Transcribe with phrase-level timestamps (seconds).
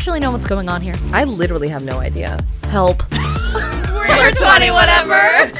[0.00, 0.94] Actually know what's going on here?
[1.12, 2.42] I literally have no idea.
[2.70, 3.02] Help.
[3.12, 5.52] We're 20 whatever.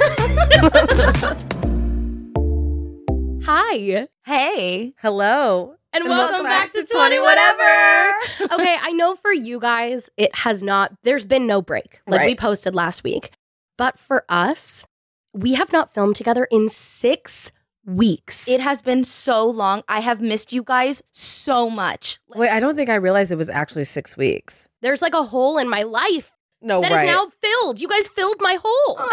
[3.44, 4.08] Hi.
[4.24, 4.94] Hey.
[4.96, 5.74] Hello.
[5.92, 8.14] And, welcome, back, to 20 whatever.
[8.54, 12.34] okay, I know for you guys, it has not, there's been no break like we
[12.34, 13.32] posted last week.
[13.76, 14.86] But for us,
[15.34, 17.52] we have not filmed together in six
[17.96, 18.48] weeks.
[18.48, 19.82] It has been so long.
[19.88, 22.18] I have missed you guys so much.
[22.34, 24.68] Wait, I don't think I realized it was actually six weeks.
[24.82, 26.32] There's like a hole in my life
[26.62, 27.06] No, that is right.
[27.06, 27.80] now filled.
[27.80, 29.00] You guys filled my hole.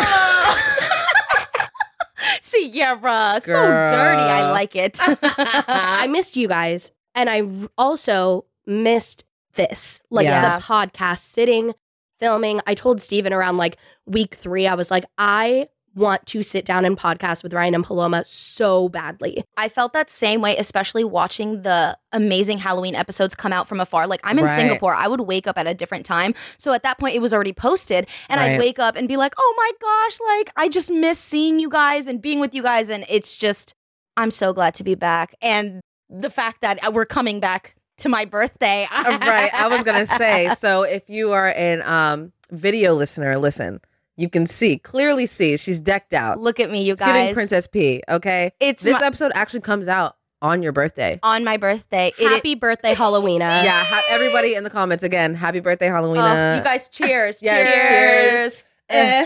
[2.41, 4.21] Sierra, so dirty.
[4.21, 4.97] I like it.
[5.01, 6.91] I missed you guys.
[7.15, 7.43] And I
[7.77, 9.23] also missed
[9.55, 10.57] this, like Yeah.
[10.59, 11.73] the podcast, sitting,
[12.19, 12.61] filming.
[12.67, 15.67] I told Steven around like week three, I was like, I
[15.97, 19.43] want to sit down and podcast with Riayn and Paloma so badly.
[19.57, 24.07] I felt that same way, especially watching the amazing Halloween episodes come out from afar.
[24.07, 24.55] Like I'm in Right.
[24.55, 26.33] Singapore, I would wake up at a different time.
[26.57, 29.33] So at that point, it was already posted, and I'd wake up and be like,
[29.37, 30.19] "Oh my gosh!
[30.37, 33.73] Like I just miss seeing you guys and being with you guys." And it's just,
[34.15, 38.25] I'm so glad to be back, and the fact that we're coming back to my
[38.25, 38.87] birthday.
[38.91, 39.53] Uh, right.
[39.53, 40.53] I was gonna say.
[40.59, 43.81] So if you are an um video listener, listen.
[44.17, 46.39] You can see clearly see she's decked out.
[46.39, 47.33] Look at me, you It's giving.
[47.33, 48.01] Princess P.
[48.09, 48.51] Okay.
[48.59, 51.19] It's this my- episode actually comes out on your birthday.
[51.23, 52.11] on my birthday.
[52.19, 53.39] It- Happy birthday, Halloweena.
[53.63, 53.83] yeah.
[53.83, 55.33] Ha- everybody in the comments again.
[55.35, 56.53] Happy birthday, Halloweena.
[56.53, 57.39] Oh, you guys, cheers!
[57.41, 58.63] Yes, cheers!
[58.63, 58.63] cheers.
[58.89, 59.25] Eh.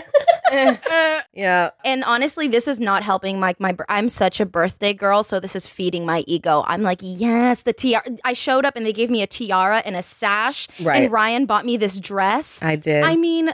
[0.50, 1.22] eh, eh.
[1.34, 1.70] Yeah.
[1.84, 3.76] And honestly, this is not helping my my.
[3.88, 6.64] I'm such a birthday girl, so this is feeding my ego.
[6.66, 8.04] I'm like, yes, the tiara.
[8.24, 11.02] I showed up and they gave me a tiara and a sash, Right.
[11.04, 12.60] and Riayn bought me this dress.
[12.62, 13.04] I did.
[13.04, 13.52] I mean,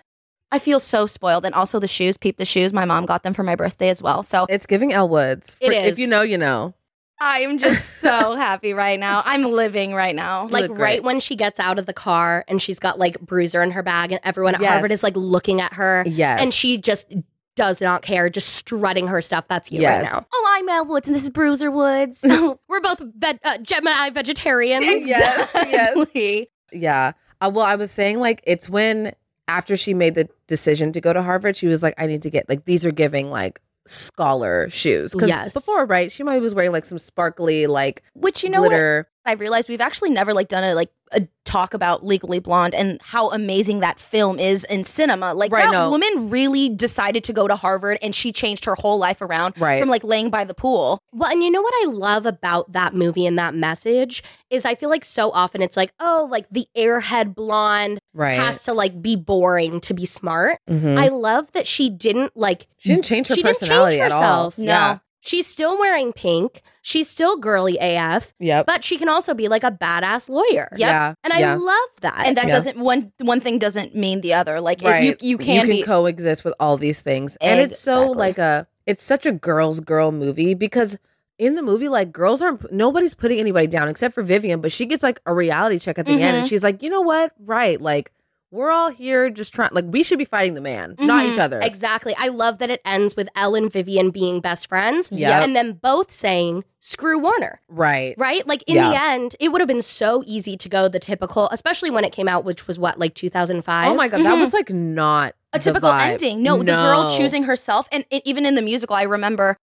[0.50, 2.16] I feel so spoiled, and also the shoes.
[2.16, 2.72] Peep the shoes.
[2.72, 4.22] My mom got them for my birthday as well.
[4.22, 5.56] So it's giving Elle Woods.
[5.60, 6.75] It If you know, you know.
[7.20, 9.22] I am just so happy right now.
[9.26, 10.47] I'm living right now.
[10.47, 10.81] Like look great.
[10.82, 13.82] right when she gets out of the car and she's got like bruiser in her
[13.82, 14.70] bag and everyone at Yes.
[14.70, 16.41] Harvard is like looking at her Yes.
[16.41, 17.12] and she just
[17.56, 19.47] does not care, just strutting her stuff.
[19.48, 20.04] That's you Yes.
[20.04, 20.26] right now.
[20.32, 22.22] oh, I'm Elle Woods, and this is Bruiser Woods.
[22.22, 22.60] No.
[22.69, 24.84] We're both ve- uh, Gemini vegetarians.
[24.86, 25.50] Yes, yes.
[25.66, 26.50] Exactly.
[26.72, 27.12] Yeah.
[27.41, 29.12] Uh, well, I was saying like it's when
[29.48, 32.31] after she made the decision to go to Harvard, she was like, I need to
[32.31, 35.12] get like these are giving like scholar shoes.
[35.12, 35.54] Because Yes.
[35.54, 39.09] before, right, she might was wearing like some sparkly like Which you know glitter.
[39.28, 43.00] I realized we've actually never like done a like a talk about Legally Blonde and
[43.03, 45.33] how amazing that film is in cinema.
[45.33, 45.89] Like Right, that no.
[45.91, 49.81] woman really decided to go to Harvard and she changed her whole life around Right.
[49.81, 50.99] from like laying by the pool.
[51.15, 54.75] Well, and you know what I love about that movie and that message is I
[54.75, 58.39] feel like so often it's like, oh, like the airhead blonde Right.
[58.39, 60.59] has to like be boring to be smart.
[60.69, 60.99] Mhm.
[60.99, 64.12] I love that she didn't like she didn't change her she didn't change personality at
[64.12, 64.21] all.
[64.21, 64.59] herself.
[64.59, 64.65] No.
[64.65, 64.99] Yeah.
[65.28, 66.62] She's still wearing pink.
[66.83, 68.65] She's still girly AF, Yep.
[68.66, 70.69] but she can also be like a badass lawyer.
[70.72, 70.78] Yep.
[70.81, 71.15] Yeah.
[71.22, 71.55] And I yeah.
[71.55, 72.22] love that.
[72.27, 72.55] And that Yeah.
[72.55, 74.61] doesn't one one thing doesn't mean the other.
[74.61, 75.05] Like right.
[75.05, 77.37] you you can, be coexist with all these things.
[77.43, 78.16] And it's so Exactly.
[78.19, 80.97] like a it's such a girls girl movie because
[81.39, 84.87] in the movie like girls aren't nobody's putting anybody down except for Vivian, but she
[84.87, 86.49] gets like a reality check at the end and Mhm.
[86.49, 87.33] she's like, "You know what?
[87.39, 87.81] Right.
[87.81, 88.12] Like
[88.50, 91.33] we're all here just trying like we should be fighting the man, not Mhm.
[91.33, 92.15] each other." exactly.
[92.18, 95.09] I love that it ends with Elle and Vivian being best friends.
[95.10, 97.60] yeah And then both saying, screw Warner.
[97.68, 98.15] Right.
[98.16, 98.47] Right?
[98.47, 98.91] Like in Yeah.
[98.91, 102.12] the end, it would have been so easy to go the typical, especially when it
[102.12, 103.91] came out, which was what, like 2005?
[103.91, 104.41] Oh my god, that Mhm.
[104.41, 106.01] was like not a typical vibe.
[106.12, 106.42] ending.
[106.42, 109.56] No, the girl choosing herself, and it, even in the musical, I remember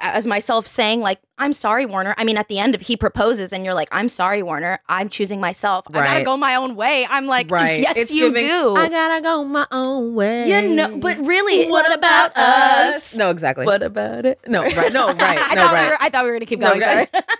[0.00, 3.52] as myself saying like, "I'm sorry, Warner." I mean, at the end of he proposes,
[3.52, 4.80] and you're like, "I'm sorry, Warner.
[4.88, 5.84] I'm choosing myself.
[5.88, 7.80] I gotta go my own way." I'm like, right.
[7.80, 10.48] "Yes, It's you giving, do." I gotta go my own way.
[10.48, 13.16] you know, but really, What about us?
[13.16, 13.66] No, exactly.
[13.66, 14.40] What about it?
[14.46, 14.92] No, right.
[14.92, 15.18] No, right.
[15.20, 15.84] I thought right.
[15.84, 15.98] we were.
[16.00, 16.80] I thought we were gonna keep going.
[16.80, 17.08] right.
[17.12, 17.24] sorry.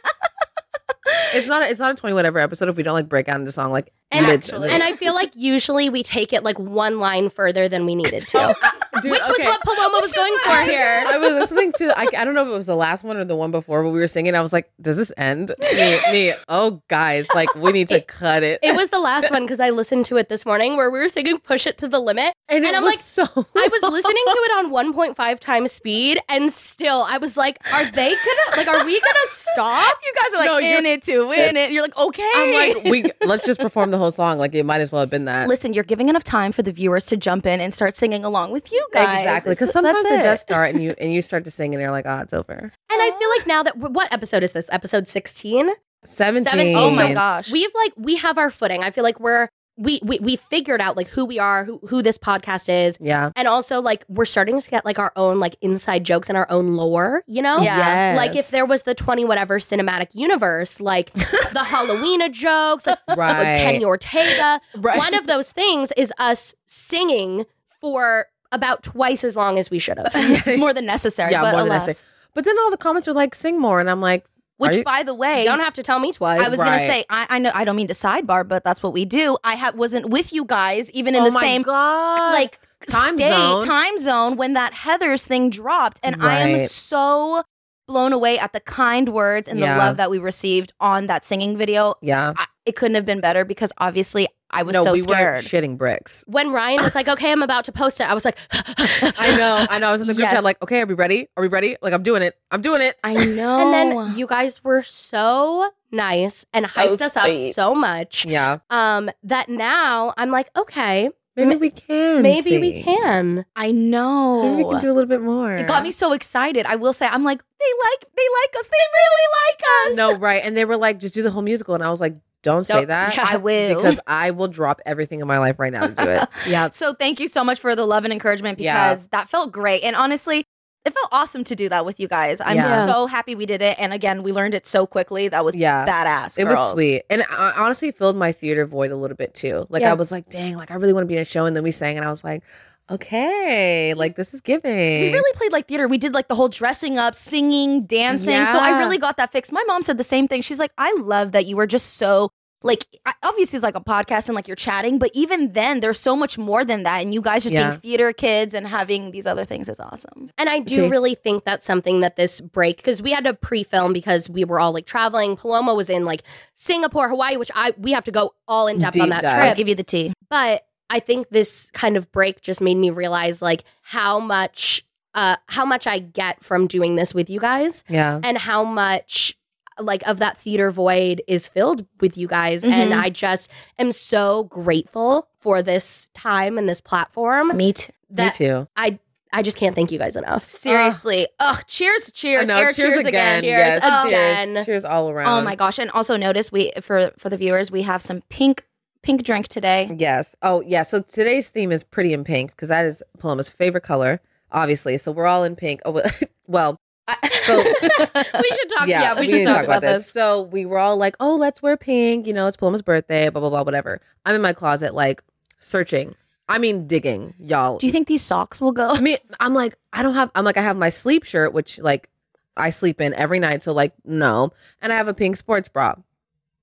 [1.34, 1.62] It's not.
[1.62, 3.70] A, it's not a twenty whatever episode if we don't like break out into song
[3.70, 4.70] like And mid- Actually.
[4.70, 8.28] And I feel like usually we take it like one line further than we needed
[8.28, 8.38] to.
[8.38, 8.54] Oh,
[9.02, 9.46] dude, Which was okay.
[9.48, 11.02] what Paloma was going for here.
[11.06, 11.98] I was listening to.
[11.98, 13.90] I, I don't know if it was the last one or the one before, but
[13.90, 14.36] we were singing.
[14.36, 16.34] I was like, "Does this end?" Me, me.
[16.48, 18.60] Oh, guys, like we need to cut it.
[18.62, 21.08] It was the last one because I listened to it this morning where we were
[21.08, 23.24] singing "Push It to the Limit," and, and it I'm was like, so.
[23.24, 27.84] I was listening to it on 1.5 times speed, and still, I was like, "Are
[27.90, 28.68] they gonna like?
[28.68, 31.72] Are we gonna stop?" You guys are like No, you're- in it to win it.
[31.72, 32.30] You're like, okay.
[32.36, 34.38] I'm like, we let's just perform the whole song.
[34.38, 35.48] Like it might as well have been that.
[35.48, 38.52] Listen, you're giving enough time for the viewers to jump in and start singing along
[38.52, 39.20] with you guys.
[39.20, 41.80] Exactly, because sometimes that's it does start and you and you start to sing and
[41.82, 44.68] you're like, "Oh, it's over." And I feel like now that what episode is this?
[44.72, 45.70] Episode 16.
[46.04, 46.50] Seventeen.
[46.72, 46.76] 17.
[46.76, 47.50] Oh my So gosh.
[47.50, 48.82] We've like we have our footing.
[48.84, 49.48] I feel like we're
[49.78, 52.96] we we we figured out like who we are, who who this podcast is.
[53.00, 53.30] Yeah.
[53.36, 56.50] And also like we're starting to get like our own like inside jokes and our
[56.50, 57.60] own lore, you know?
[57.60, 58.14] Yeah.
[58.16, 61.12] Like if there was the 20 whatever cinematic universe, like
[61.52, 63.58] the Halloween jokes, like with Right.
[63.58, 64.60] Kenny Ortega.
[64.76, 64.96] Right.
[64.98, 67.44] One of those things is us singing
[67.80, 70.14] for about twice as long as we should have.
[70.58, 71.32] more than necessary.
[71.32, 71.86] yeah, but more than alas.
[71.86, 72.08] necessary.
[72.34, 74.28] But then all the comments are like, "Sing more," and I'm like, Are
[74.58, 76.40] Which, you- by the way, You don't have to tell me twice.
[76.40, 78.92] I was gonna say, I, I know I don't mean to sidebar, but that's what
[78.92, 79.36] we do.
[79.44, 82.58] I ha- wasn't with you guys even in "Oh the my same god!" like
[82.88, 83.66] Time state zone.
[83.66, 87.42] time zone when that Heather's thing dropped, and I am so
[87.88, 89.74] blown away at the kind words and Yeah.
[89.74, 91.94] the love that we received on that singing video.
[92.02, 92.32] yeah.
[92.36, 95.36] I, it couldn't have been better because obviously I was no, so we scared.
[95.36, 96.24] were shitting bricks.
[96.28, 99.66] when Ryan was like, "Okay, I'm about to post it," I was like, I know,
[99.68, 99.88] I know.
[99.88, 100.32] I was in the group Yes.
[100.34, 101.28] chat like, okay, are we ready?
[101.36, 101.76] Are we ready?
[101.82, 102.36] Like, I'm doing it.
[102.50, 102.96] I'm doing it.
[103.04, 103.60] I know.
[103.60, 108.24] And then you guys were so nice and hyped us up so much.
[108.24, 112.22] Yeah, Um, that now I'm like, okay, maybe we can.
[112.22, 113.44] maybe we can.
[113.56, 114.42] I know.
[114.42, 115.54] Maybe we can do a little bit more.
[115.56, 116.66] It got me so excited.
[116.66, 118.68] I will say, I'm like, they like, they like us.
[118.68, 119.96] They really like us.
[119.96, 120.42] No, right.
[120.44, 121.74] And they were like, just do the whole musical.
[121.74, 122.16] And I was like,
[122.46, 123.18] don't, say Don't- that.
[123.18, 123.76] I will.
[123.82, 126.28] Because I will drop everything in my life right now to do it.
[126.46, 126.70] Yeah.
[126.70, 128.90] So thank you so much for the love and encouragement Yeah.
[128.94, 129.82] because that felt great.
[129.82, 130.44] And honestly,
[130.84, 132.40] it felt awesome to do that with you guys.
[132.40, 132.86] I'm Yeah.
[132.86, 133.76] so happy we did it.
[133.80, 135.26] And again, we learned it so quickly.
[135.26, 135.84] That was Yeah.
[135.84, 136.38] badass.
[136.38, 137.02] It was sweet.
[137.10, 139.66] And I honestly filled my theater void a little bit too.
[139.68, 139.90] Like Yeah.
[139.90, 141.44] I was like, dang, like I really want to be in a show.
[141.44, 142.44] And then we sang and I was like,
[142.90, 144.70] okay, like this is giving.
[145.00, 145.88] We really played like theater.
[145.88, 148.44] We did like the whole dressing up, singing, dancing.
[148.46, 149.52] So I really got that fixed.
[149.52, 150.42] My mom said the same thing.
[150.42, 152.30] She's like, I love that you were just so
[152.62, 152.86] like
[153.22, 156.36] obviously it's like a podcast and like you're chatting, but even then there's so much
[156.36, 157.00] more than that.
[157.02, 157.68] And you guys just Yeah.
[157.70, 160.30] being theater kids and having these other things is awesome.
[160.36, 160.88] And I do See.
[160.88, 164.58] really think that's something that this break, because we had to pre-film because we were
[164.58, 165.36] all like traveling.
[165.36, 166.22] Paloma was in like
[166.54, 169.38] Singapore, Hawaii, which I we have to go all in depth on that dive.
[169.38, 169.56] I'll trip.
[169.58, 170.12] give you the tea.
[170.28, 174.84] But I think this kind of break just made me realize like how much
[175.14, 178.20] uh how much I get from doing this with you guys Yeah.
[178.22, 179.36] and how much
[179.78, 182.98] like of that theater void is filled with you guys and Mhm.
[183.02, 187.92] I just am so grateful for this time and this platform Me too.
[188.10, 188.68] Me too.
[188.76, 188.98] I
[189.32, 190.48] I just can't thank you guys enough.
[190.48, 191.26] Seriously.
[191.40, 192.48] Ugh, cheers, cheers.
[192.48, 193.42] I know, Air cheers, again.
[193.42, 194.06] Cheers Yes, Oh.
[194.06, 194.54] again.
[194.54, 194.66] Cheers.
[194.66, 195.28] Cheers all around.
[195.40, 195.78] Oh my gosh.
[195.78, 198.64] And also notice we for for the viewers, we have some pink
[199.06, 199.88] pink drink today.
[199.96, 200.34] Yes.
[200.42, 200.82] Oh, yeah.
[200.82, 204.20] So today's theme is pretty in pink because that is Paloma's favorite color,
[204.50, 204.98] obviously.
[204.98, 205.80] So we're all in pink.
[205.84, 206.02] Oh,
[206.48, 206.76] well,
[207.44, 208.88] So- we should talk.
[208.88, 210.10] Yeah, we, should need to talk, about, this.
[210.10, 213.28] So we were all like, "Oh, let's wear pink." You know, it's Paloma's birthday.
[213.28, 213.62] Blah blah blah.
[213.62, 214.00] Whatever.
[214.24, 215.22] I'm in my closet, like
[215.60, 216.16] searching.
[216.48, 217.78] I mean, digging, y'all.
[217.78, 218.90] Do you think these socks will go?
[218.90, 220.32] I mean, I'm like, I don't have.
[220.34, 222.10] I'm like, I have my sleep shirt, which like
[222.56, 223.62] I sleep in every night.
[223.62, 224.52] So like, no.
[224.82, 225.94] And I have a pink sports bra.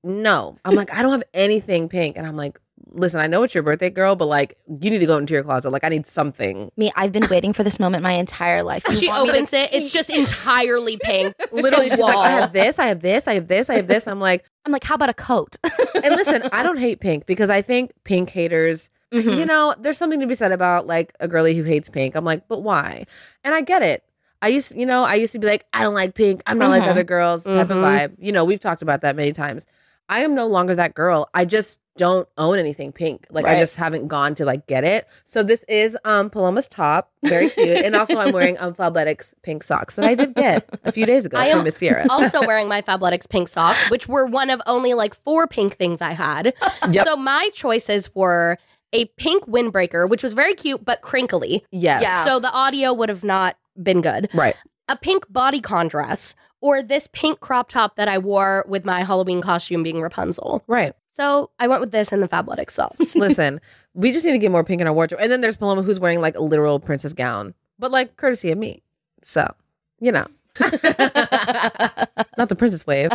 [0.03, 0.57] No.
[0.65, 2.17] I'm like, I don't have anything pink.
[2.17, 2.59] And I'm like,
[2.91, 5.43] listen, I know it's your birthday, girl, but like, you need to go into your
[5.43, 5.69] closet.
[5.71, 6.71] Like, I need something.
[6.77, 8.83] Me, I've been waiting for this moment my entire life.
[8.89, 9.73] You She want me to- opens it.
[9.73, 11.35] It's just entirely pink.
[11.51, 13.87] Literally, The she's like, I have this, I have this, I have this, I have
[13.87, 14.07] this.
[14.07, 15.55] I'm like, I'm like, how about a coat?
[16.03, 18.89] and listen, I don't hate pink because I think pink haters.
[19.13, 19.37] Mhm.
[19.37, 22.15] You know, there's something to be said about like a girly who hates pink.
[22.15, 23.05] I'm like, but why?
[23.43, 24.03] And I get it.
[24.41, 26.41] I used, you know, I used to be like, I don't like pink.
[26.47, 26.87] I'm not like Mhm.
[26.89, 27.83] other girls type of Mhm.
[27.83, 28.15] vibe.
[28.19, 29.65] You know, we've talked about that many times.
[30.09, 31.29] I am no longer that girl.
[31.33, 33.27] I just don't own anything pink.
[33.29, 35.07] Like I just haven't gone to like get it.
[35.25, 39.63] So this is um Paloma's top, very cute, and also I'm wearing um Fabletics pink
[39.63, 42.05] socks that I did get a few days ago I from Miss Sierra.
[42.09, 46.01] also wearing my Fabletics pink socks, which were one of only like four pink things
[46.01, 46.53] I had.
[46.91, 47.05] Yep.
[47.05, 48.57] So my choices were
[48.91, 51.63] a pink windbreaker, which was very cute but crinkly.
[51.71, 52.01] Yes.
[52.03, 52.25] Yeah.
[52.25, 54.29] So the audio would have not been good.
[54.33, 54.55] right.
[54.89, 59.41] A pink bodycon dress, or this pink crop top that I wore with my Halloween
[59.41, 60.63] costume being Rapunzel.
[60.67, 60.93] Right.
[61.11, 63.15] So I went with this and the Fabletics socks.
[63.15, 63.61] Listen,
[63.93, 65.21] we just need to get more pink in our wardrobe.
[65.21, 68.57] And then there's Paloma who's wearing like a literal princess gown, but like courtesy of
[68.57, 68.81] me.
[69.21, 69.53] So,
[69.99, 70.25] you know,
[70.59, 73.11] not the princess wave.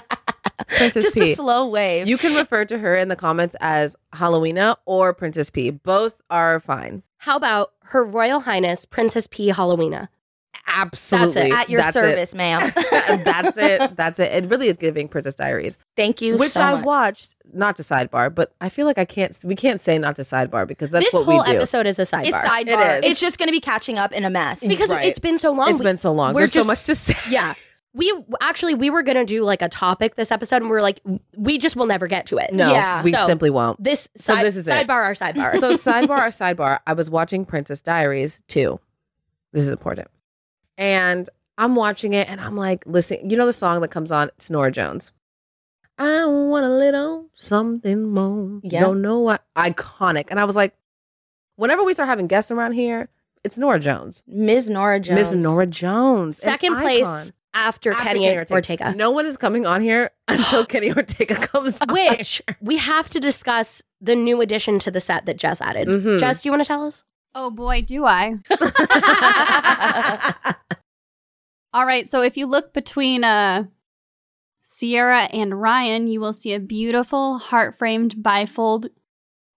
[0.68, 1.32] Princess Just P.
[1.32, 2.08] a slow wave.
[2.08, 5.70] You can refer to her in the comments as Halloweena or Princess P.
[5.70, 7.02] Both are fine.
[7.18, 9.50] How about Her Royal Highness Princess P.
[9.50, 10.08] Halloweena?
[10.82, 11.50] Absolutely.
[11.52, 12.00] At your That's it.
[12.00, 12.70] service, ma'am.
[13.24, 13.96] That's it.
[13.96, 14.44] That's it.
[14.44, 16.84] It really is giving Princess Diaries, Thank you which so I much.
[16.84, 17.34] watched.
[17.52, 19.36] Not to sidebar, but I feel like I can't.
[19.42, 21.52] We can't say not to sidebar because that's this what whole we do.
[21.56, 22.26] episode is a sidebar.
[22.26, 22.98] It's sidebar.
[22.98, 23.10] It is.
[23.12, 24.66] It's just going to be catching up in a mess.
[24.66, 25.06] because Right.
[25.06, 25.70] it's been so long.
[25.70, 26.34] It's We- been so long.
[26.34, 27.14] we're There's so much to say.
[27.30, 27.54] yeah.
[27.94, 31.00] We actually we were gonna do like a topic this episode, and we are like,
[31.36, 32.52] we just will never get to it.
[32.52, 33.02] No, Yeah.
[33.02, 33.82] we So- simply won't.
[33.82, 34.70] This So side, this is it.
[34.70, 35.58] sidebar our sidebar.
[35.58, 38.78] so sidebar our sidebar, I was watching Princess Diaries too.
[39.52, 40.08] This is important.
[40.78, 44.28] And I'm watching it and I'm like, listen, you know the song that comes on?
[44.36, 45.12] It's Norah Jones.
[45.98, 48.60] I want a little something more.
[48.62, 48.80] Yeah.
[48.80, 50.26] Don't know what iconic.
[50.30, 50.72] And I was like,
[51.56, 53.08] whenever we start having guests around here,
[53.42, 54.22] it's Norah Jones.
[54.28, 54.70] Ms.
[54.70, 55.18] Norah Jones.
[55.18, 56.36] Miss Nora Jones.
[56.38, 57.04] Second place
[57.52, 58.94] after, After Kenny, Ortega.
[58.94, 61.92] No one is coming on here until Kenny Ortega comes on.
[61.92, 65.88] Which we have to discuss the new addition to the set that Jess added.
[65.88, 66.20] Mhm.
[66.20, 67.02] Jess, do you want to tell us?
[67.34, 68.36] Oh boy, do I.
[71.72, 73.64] All right, so if you look between uh
[74.62, 78.88] Sierra and Riayn, you will see a beautiful heart-framed bifold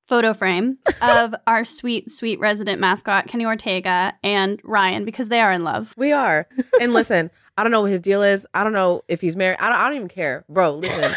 [0.08, 5.52] photo frame of our sweet, sweet resident mascot, Kenny Ortega, and Riayn, because they are
[5.52, 5.94] in love.
[5.98, 6.48] We are.
[6.80, 8.46] And listen, I don't know what his deal is.
[8.54, 9.58] I don't know if he's married.
[9.60, 10.46] I don't, I don't even care.
[10.48, 11.14] Bro, listen.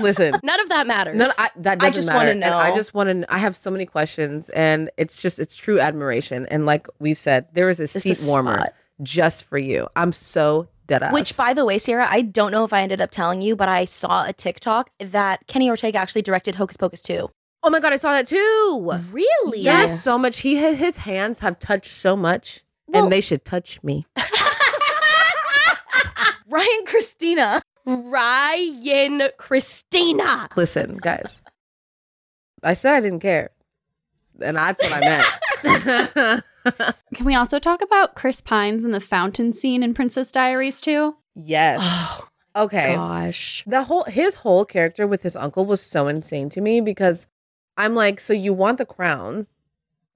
[0.00, 0.34] Listen.
[0.42, 1.16] None of that matters.
[1.16, 2.18] No, I, that I doesn't just matter.
[2.18, 2.74] wanna And I know.
[2.76, 3.32] just want to.
[3.32, 6.46] I have so many questions, and it's just it's true admiration.
[6.50, 8.74] And like we've said, there is a Just a seat warmer spot.
[9.02, 9.88] just for you.
[9.96, 11.12] I'm so dead ass.
[11.12, 13.68] Which, by the way, Sierra, I don't know if I ended up telling you, but
[13.68, 17.28] I saw a TikTok that Kenny Ortega actually directed Hocus Pocus 2.
[17.64, 18.90] oh my god, I saw that too.
[19.10, 19.60] really?
[19.60, 20.40] Yes, so much.
[20.40, 24.04] He his, his hands have touched so much, Well- and they should touch me.
[26.50, 27.60] Riayn Christina.
[27.86, 30.48] Riayn Christina.
[30.56, 31.40] Listen, guys,
[32.62, 33.50] I said I didn't care,
[34.40, 35.24] and that's what I
[35.64, 36.44] meant.
[37.14, 41.16] Can we also talk about Chris Pines and the fountain scene in Princess Diaries too?
[41.34, 41.80] yes.
[41.82, 42.94] Oh Okay.
[42.94, 43.62] gosh.
[43.66, 47.26] the whole his whole character with his uncle was so insane to me because
[47.76, 49.46] I'm like, so you want the crown?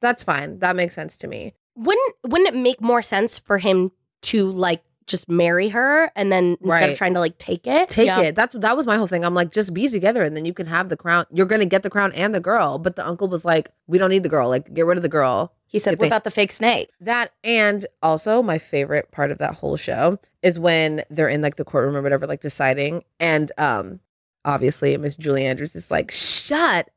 [0.00, 0.58] That's fine.
[0.60, 1.52] That makes sense to me.
[1.76, 6.56] Wouldn't wouldn't it make more sense for him to like just marry her and then
[6.60, 6.90] instead Right.
[6.90, 7.88] of trying to like take it?
[7.88, 8.20] Take Yeah.
[8.20, 8.34] it.
[8.36, 9.24] That's that was my whole thing.
[9.24, 11.26] I'm like, just be together and then you can have the crown.
[11.32, 12.78] You're gonna get the crown and the girl.
[12.78, 14.48] But the uncle was like, we don't need the girl.
[14.48, 15.52] Like, get rid of the girl.
[15.66, 16.08] He said, Good what thing.
[16.10, 16.90] about the fake snake?
[17.00, 21.56] That and also my favorite part of that whole show is when they're in like
[21.56, 24.00] the courtroom or whatever, like deciding, and um,
[24.44, 26.88] obviously Miss Julie Andrews is like, "Shut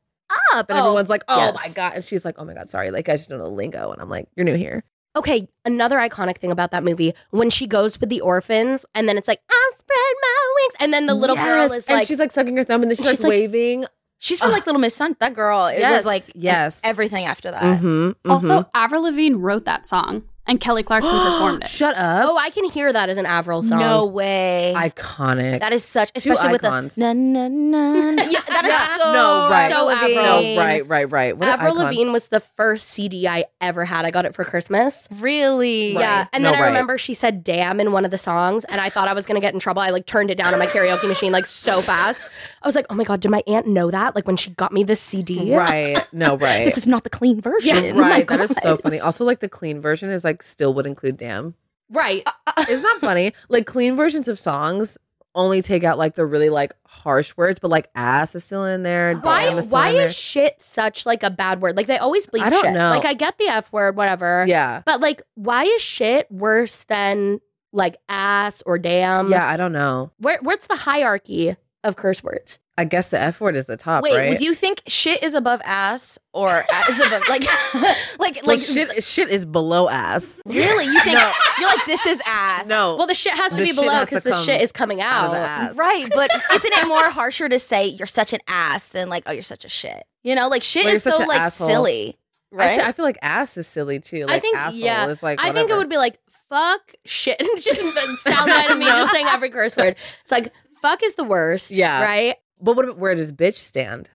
[0.54, 1.54] up," and Oh, everyone's like, "Oh yes.
[1.54, 3.50] my god," and she's like, "Oh my god, sorry, like I just don't know the
[3.50, 4.82] lingo," and I'm like, "You're new here."
[5.16, 9.16] Okay, another iconic thing about that movie when she goes with the orphans and then
[9.16, 10.74] it's like, I'll spread my wings.
[10.80, 12.90] And then the little girl Yes, is and like, she's like sucking her thumb, and
[12.90, 13.84] then she She's starts like- waving.
[14.18, 14.54] She's from Ugh.
[14.54, 15.16] like Little Miss Sun.
[15.20, 16.80] That girl, it Yes, was like yes.
[16.82, 17.62] everything after that.
[17.62, 21.68] Mm-hmm, Also, Avril Lavigne wrote that song, and Kelly Clarkson performed it.
[21.68, 22.28] Shut up!
[22.30, 23.78] oh, I can hear that as an Avril song.
[23.78, 24.72] No way.
[24.76, 25.60] Iconic.
[25.60, 26.94] that is such, Two especially with icons.
[26.96, 28.10] the na na na.
[28.10, 28.22] na.
[28.30, 28.96] Yeah, that is Yeah.
[28.98, 29.70] so No, right.
[29.72, 30.14] Avril So Avril.
[30.14, 31.36] no, right, right, right.
[31.36, 31.84] What an Avril icon.
[31.84, 34.04] Lavigne was the first CD I ever had.
[34.04, 35.08] I got it for Christmas.
[35.20, 35.92] Really?
[35.92, 36.26] Yeah.
[36.32, 36.68] And No, then I right.
[36.68, 39.36] remember she said damn in one of the songs, and I thought I was going
[39.36, 39.82] to get in trouble.
[39.82, 42.28] I like turned it down on my karaoke machine like so fast.
[42.62, 44.14] I was like, oh my God, did my aunt know that?
[44.14, 45.54] Like when she got me this CD?
[45.54, 45.98] Right.
[46.12, 46.64] No, right.
[46.74, 47.84] This is not the clean version.
[47.84, 47.92] Yeah.
[47.94, 48.26] Oh right.
[48.26, 49.00] That is so funny.
[49.00, 51.54] Also, like the clean version is like still would include damn.
[51.90, 52.22] Right.
[52.26, 53.32] Uh, uh, Isn't that funny?
[53.48, 54.96] Like clean versions of songs
[55.36, 58.82] only take out like the really like harsh words, but like ass is still in
[58.84, 59.14] there.
[59.16, 60.06] Why, Damn is why in there.
[60.06, 61.76] is shit such like a bad word?
[61.76, 62.72] Like they always bleep I don't shit.
[62.72, 62.90] know.
[62.90, 64.44] Like I get the F word, whatever.
[64.46, 64.82] yeah.
[64.86, 67.40] But like, why is shit worse than
[67.72, 69.28] like ass or damn?
[69.28, 70.12] yeah, I don't know.
[70.18, 72.60] Where, what's the hierarchy of curse words?
[72.76, 74.28] I guess the F word is the top, Wait, right?
[74.30, 78.58] would you think shit is above ass or ass is above like like like like
[78.58, 80.40] shit shit is below ass.
[80.44, 80.84] Really?
[80.86, 81.16] You think
[81.60, 82.66] you're like this is ass?
[82.66, 82.96] No.
[82.96, 85.24] Well, the shit has to The be below because the shit is coming out out.
[85.26, 85.76] of the ass.
[85.76, 89.32] Right, but isn't it more harsher to say you're such an ass than like oh
[89.32, 90.02] you're such a shit?
[90.24, 91.68] You know, like shit Well, is so like asshole.
[91.68, 92.18] silly,
[92.52, 92.74] I, right?
[92.76, 94.26] th- I feel like ass is silly too.
[94.26, 95.06] Like I think, asshole yeah.
[95.06, 97.36] is like I think it would be like fuck shit.
[97.38, 99.94] It's just the sound bite of me just saying every curse word.
[100.22, 100.52] It's like
[100.82, 101.70] fuck is the worst.
[101.70, 102.02] Yeah.
[102.02, 102.36] Right.
[102.64, 104.10] But what about where does bitch stand?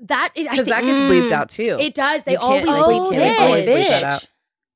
[0.00, 1.32] That is, Because that gets bleeped Mm.
[1.32, 1.76] out too.
[1.80, 2.22] it does.
[2.24, 3.38] They always like, bleep you bitch.
[3.40, 4.26] always bleep that out.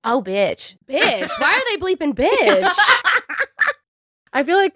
[0.04, 0.76] Oh bitch.
[0.88, 1.30] bitch.
[1.38, 2.72] Why are they bleeping bitch?
[4.32, 4.74] I feel like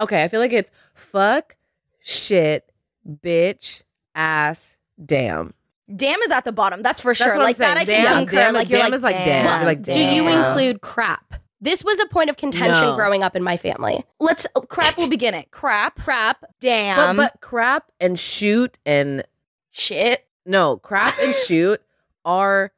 [0.00, 1.56] okay, I feel like it's fuck,
[2.00, 2.70] shit,
[3.06, 3.82] bitch,
[4.14, 5.52] ass, damn.
[5.94, 6.82] Damn is at the bottom.
[6.82, 7.28] That's for That's sure.
[7.34, 8.04] what I'm like that I saying.
[8.04, 8.36] can Damn, concur.
[8.36, 9.44] damn, like you're damn like is like damn.
[9.44, 9.60] damn.
[9.60, 11.34] You're like, Do you include crap?
[11.60, 12.96] This was a point of contention No.
[12.96, 14.04] growing up in my family.
[14.18, 14.96] Let's crap.
[14.96, 15.50] We'll begin it.
[15.50, 16.00] Crap.
[16.00, 16.44] Crap.
[16.60, 17.16] Damn.
[17.16, 19.24] but crap and shoot and
[19.70, 20.26] shit.
[20.46, 21.80] no crap and shoot
[22.24, 22.72] are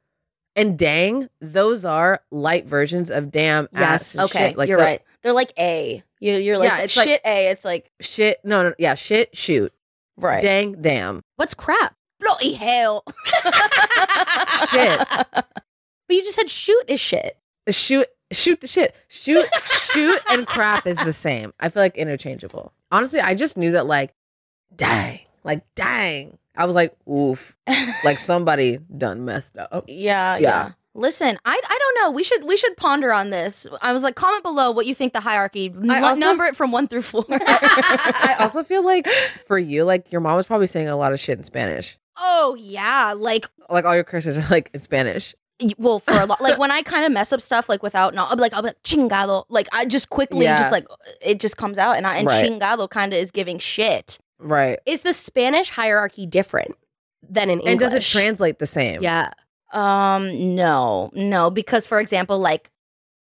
[0.57, 4.49] and dang those are light versions of damn Yes, ass and Okay.
[4.49, 4.59] shit.
[4.59, 5.03] like you're the right.
[5.23, 6.03] They're like A.
[6.21, 7.47] You, you're like Yeah, it's like- shit A.
[7.49, 9.73] It's like shit no no yeah shit shoot
[10.17, 10.43] right.
[10.43, 11.95] dang damn What's crap?
[12.21, 13.05] Bloody hell.
[14.71, 15.01] Shit.
[16.09, 17.39] But you just said shoot is shit.
[17.71, 22.73] shoot shoot the shit shoot shoot and crap is the same i feel like interchangeable
[22.91, 24.15] honestly i just knew that like
[24.77, 27.57] dang like dang i was like oof
[28.05, 30.41] like somebody done messed up Yeah, yeah.
[30.41, 30.71] Yeah.
[30.95, 32.11] Listen, I I don't know.
[32.11, 33.67] We should we should ponder on this.
[33.81, 35.73] I was like, comment below what you think the hierarchy.
[35.89, 37.25] I also- number it from one through four.
[37.31, 39.09] i also feel like
[39.47, 42.55] for you like your mom was probably saying a lot of shit in spanish oh
[42.61, 45.35] yeah, like like all your curses are like in spanish
[45.79, 46.41] well for a lot.
[46.41, 48.63] Like when I kind of mess up stuff like without no, I'll be like I'll
[48.63, 49.45] be like chingado.
[49.49, 50.59] Like I just quickly Yeah.
[50.59, 50.87] just like
[51.21, 52.45] it just comes out and I and Right.
[52.45, 54.19] chingado kind of is giving shit.
[54.39, 56.75] right Is the Spanish hierarchy different
[57.29, 57.71] than in English?
[57.71, 59.31] and does it translate the same Yeah.
[59.73, 62.71] Um, no, no, because for example, like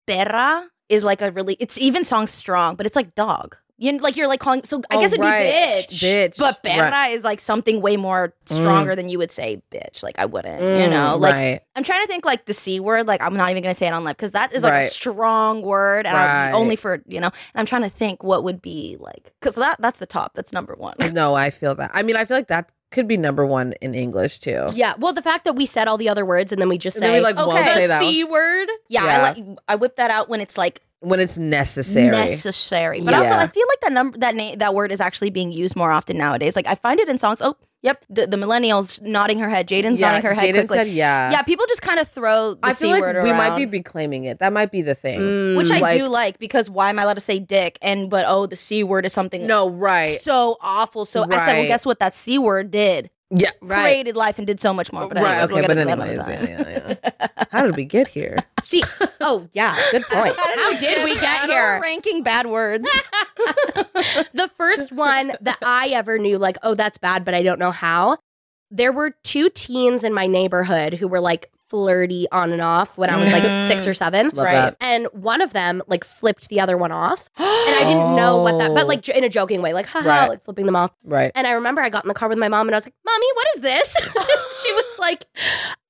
[0.07, 1.57] perra is like a really.
[1.61, 3.57] It's even song strong, but it's like dog.
[3.79, 4.63] You like you're like calling.
[4.65, 5.89] So I Oh, guess it'd right.
[5.89, 7.09] be bitch, Bitch, But perra right.
[7.13, 10.03] is like something way more stronger than you would say bitch.
[10.05, 11.17] Like I wouldn't, you know.
[11.17, 11.61] Mm, Like right.
[11.75, 13.07] I'm trying to think like the c word.
[13.09, 15.63] Like I'm not even gonna say it on live because that is like a strong
[15.63, 17.27] word, and I, only for you know.
[17.29, 20.35] And I'm trying to think what would be like because that that's the top.
[20.35, 20.95] That's number one.
[21.13, 23.95] no i feel that i mean i feel like that could be number one in
[23.95, 24.95] english too Yeah.
[24.99, 27.15] Well, the fact that we said all the other words and then we just say
[27.15, 28.69] we, like, won't the C word.
[28.89, 29.17] Yeah, Yeah.
[29.17, 33.01] I like I whip that out when it's like when it's necessary necessary.
[33.01, 35.77] But also, I feel like that number that name that word is actually being used
[35.77, 36.57] more often nowadays.
[36.57, 37.43] Like I find it in songs.
[37.43, 39.69] Oh, yep, the, the millennials nodding her head.
[39.69, 40.77] Jaden's nodding her head Jaden quickly.
[40.79, 41.31] said yeah.
[41.33, 43.57] yeah, people just kind of throw the I c feel like word we around, might
[43.57, 44.39] be reclaiming it.
[44.39, 45.19] That might be the thing.
[45.21, 45.57] Mm.
[45.57, 47.79] which I like- do like because why am I allowed to say dick?
[47.83, 50.07] And but oh, the c word is something No, right.
[50.07, 51.05] so awful.
[51.05, 51.99] So I said, well, guess what?
[51.99, 53.51] That c word did Yeah.
[53.61, 53.83] Right.
[53.83, 55.09] created life and did so much more.
[55.09, 55.39] But right.
[55.39, 55.67] anyways, we'll Okay.
[55.67, 57.45] But anyways, yeah, yeah, yeah.
[57.51, 58.39] How did we get here?
[58.63, 58.83] See.
[59.21, 59.79] Oh, yeah.
[59.91, 60.35] Good point.
[60.57, 61.81] How did we get here?
[61.81, 62.89] Ranking bad words.
[63.37, 67.71] the first one that I ever knew, like, oh, that's bad, but I don't know
[67.71, 68.19] how.
[68.71, 73.09] There were two teens in my neighborhood who were like flirty on and off when
[73.09, 74.27] I was like six or seven.
[74.35, 74.53] Love Right.
[74.53, 74.77] that.
[74.79, 77.31] And one of them like flipped the other one off.
[77.63, 80.29] And I didn't know what that, but like in a joking way, like, haha, Right.
[80.29, 80.91] like flipping them off.
[81.05, 81.31] Right.
[81.35, 82.95] And I remember I got in the car with my mom and I was like,
[83.07, 83.97] Mommy, what is this?
[84.63, 85.25] she was like,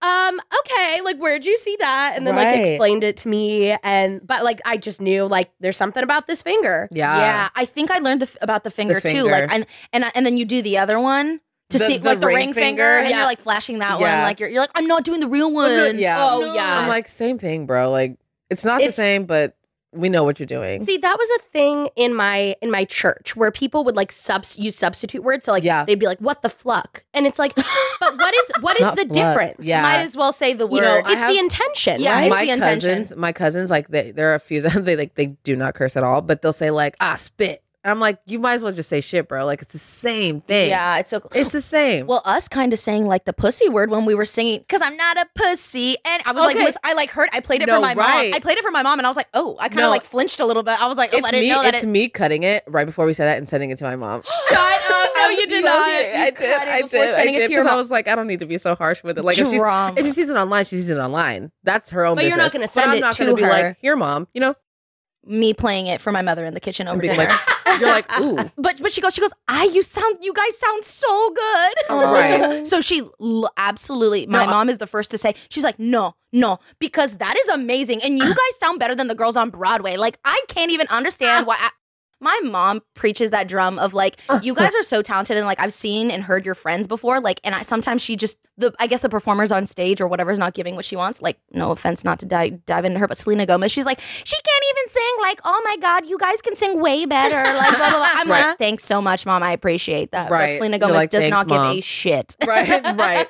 [0.02, 2.12] um, okay, like, where'd you see that?
[2.16, 2.66] And then like Right.
[2.68, 3.74] explained it to me.
[3.82, 6.88] And, but like, I just knew like there's something about this finger.
[6.92, 7.16] Yeah.
[7.18, 9.08] Yeah, I think I learned the, f- about the finger, too.
[9.08, 9.30] finger.
[9.32, 11.40] Like, and and I- and then you do the other one
[11.72, 12.98] to The- see the like the ring ring, finger, finger?
[12.98, 13.16] and Yeah.
[13.18, 14.08] you're like flashing that one.
[14.08, 15.98] Like you're, you're like, I'm not doing the real one.
[15.98, 16.16] Yeah.
[16.20, 16.78] Oh, yeah.
[16.80, 17.90] I'm like, same thing, bro.
[17.90, 18.16] Like,
[18.50, 19.56] it's not It's- the same, but
[19.94, 20.82] we know what you're doing.
[20.86, 24.56] See, that was a thing in my in my church where people would like subs
[24.56, 25.44] use substitute words.
[25.44, 25.84] So like Yeah.
[25.84, 27.64] they'd be like, "What the fluck?" And it's like, but
[28.00, 29.08] what is what is the fluck.
[29.12, 29.66] difference?
[29.66, 29.82] Yeah.
[29.82, 30.76] Might as well say the word.
[30.76, 32.00] You know, it's have- the intention.
[32.00, 32.22] Yeah, right?
[32.22, 32.90] it's my the intention.
[33.02, 35.74] cousins, my cousins, like they, there are a few that they like they do not
[35.74, 37.61] curse at all, but they'll say like ah spit.
[37.84, 39.44] And I'm like, you might as well just say shit, bro.
[39.44, 40.68] Like it's the same thing.
[40.70, 41.20] yeah, it's so.
[41.34, 42.06] it's the same.
[42.06, 44.96] well, us kind of saying like the pussy word when we were singing because I'm
[44.96, 46.64] not a pussy, and I was like, Okay.
[46.66, 48.30] listen, I like heard, I played it No, for my right.
[48.30, 48.34] mom.
[48.34, 49.90] I played it for my mom, and I was like, oh, I kind of No.
[49.90, 50.80] like flinched a little bit.
[50.80, 51.50] I was like, oh, I didn't me.
[51.50, 51.74] know that.
[51.74, 53.96] It's it, me cutting it right before we said that and sending it to my
[53.96, 54.22] mom.
[54.48, 54.58] Shut
[54.90, 55.10] up!
[55.16, 55.82] No, you did not.
[55.82, 56.42] I did.
[56.52, 57.14] I did.
[57.14, 59.24] I did because I was like, I don't need to be so harsh with it.
[59.24, 59.60] Like if she's
[59.96, 61.50] if she sees it online, she sees it online.
[61.64, 63.42] That's her own But you're not gonna But send I'm it not to gonna be
[63.42, 64.28] like, here, mom.
[64.34, 64.54] You know,
[65.24, 67.16] me playing it for my mother in the kitchen over dinner.
[67.16, 67.40] like,
[67.80, 68.50] you're like, ooh.
[68.56, 71.74] But but she goes, she goes, I you sound, you guys sound so good.
[72.02, 72.66] Right.
[72.72, 75.78] So she l- absolutely, my No, uh mom is the first to say, she's like,
[75.78, 79.50] no, no, because that is amazing, and you guys sound better than the girls on
[79.50, 79.96] Broadway.
[79.96, 81.48] Like I can't even understand ah.
[81.48, 81.56] why.
[81.58, 81.70] I,
[82.22, 85.72] my mom preaches that drum of like, you guys are so talented, and like I've
[85.72, 87.20] seen and heard your friends before.
[87.20, 90.30] Like, and I sometimes she just the I guess the performers on stage or whatever
[90.30, 91.20] is not giving what she wants.
[91.20, 94.36] Like, no offense, not to dive dive into her, but Selena Gomez, she's like, she
[94.36, 95.12] can't even sing.
[95.20, 97.36] Like, oh my god, you guys can sing way better.
[97.58, 98.08] Like, blah blah blah.
[98.12, 98.46] I'm Right.
[98.48, 99.42] like, thanks so much, mom.
[99.42, 100.30] I appreciate that.
[100.30, 100.46] Right.
[100.52, 102.36] But Selena Gomez like, does "Thanks, not give a shit.
[102.46, 103.26] right, right.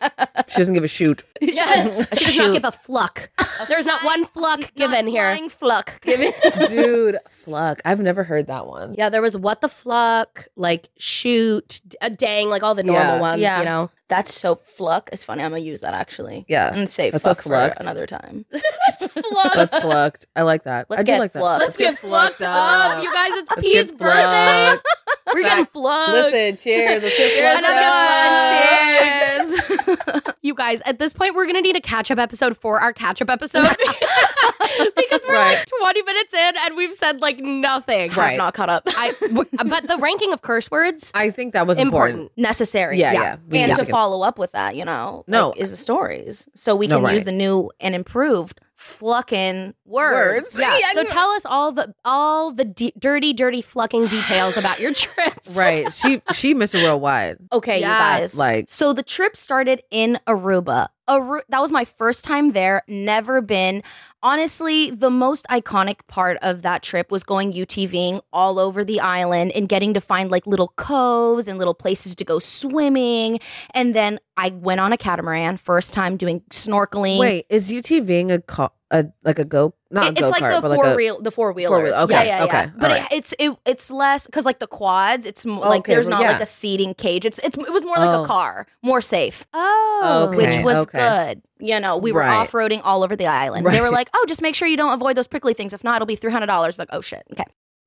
[0.48, 1.22] She doesn't give a shoot.
[1.40, 2.04] Yeah.
[2.14, 3.30] she does not give a fluck.
[3.68, 5.38] There's not one fluck given here.
[5.48, 6.00] Fluck.
[6.02, 6.32] Given.
[6.68, 7.80] Dude, fluck.
[7.84, 8.81] I've never heard that one.
[8.96, 13.20] Yeah, there was what the fluck, like shoot, a dang, like all the normal Yeah.
[13.20, 13.40] ones.
[13.42, 13.58] Yeah.
[13.60, 15.08] You know, That's so fluck.
[15.12, 15.42] It's funny.
[15.42, 16.44] I'm gonna use that actually.
[16.48, 16.72] Yeah.
[16.74, 17.80] And say That's a fuck for flucked.
[17.80, 18.44] another time.
[18.52, 19.54] it's fluck.
[19.54, 20.26] That's flucked.
[20.36, 20.90] I like that.
[20.90, 21.38] Let's I do get like that.
[21.40, 21.60] flucked.
[21.62, 23.30] Let's get flucked up, you guys.
[23.32, 24.66] It's Let's P's get birthday.
[24.66, 24.86] flucked.
[25.34, 26.12] We're getting flucked.
[26.12, 27.02] Listen, cheers.
[27.02, 27.58] Let's get Cheers.
[27.58, 29.48] flucked Another up.
[29.48, 30.18] one.
[30.18, 30.32] Cheers.
[30.44, 33.22] You guys, at this point, we're gonna need a catch up episode for our catch
[33.22, 33.62] up episode
[34.96, 35.54] because we're Right.
[35.58, 38.10] like 20 minutes in and we've said like nothing.
[38.10, 38.36] Right.
[38.36, 38.82] Not caught up.
[38.88, 42.22] I, w- but the ranking of curse words I think that was important.
[42.22, 42.38] important.
[42.38, 42.98] Necessary.
[42.98, 43.36] Yeah, yeah.
[43.48, 45.48] We and need to to- follow up with that, you know, No.
[45.50, 46.48] like, is the stories.
[46.54, 50.54] So we No, can use the new and improved flucking words.
[50.54, 50.58] Words.
[50.58, 50.78] Yeah.
[50.94, 55.54] So tell us all the all the de- dirty, dirty flucking details about your trips.
[55.56, 55.92] Right.
[55.92, 56.82] She she Mr.
[56.82, 57.38] Worldwide.
[57.52, 57.88] Okay, Yeah.
[58.16, 58.36] you guys.
[58.36, 60.88] Like So the trip started in Aruba.
[61.08, 62.82] Aru- that was my first time there.
[62.86, 63.82] Never been.
[64.22, 69.50] Honestly, the most iconic part of that trip was going UTVing all over the island
[69.52, 73.40] and getting to find like little coves and little places to go swimming.
[73.74, 77.18] And then I went on a catamaran, first time doing snorkeling.
[77.18, 80.70] wait, is UTVing a co- a like a go not It- it's like the but
[80.70, 81.82] like four a wheel, the four wheelers.
[81.92, 82.44] wheel- okay, yeah, yeah, yeah.
[82.44, 85.84] okay, But all it, it's it, it's less because like the quads, it's mo- like
[85.86, 87.24] there's well, not like a seating cage.
[87.24, 88.24] It's it's it was more like Oh.
[88.24, 89.44] a car, more safe.
[89.54, 90.28] Oh.
[90.28, 90.36] Okay.
[90.36, 90.98] which was okay.
[90.98, 91.42] good.
[91.64, 92.34] You know, we were Right.
[92.38, 93.64] off roading all over the island.
[93.66, 95.72] They were like, "Oh, just make sure you don't avoid those prickly things.
[95.72, 97.22] If not, it'll be three hundred dollars." Like, oh shit.
[97.32, 97.44] Okay.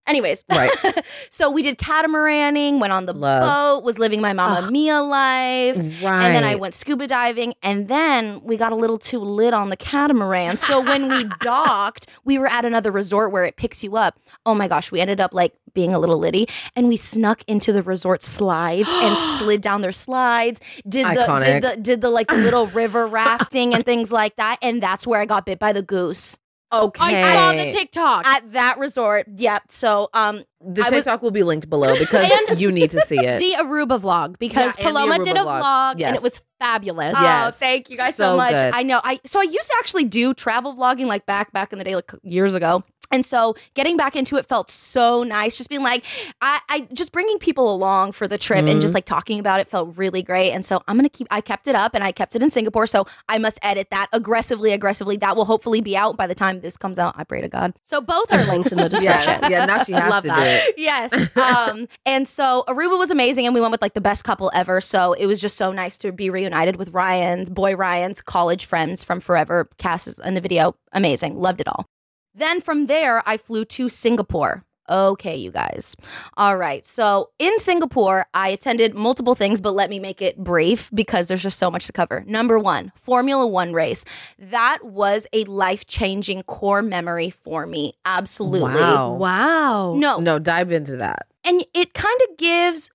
[0.08, 0.72] Anyways, Right.
[1.30, 3.80] so we did catamaraning, went on the Love.
[3.80, 5.78] boat, was living my Mamma Mia life.
[5.78, 6.26] Right.
[6.26, 9.70] And then I went scuba diving, and then we got a little too lit on
[9.70, 10.58] the catamaran.
[10.58, 14.20] So when we docked, we were at another resort where it picks you up.
[14.46, 17.74] Oh my gosh, we ended up like being a little litty, and we snuck into
[17.74, 20.60] the resort slides and slid down their slides.
[20.88, 21.46] Did the Iconic.
[21.46, 24.58] did the did the like the little river rafting and things like that.
[24.62, 26.38] And that's where I got bit by the goose
[26.84, 27.24] Okay.
[27.24, 28.26] I saw the TikTok.
[28.26, 29.28] at that resort.
[29.36, 29.64] Yep.
[29.70, 33.18] So um, the I was- TikTok will be linked below because you need to see
[33.20, 33.40] it.
[33.58, 35.62] the Aruba vlog because Yeah, Paloma did a vlog.
[35.62, 37.16] vlog and it was fabulous.
[37.20, 37.48] Yes.
[37.48, 38.52] Oh, thank you guys so, So much.
[38.52, 38.74] good.
[38.74, 39.02] I know.
[39.04, 41.96] I so I used to actually do travel vlogging like back back in the day,
[41.96, 42.84] like years ago.
[43.12, 45.56] And so getting back into it felt so nice.
[45.58, 46.04] Just being like,
[46.42, 49.68] I, I just bringing people along for the trip and just like talking about it
[49.68, 50.52] felt really great.
[50.52, 51.28] And so I'm gonna keep.
[51.32, 52.88] I kept it up and I kept it in Singapore.
[52.88, 55.18] So I must edit that aggressively, aggressively.
[55.18, 57.14] That will hopefully be out by the time this comes out.
[57.18, 57.74] I pray to God.
[57.84, 59.40] So both are links in the description.
[59.44, 59.66] yeah, yeah.
[59.66, 60.64] Now she has Love to that.
[60.66, 60.76] do it.
[60.78, 61.32] yes.
[61.46, 64.82] Um, and so Aruba was amazing, and we went with like the best couple ever.
[64.82, 69.04] So it was just so nice to be reunited with Ryan's boy Ryan's college friends
[69.04, 69.70] from forever.
[69.78, 71.88] Cass is in the video, amazing, loved it all.
[72.36, 74.64] Then from there, I flew to Singapore.
[74.88, 75.96] Okay, you guys.
[76.38, 76.86] All right.
[76.86, 81.42] So in Singapore, I attended multiple things, but let me make it brief because there's
[81.42, 82.24] just so much to cover.
[82.28, 84.06] Number one, Formula One race.
[84.38, 87.94] That was a life changing core memory for me.
[88.06, 88.76] Absolutely.
[88.76, 89.14] Wow.
[89.16, 89.96] Wow.
[89.96, 91.26] No, No, dive into that.
[91.44, 92.92] and it kind of gives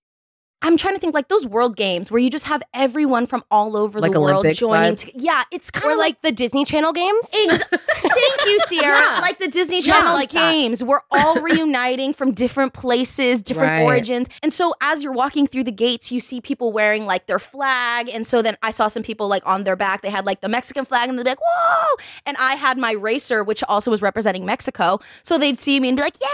[0.63, 3.77] I'm trying to think like those world games where you just have everyone from all
[3.77, 4.95] over Like the world Olympics joining.
[4.95, 5.07] vibes?
[5.07, 7.25] To, yeah, it's kind of like, like the Disney Channel games.
[7.49, 8.99] ex- thank you, Sierra.
[8.99, 9.19] Yeah.
[9.23, 10.51] Like the Disney Just Channel like that.
[10.53, 10.83] games.
[10.85, 13.83] We're all reuniting from different places, different Right.
[13.85, 14.29] origins.
[14.43, 18.09] And so as you're walking through the gates, you see people wearing like their flag.
[18.11, 20.49] And so then I saw some people like on their back, they had like the
[20.49, 21.97] Mexican flag and they'd be like, whoa.
[22.27, 24.99] And I had my racer, which also was representing Mexico.
[25.23, 26.29] So they'd see me and be like, yeah,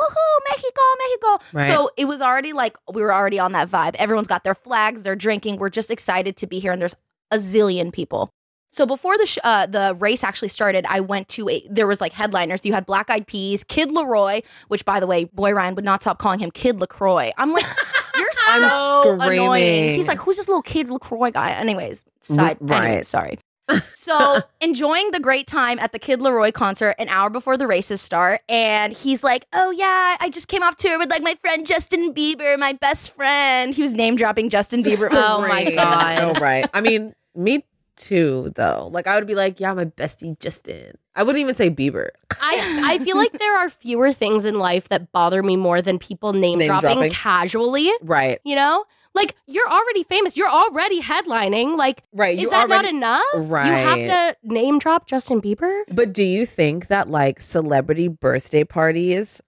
[0.00, 1.44] woohoo, Mexico, Mexico.
[1.58, 1.72] Right.
[1.72, 3.94] So it was already like we were already on that vibe.
[3.96, 5.56] Everyone's got their flags, they're drinking.
[5.56, 6.94] We're just excited to be here, and there's
[7.30, 8.30] a zillion people.
[8.72, 12.00] So before the sh- uh, the race actually started, I went to a there was
[12.00, 12.60] like headliners.
[12.64, 16.00] You had Black Eyed Peas, Kid LAROI, which by the way, Boy Ryan would not
[16.02, 17.32] stop calling him Kid Lacroix.
[17.36, 17.66] I'm like,
[18.16, 19.62] you're I'm so annoying.
[19.62, 19.94] screaming.
[19.94, 21.50] He's like, who's this little Kid Lacroix guy?
[21.52, 22.84] Anyways, side right.
[22.84, 23.38] anyways, sorry.
[23.94, 28.00] So enjoying the great time at the Kid LAROI concert an hour before the races
[28.00, 31.66] start, and he's like, "Oh yeah, I just came off tour with like my friend
[31.66, 35.08] Justin Bieber, my best friend." He was name dropping Justin Bieber.
[35.12, 36.18] Oh my God.
[36.18, 36.68] Oh, right.
[36.74, 37.64] I mean, me
[37.96, 38.88] too, though.
[38.92, 40.96] Like, I would be like, yeah, my bestie Justin.
[41.14, 42.08] I wouldn't even say Bieber.
[42.40, 45.98] I, I feel like there are fewer things in life that bother me more than
[45.98, 47.12] people name, Name dropping, dropping.
[47.12, 47.90] casually.
[48.02, 48.40] Right.
[48.44, 48.84] You know?
[49.14, 50.36] Like you're already famous.
[50.36, 51.76] You're already headlining.
[51.76, 52.36] Like, Right.
[52.36, 53.22] is you that not enough?
[53.34, 53.66] Right.
[53.66, 55.82] You have to name drop Justin Bieber?
[55.92, 59.40] But do you think that like celebrity birthday parties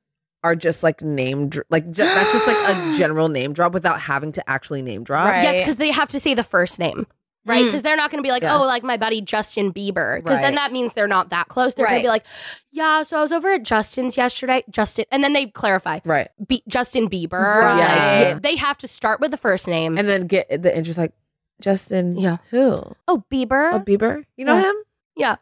[0.42, 4.00] are just like name dr- like ju- that's just like a general name drop without
[4.00, 5.28] having to actually name drop?
[5.28, 5.42] Right.
[5.42, 7.06] Yes, because they have to say the first name.
[7.46, 7.66] Right, Mm.
[7.66, 8.56] because they're not going to be like, Yeah.
[8.56, 11.74] oh, like my buddy Justin Bieber, because then that means they're not that close.
[11.74, 12.24] They're going to be like,
[12.72, 16.28] yeah, so I was over at Justin's yesterday, Justin, and then they clarify, Right.
[16.46, 17.32] Be- Justin Bieber.
[17.32, 18.32] Right.
[18.32, 19.98] Like, they have to start with the first name.
[19.98, 21.12] And then get the interest like
[21.60, 22.16] Justin.
[22.16, 22.38] Yeah.
[22.50, 22.82] Who?
[23.08, 23.72] oh, Bieber.
[23.74, 24.24] Oh, Bieber.
[24.36, 24.70] You know Yeah.
[24.70, 24.76] him?
[25.16, 25.36] yeah.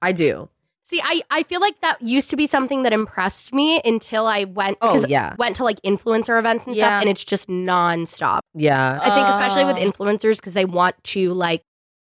[0.00, 0.48] I do.
[0.90, 4.42] See, I, I feel like that used to be something that impressed me until I
[4.42, 5.36] went Oh, because yeah.
[5.38, 6.86] went to like influencer events and Yeah.
[6.86, 8.40] stuff, and it's just nonstop.
[8.54, 8.98] Yeah.
[9.00, 9.80] I think especially with Oh.
[10.04, 11.62] influencers because they want to like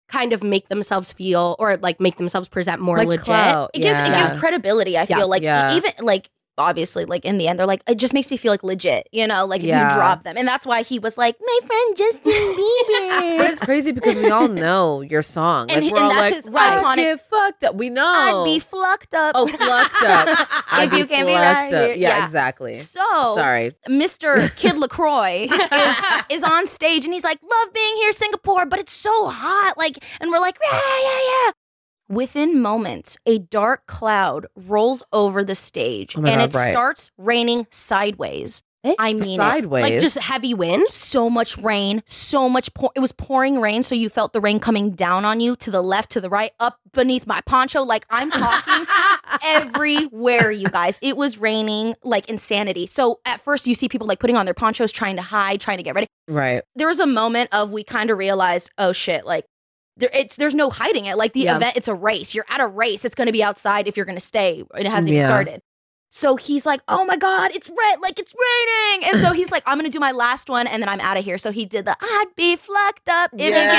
[0.09, 3.25] kind of make themselves feel or like make themselves present more Like legit.
[3.25, 3.71] clout.
[3.75, 4.97] It gives it gives credibility.
[4.97, 5.17] I Yeah.
[5.19, 5.75] feel like Yeah.
[5.75, 8.63] even like obviously, like in the end, they're like, it just makes me feel like
[8.63, 9.91] legit, you know, like if Yeah.
[9.91, 10.37] you drop them.
[10.37, 13.39] And that's why he was like, my friend Justin Bieber.
[13.39, 15.71] But it's crazy because we all know your song.
[15.71, 17.75] And like we're and all that's like, his "I iconic- get fucked up.
[17.75, 18.07] We know.
[18.07, 19.33] I'd be flucked up.
[19.35, 20.49] oh, plucked up.
[20.87, 21.97] If you can be right up.
[21.97, 22.75] Yeah, exactly.
[22.75, 23.01] So
[23.35, 23.73] Sorry.
[23.89, 24.55] Mr.
[24.57, 25.97] Kid LaCroix is,
[26.31, 29.75] is on stage and he's like, Love being here, Singapore, but it's so hot.
[29.79, 31.51] Like, and we're like, Yeah, yeah, yeah.
[32.09, 36.73] Within moments, a dark cloud rolls over the stage Oh and God, it right.
[36.73, 38.63] starts raining sideways.
[39.01, 39.37] I mean, it.
[39.39, 39.83] Sideways.
[39.83, 40.87] Like just heavy wind.
[40.87, 42.73] so much rain, so much.
[42.73, 45.73] Pour- it was pouring rain, so you felt the rain coming down on you to
[45.73, 47.83] the left, to the right, up beneath my poncho.
[47.83, 48.87] Like I'm talking
[49.45, 50.99] everywhere, you guys.
[51.03, 52.87] It was raining like insanity.
[52.87, 55.79] So at first, you see people like putting on their ponchos, trying to hide, trying
[55.79, 56.07] to get ready.
[56.29, 56.63] right.
[56.77, 59.47] There was a moment of we kind of realized, oh shit, like.
[59.99, 61.17] There, it's there's no hiding it.
[61.17, 61.57] Like the Yeah.
[61.57, 62.35] event, it's a race.
[62.35, 63.05] You're at a race.
[63.05, 64.63] It's going to be outside if you're going to stay.
[64.75, 65.63] and It hasn't even started.
[66.11, 69.63] So he's like, "Oh my god, it's red, like it's raining." And so he's like,
[69.67, 71.85] "I'm gonna do my last one, and then I'm out of here." So he did
[71.85, 73.71] the "I'd be flucked up if you Yeah.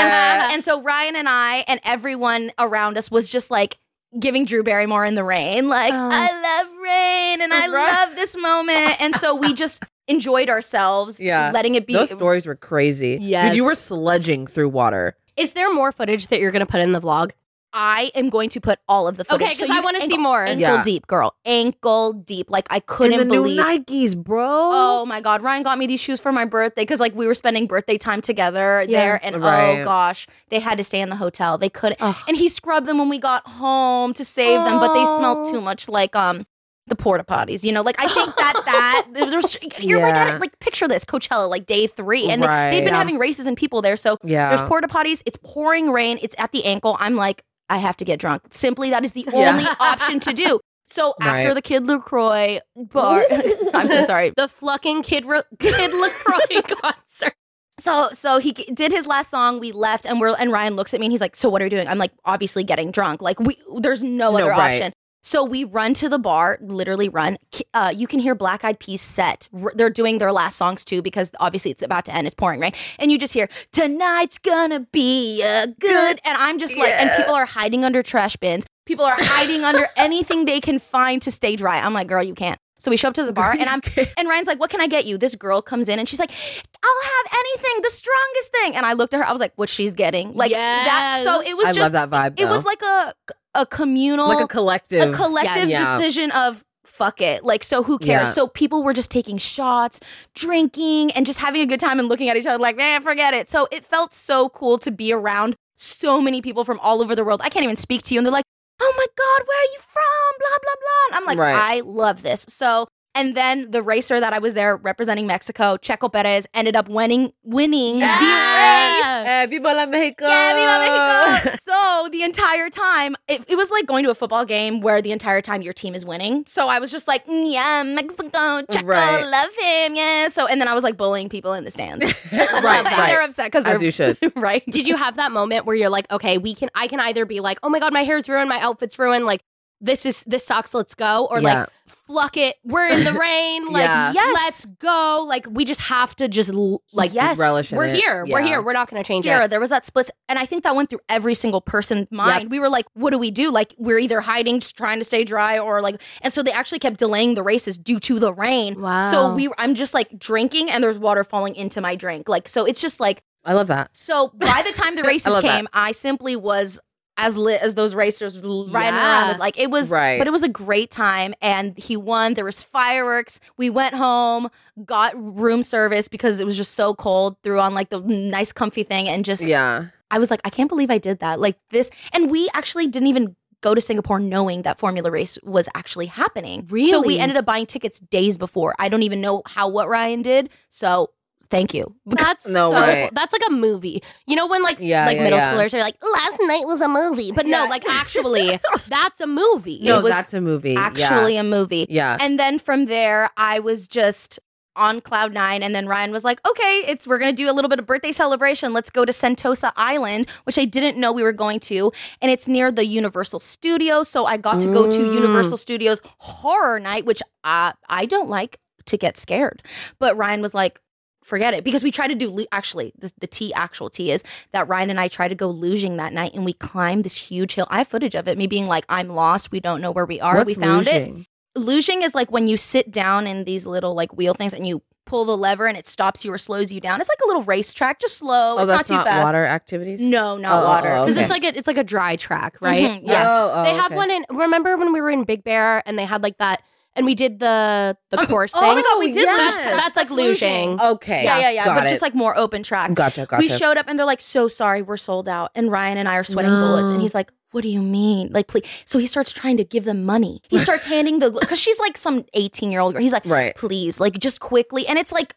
[0.48, 3.78] can." And so Ryan and I and everyone around us was just like
[4.20, 5.98] giving Drew Barrymore in the rain, like, Oh.
[6.12, 6.28] "I
[6.62, 7.66] love rain, and I
[8.08, 11.50] love this moment." And so we just enjoyed ourselves, Yeah.
[11.54, 11.94] letting it be.
[11.94, 13.18] Those stories were crazy.
[13.22, 13.90] Yeah, dude, you were Yes.
[13.90, 15.16] sludging through water.
[15.38, 17.32] Is there more footage that you're gonna put in the vlog?
[17.73, 19.45] I am going to put all of the footage.
[19.45, 20.45] Okay, So because I want to see more.
[20.45, 20.84] Ankle Yeah.
[20.84, 21.36] deep, girl.
[21.45, 22.50] Ankle deep.
[22.50, 23.58] Like I couldn't and the believe.
[23.58, 24.47] new Nikes, bro.
[24.50, 27.36] Oh my god, Ryan got me these shoes for my birthday because like we were
[27.36, 28.97] spending birthday time together Yeah.
[29.00, 29.82] there, and Right.
[29.82, 31.58] oh gosh, they had to stay in the hotel.
[31.58, 32.15] They couldn't, Ugh.
[32.28, 35.52] and he scrubbed them when we got home to save them, but they smelled Oh.
[35.52, 36.47] too much like um
[36.88, 37.63] the porta potties.
[37.63, 40.34] You know, like I think that that there's- you're like Yeah.
[40.36, 42.71] at, like picture this Coachella like day three, and they, Right.
[42.71, 42.97] they've been Yeah.
[43.00, 44.50] having races and people there, so yeah.
[44.56, 45.21] there's porta potties.
[45.26, 46.17] It's pouring rain.
[46.21, 46.97] It's at the ankle.
[47.00, 48.43] I'm like, I have to get drunk.
[48.52, 50.60] Simply, that is the only option to do.
[50.89, 51.54] So after Right.
[51.54, 53.26] the Kid Lacroix bar,
[53.73, 54.32] I'm so sorry.
[54.38, 57.34] The fucking Kid Ro- Kid Lacroix concert.
[57.78, 59.60] So so he did his last song.
[59.60, 61.65] We left, and we're and Ryan looks at me and he's like, "So what are
[61.65, 63.21] we doing?" I'm like, "Obviously getting drunk.
[63.21, 64.76] Like we there's no, No, other right.
[64.76, 64.93] option."
[65.28, 67.38] So we run to the bar, literally run.
[67.74, 69.50] Uh, you can hear Black Eyed Peas set.
[69.76, 72.28] They're doing their last songs too because obviously it's about to end.
[72.28, 76.78] It's pouring rain, and you just hear "Tonight's gonna be a good." And I'm just
[76.78, 78.66] like, and people are hiding under trash bins.
[78.86, 81.82] People are hiding under anything they can find to stay dry.
[81.82, 82.58] I'm like, girl, you can't.
[82.80, 83.82] So we show up to the bar, and I'm
[84.18, 86.32] and Ryan's like, "What can I get you?" This girl comes in, and she's like,
[86.32, 89.68] "I'll have anything, the strongest thing." And I looked at her, I was like, "What
[89.68, 91.24] she's getting?" Like that.
[91.26, 92.40] So it was I just love that vibe.
[92.40, 93.13] it was like a
[93.58, 95.13] a communal, like a collective.
[95.13, 95.98] a collective Yeah.
[95.98, 97.43] decision of fuck it.
[97.43, 98.28] Like, so who cares?
[98.30, 98.32] Yeah.
[98.32, 100.00] So people were just taking shots,
[100.34, 103.34] drinking, and just having a good time and looking at each other like, man, forget
[103.34, 103.50] it.
[103.50, 107.24] So it felt so cool to be around so many people from all over the
[107.24, 107.41] world.
[107.43, 108.20] I can't even speak to you.
[108.20, 108.46] And they're like,
[108.82, 110.39] oh my God, where are you from?
[110.39, 111.08] Blah, blah, blah.
[111.08, 111.78] And I'm like, Right.
[111.78, 112.46] I love this.
[112.50, 112.88] So
[113.18, 117.34] and then the racer that I was there representing Mexico, Checo Perez, ended up winning
[117.44, 119.04] winning the race.
[119.30, 120.26] Eh, Viva la Mexico.
[120.28, 121.58] Yeah, Viva Mexico.
[121.62, 125.12] so the entire time, it, it was like going to a football game where the
[125.12, 126.44] entire time your team is winning.
[126.48, 129.24] So I was just like, "Mm, yeah, Mexico, Checo, Right.
[129.26, 130.28] love him, yeah.
[130.30, 132.06] So and then I was like bullying people in the stands.
[132.32, 133.08] right, And right.
[133.08, 134.18] They're upset because As you should.
[134.36, 134.64] right.
[134.68, 137.40] Did you have that moment where you're like, okay, we can I can either be
[137.40, 139.42] like, oh my god, my hair's ruined, my outfit's ruined, like
[139.82, 141.62] this is this sucks, let's go, or Yeah.
[141.62, 141.70] like
[142.08, 144.12] fluck it, we're in the rain, like Yeah.
[144.13, 144.34] Yes.
[144.36, 146.52] let's go, like we just have to just
[146.93, 147.38] like Yes.
[147.38, 147.96] Relish in we're it.
[148.00, 149.48] here, we're here, we're not going to change Sierra, it.
[149.50, 152.50] there was that split, and I think that went through every single person's mind.
[152.50, 153.52] We were like, "What do we do?
[153.52, 156.80] Like, we're either hiding, just trying to stay dry, or like." And so they actually
[156.80, 158.82] kept delaying the races due to the rain.
[158.82, 159.04] Wow.
[159.12, 162.30] So we, I'm just like drinking, and there's water falling into my drink.
[162.30, 163.91] Like, so it's just like I love that.
[163.93, 165.56] So by the time the races love that.
[165.56, 166.80] came, I simply was
[167.18, 169.28] as lit as those racers riding Yeah.
[169.30, 169.40] around.
[169.40, 170.18] Like it was, Right.
[170.20, 172.36] but it was a great time, and he won.
[172.36, 173.40] There was fireworks.
[173.58, 174.50] We went home,
[174.86, 177.38] got room service because it was just so cold.
[177.44, 179.86] Threw on like the nice, comfy thing, and just Yeah.
[180.12, 181.40] I was like, I can't believe I did that.
[181.40, 185.68] Like this, and we actually didn't even go to Singapore knowing that Formula Race was
[185.74, 186.68] actually happening.
[186.70, 186.92] Really?
[186.92, 188.76] So we ended up buying tickets days before.
[188.78, 190.50] I don't even know how what Ryan did.
[190.70, 191.10] So
[191.50, 191.96] thank you.
[192.06, 193.02] That's No so way.
[193.04, 193.10] cool.
[193.14, 194.02] That's like a movie.
[194.26, 195.54] You know when like Yeah, like yeah, middle yeah.
[195.54, 199.80] schoolers are like last night was a movie, but no, like actually that's a movie.
[199.84, 200.74] No, It was that's a movie.
[200.74, 200.80] Yeah.
[200.82, 201.86] actually a movie.
[201.90, 202.18] Yeah.
[202.20, 204.40] And then from there, I was just
[204.76, 205.64] on cloud nine.
[205.64, 208.12] And then Ryan was like, okay, it's we're gonna do a little bit of birthday
[208.12, 208.74] celebration.
[208.74, 211.92] Let's go to Sentosa Island, which I didn't know we were going to.
[212.22, 214.08] And it's near the Universal Studios.
[214.08, 215.14] So I got to go to Mm.
[215.16, 219.64] Universal Studios horror night, which I I don't like to get scared.
[220.00, 220.80] But Ryan was like,
[221.28, 221.63] forget it.
[221.63, 225.00] Because we tried to do actually the, the T actual T is that Ryan and
[225.00, 227.68] I tried to go luging that night and we climbed this huge hill.
[227.70, 230.20] I have footage of it, me being like, I'm lost, we don't know where we
[230.22, 230.38] are.
[230.38, 231.26] What's we found it luging?
[231.58, 234.82] Luging is like when you sit down in these little like wheel things and you
[235.06, 237.00] pull the lever and it stops you or slows you down.
[237.00, 238.58] It's like a little racetrack, just slow.
[238.58, 239.24] Oh, it's that's not not, too fast.
[239.24, 240.02] water activities.
[240.02, 240.94] No, not Oh, water.
[240.94, 241.24] oh, Because okay.
[241.24, 243.02] it's like a, it's like a dry track, right?
[243.02, 243.26] Mhm, yes.
[243.28, 243.96] Oh, oh, they have okay.
[243.96, 244.26] one in.
[244.30, 246.62] Remember when we were in Big Bear and they had like that,
[246.98, 248.76] and we did the the course Oh thing.
[248.76, 249.54] my god, we did yes.
[249.56, 249.76] luge.
[249.84, 250.80] That's, like luging.
[250.82, 251.24] Okay.
[251.24, 251.66] Yeah, yeah, yeah.
[251.66, 251.90] Got But it.
[251.90, 252.94] just like more open track.
[252.94, 253.26] Gotcha.
[253.26, 253.42] Gotcha.
[253.42, 255.52] We showed up and they're like, so sorry, we're sold out.
[255.56, 256.90] And Ryan and I are sweating bullets.
[256.90, 258.30] And he's like, what do you mean?
[258.34, 258.64] Like, please.
[258.86, 260.42] So he starts trying to give them money.
[260.50, 263.02] He starts handing the, because she's like some 18 year old girl.
[263.02, 263.56] He's like, Right.
[263.56, 264.86] please, like just quickly.
[264.88, 265.36] And it's like,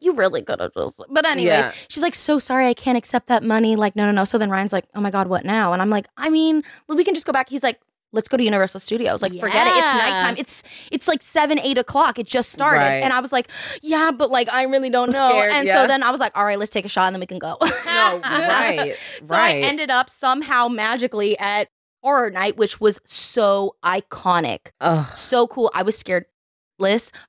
[0.00, 0.92] you really good at this.
[1.10, 1.72] But anyways, Yeah.
[1.86, 3.76] she's like, so sorry, I can't accept that money.
[3.76, 4.24] Like, no, no, no.
[4.24, 5.72] So then Ryan's like, oh my God, what now?
[5.72, 7.48] And I'm like, I mean, we can just go back.
[7.48, 7.78] He's like,
[8.12, 9.22] let's go to Universal Studios.
[9.22, 9.70] Like, forget it.
[9.70, 9.92] It's Yeah.
[9.94, 10.34] nighttime.
[10.38, 12.18] It's it's like seven, eight o'clock.
[12.18, 12.78] It just started.
[12.80, 13.02] Right.
[13.02, 13.48] And I was like,
[13.82, 15.28] yeah, but like I really don't I'm know.
[15.30, 15.82] scared, and yeah.
[15.82, 17.38] so then I was like, all right, let's take a shot and then we can
[17.38, 17.56] go.
[17.60, 18.96] No, right.
[19.24, 21.68] So I ended up somehow magically at
[22.02, 25.06] horror night, which was so iconic, Ugh.
[25.16, 25.70] so cool.
[25.74, 26.26] I was scared.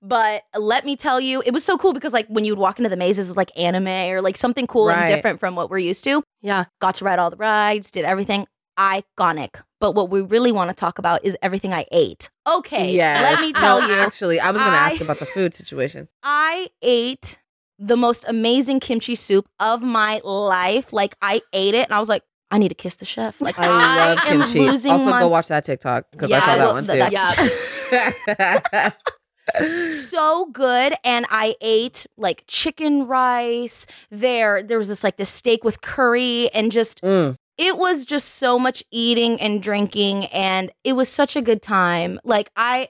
[0.01, 2.79] But let me tell you, it was so cool because like when you would walk
[2.79, 4.97] into the mazes, it was like anime or like something cool Right.
[4.97, 6.23] and different from what we're used to.
[6.41, 6.65] Yeah.
[6.81, 8.47] Got to ride all the rides, did everything
[8.79, 9.61] iconic.
[9.83, 12.29] But what we really want to talk about is everything I ate.
[12.47, 13.19] Okay, Yeah.
[13.21, 16.07] let me tell No, you, Actually, I was going to ask about the food situation.
[16.23, 17.37] I ate
[17.79, 20.93] the most amazing kimchi soup of my life.
[20.93, 23.41] Like I ate it and I was like, I need to kiss the chef.
[23.41, 24.59] Like I love am kimchi.
[24.61, 28.31] losing Also, my go watch that TikTok because I saw that one too.
[28.31, 28.95] that-
[29.89, 35.65] so good and i ate like chicken rice there there was this like this steak
[35.65, 37.35] with curry and just Mm.
[37.57, 42.19] It was just so much eating and drinking and it was such a good time
[42.23, 42.89] like i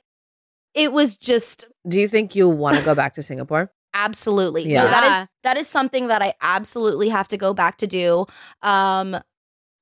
[0.74, 3.72] it was just Do you think you want to go back to Singapore?
[3.94, 4.84] absolutely Yeah.
[4.86, 5.22] no, that Yeah.
[5.24, 8.26] is that is something that i absolutely have to go back to do
[8.62, 9.18] um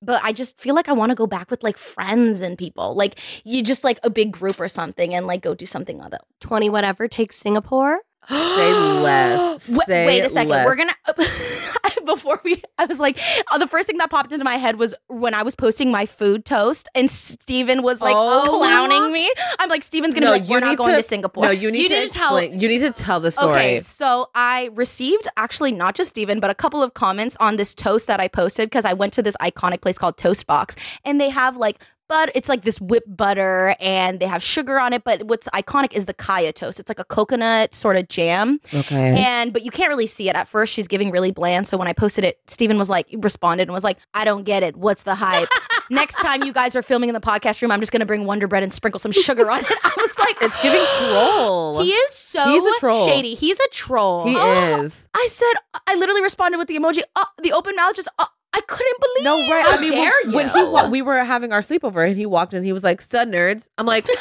[0.04, 2.96] but I just feel like I want to go back with like friends and people.
[2.96, 6.18] Like you just like a big group or something and like go do something other.
[6.40, 8.00] 20 whatever takes Singapore.
[8.30, 9.70] Say less.
[9.76, 10.50] Wait, Say wait a second.
[10.50, 10.66] less.
[10.66, 10.96] We're gonna
[12.06, 12.62] before we.
[12.78, 13.20] I was like,
[13.52, 16.06] uh, the first thing that popped into my head was when I was posting my
[16.06, 18.58] food toast, and Steven was like Oh.
[18.60, 19.32] clowning me.
[19.60, 21.44] I'm like, Steven's gonna No, be like, we're not going to- to, Singapore.
[21.46, 23.52] No, you need You to need to tell- You need to tell the story.
[23.54, 27.74] Okay, so I received actually not just Steven, but a couple of comments on this
[27.74, 31.20] toast that I posted because I went to this iconic place called Toast Box, and
[31.20, 31.82] they have like.
[32.12, 35.06] But it's like this whipped butter and they have sugar on it.
[35.06, 36.78] But what's iconic is the kaya toast.
[36.78, 38.60] It's like a coconut sort of jam.
[38.74, 39.16] Okay.
[39.18, 40.74] And but you can't really see it at first.
[40.74, 41.70] She's giving really bland.
[41.70, 44.62] So when I posted it, Stephen was like responded and was like, I don't get
[44.62, 44.76] it.
[44.76, 45.48] What's the hype?
[45.90, 48.46] Next time you guys are filming in the podcast room, I'm just gonna bring Wonder
[48.48, 49.72] Bread and sprinkle some sugar on it.
[49.72, 51.82] I was like, it's giving troll.
[51.82, 53.06] He is so He's a troll.
[53.06, 53.36] shady.
[53.36, 54.26] He's a troll.
[54.28, 55.08] He Oh, is.
[55.14, 55.54] I said,
[55.88, 59.24] I literally responded with the emoji, uh, the open mouth, just, uh, I couldn't believe.
[59.24, 59.66] No, right.
[59.66, 60.36] How I mean, dare when, you?
[60.36, 63.02] when he wa- we were having our sleepover and he walked in, he was like,
[63.02, 64.18] "Stud nerds." I'm like, "Get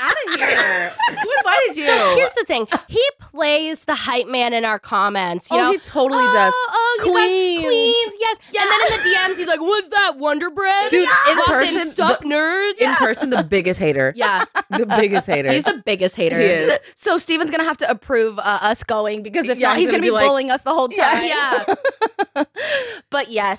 [0.00, 0.88] out of here!
[1.10, 2.66] Who invited you?" So here's the thing.
[2.88, 5.50] He plays the hype man in our comments.
[5.50, 5.72] You oh, know?
[5.72, 6.54] he totally oh, does.
[6.56, 7.64] Oh, you Queens.
[7.66, 8.38] queens, yes.
[8.58, 12.22] And then in the DMs, he's like, "What's that Wonder Bread?" Dude, in person, sup
[12.22, 12.78] nerds.
[12.78, 14.14] In person, the biggest hater.
[14.16, 15.52] Yeah, The biggest hater.
[15.52, 16.38] he's the biggest hater.
[16.38, 16.78] He is.
[16.94, 19.90] So Steven's gonna have to approve uh, us going because if Yeah, not, he's he's
[19.90, 21.24] gonna, gonna be, be like- bullying us the whole time.
[21.24, 21.74] Yeah.
[23.10, 23.57] but yes,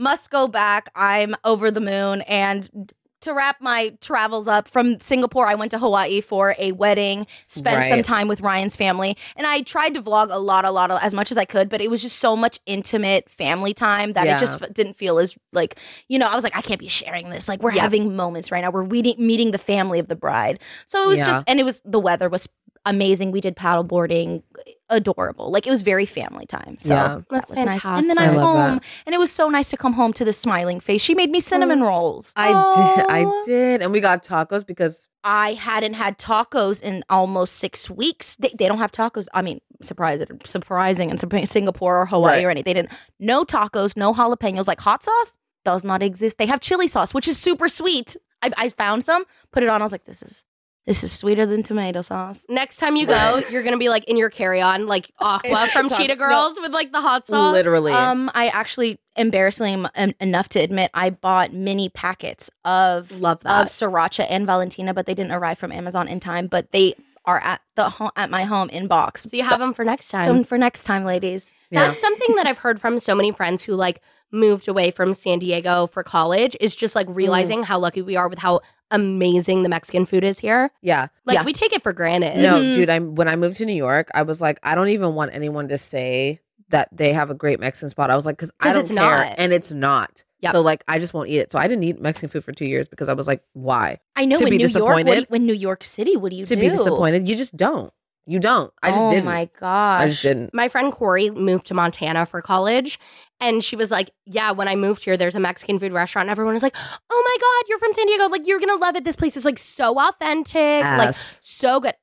[0.00, 0.90] must go back.
[0.94, 2.22] I'm over the moon.
[2.22, 7.26] And to wrap my travels up from Singapore, I went to Hawaii for a wedding,
[7.48, 9.14] spent some time with Ryan's family.
[9.36, 11.82] And I tried to vlog a lot, a lot, as much as I could, but
[11.82, 14.36] it was just so much intimate family time that Yeah.
[14.36, 16.88] it just f- didn't feel as like, you know, I was like, I can't be
[16.88, 17.46] sharing this.
[17.46, 17.82] Like, we're Yeah.
[17.82, 18.70] having moments right now.
[18.70, 20.58] We're meeting, meeting the family of the bride.
[20.86, 21.26] So it was Yeah.
[21.26, 22.48] just, and it was, the weather was
[22.86, 23.32] amazing.
[23.32, 24.42] We did paddle boarding,
[24.90, 25.50] adorable.
[25.50, 26.76] Like, it was very family time.
[26.78, 27.08] So Yeah.
[27.16, 27.84] that That's was nice.
[27.84, 28.18] And then.
[28.18, 28.84] I'm I home, that.
[29.06, 31.00] and it was so nice to come home to the smiling face.
[31.00, 31.86] She made me cinnamon oh.
[31.86, 32.32] rolls.
[32.36, 33.06] I did.
[33.08, 38.36] I did, and we got tacos because I hadn't had tacos in almost six weeks.
[38.36, 39.26] They, they don't have tacos.
[39.34, 42.44] I mean, surprising, surprising in Singapore or Hawaii Right.
[42.44, 42.64] or anything.
[42.74, 42.92] They didn't.
[43.18, 44.66] No tacos, no jalapenos.
[44.66, 46.38] Like hot sauce does not exist.
[46.38, 48.16] They have chili sauce, which is super sweet.
[48.42, 49.82] I, I found some, put it on.
[49.82, 50.44] I was like, this is
[50.86, 52.44] this is sweeter than tomato sauce.
[52.48, 55.98] Next time you go, you're gonna be like in your carry-on, like Aqua from Talk-
[55.98, 56.28] Cheetah no.
[56.28, 57.52] Girls with like the hot sauce.
[57.52, 63.20] literally, Um, I actually, embarrassingly em- em- enough to admit, I bought mini packets of
[63.20, 63.66] Love of that.
[63.68, 66.46] sriracha and Valentina, but they didn't arrive from Amazon in time.
[66.46, 66.94] But they
[67.26, 69.24] are at the ho- at my home in box.
[69.24, 70.38] So you have them for next time.
[70.38, 71.52] So for next time, ladies.
[71.70, 71.86] yeah.
[71.88, 74.00] That's something that I've heard from so many friends who like
[74.32, 78.28] moved away from San Diego for college is just like realizing how lucky we are
[78.28, 78.60] with how
[78.90, 80.70] amazing the Mexican food is here.
[80.82, 81.08] yeah.
[81.26, 81.44] Like Yeah.
[81.44, 82.38] we take it for granted.
[82.38, 82.74] No, Mhm.
[82.74, 85.34] dude, I'm when I moved to New York, I was like, I don't even want
[85.34, 88.10] anyone to say that they have a great Mexican spot.
[88.10, 89.34] I was like, because I don't it's care, not.
[89.38, 90.24] and it's not.
[90.40, 90.52] Yep.
[90.52, 91.52] So like I just won't eat it.
[91.52, 93.98] So I didn't eat Mexican food for two years because I was like, why?
[94.16, 95.18] I know To in be New York, what disappointed?
[95.20, 96.54] you, when New York City, what do you do?
[96.54, 96.70] to do?
[96.70, 97.28] be disappointed.
[97.28, 97.92] You just don't.
[98.30, 98.72] You don't.
[98.80, 99.24] I just oh didn't.
[99.26, 100.00] Oh my gosh.
[100.02, 100.54] I just didn't.
[100.54, 103.00] My friend Corey moved to Montana for college.
[103.40, 106.26] And she was like, Yeah, when I moved here, there's a Mexican food restaurant.
[106.26, 106.76] And everyone was like,
[107.10, 108.28] Oh my God, you're from San Diego.
[108.28, 109.02] Like, you're going to love it.
[109.02, 111.94] This place is like so authentic, like so good.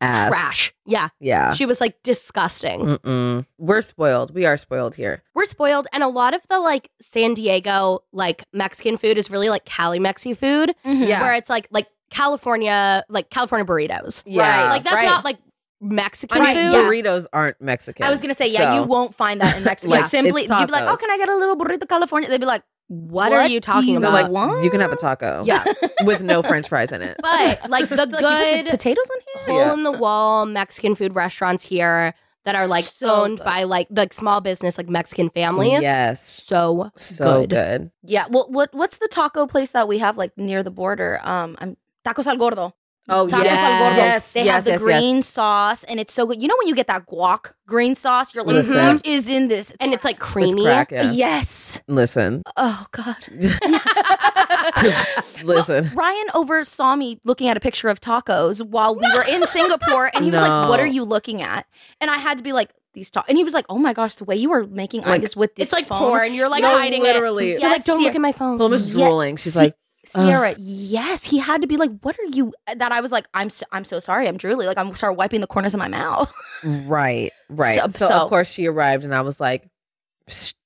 [0.00, 0.28] Ass.
[0.30, 0.74] Trash.
[0.86, 1.08] Yeah.
[1.20, 1.52] Yeah.
[1.52, 2.80] She was like disgusting.
[2.80, 3.44] Mm-mm.
[3.58, 4.34] We're spoiled.
[4.34, 5.22] We are spoiled here.
[5.34, 5.86] We're spoiled.
[5.92, 9.98] And a lot of the like San Diego, like Mexican food is really like Cali
[10.00, 11.06] Mexi food, Mhm.
[11.08, 11.20] Yeah.
[11.20, 14.22] where it's like, like California, like California burritos.
[14.26, 14.68] Yeah.
[14.70, 15.04] Like, that's right.
[15.06, 15.38] not like
[15.84, 16.76] Mexican I mean, food.
[16.86, 18.06] burritos aren't Mexican.
[18.06, 19.90] I was gonna say, yeah, So- you won't find that in Mexico.
[19.92, 22.28] Like, You simply, it's you'd be like, oh, can I get a little burrito California?
[22.28, 24.22] They'd be like, What are you talking do They're about?
[24.24, 24.64] like, want?
[24.64, 25.44] you can have a taco.
[25.46, 25.64] Yeah.
[26.04, 27.16] with no French fries in it.
[27.20, 29.46] But like the Like, you put good potatoes on here.
[29.54, 29.72] hole Yeah.
[29.74, 32.14] in the wall Mexican food restaurants here
[32.44, 33.44] that are like So owned good.
[33.44, 35.80] by like the small business like Mexican families.
[35.82, 36.22] Yes.
[36.28, 37.50] So So good.
[37.50, 37.90] good.
[38.02, 38.26] Yeah.
[38.28, 41.20] Well, what what's the taco place that we have like near the border?
[41.24, 41.76] Um, I'm
[42.06, 42.74] Tacos El Gordo.
[43.06, 43.60] Oh, Tacos yes.
[43.62, 43.96] El Gordo.
[43.96, 44.84] Yes, They yes, have the yes, yes.
[45.00, 46.40] green sauce, and it's so good.
[46.40, 48.96] You know when you get that guac green sauce, you're like, Listen.
[48.96, 49.72] what is in this?
[49.80, 50.62] and it's like It's creamy.
[50.64, 51.12] crack, yeah.
[51.12, 51.82] Yes.
[51.86, 52.42] Listen.
[52.56, 53.16] Oh God.
[55.44, 55.90] Listen.
[55.94, 60.24] Ryan oversaw me looking at a picture of tacos while we were in Singapore, and
[60.24, 61.66] he was like, "What are you looking at?"
[62.00, 64.14] And I had to be like, "These tacos," and he was like, "Oh my gosh,
[64.14, 65.98] the way you were making Like, eyes with this It's like phone.
[65.98, 66.34] porn.
[66.34, 67.52] You're like No, hiding literally.
[67.52, 67.54] it.
[67.54, 68.58] Yes, You're like, don't Sierra- look at my phone.
[68.58, 69.36] Paloma's Yeah, drooling.
[69.36, 69.76] She's see- like,
[70.06, 73.50] Sierra, yes, he had to be like, "What are you?" That I was like, "I'm
[73.50, 76.32] so, I'm so sorry, I'm drooly." Like I'm start wiping the corners of my mouth.
[76.64, 77.74] right, right.
[77.78, 79.68] So- So, so- of course she arrived, and I was like,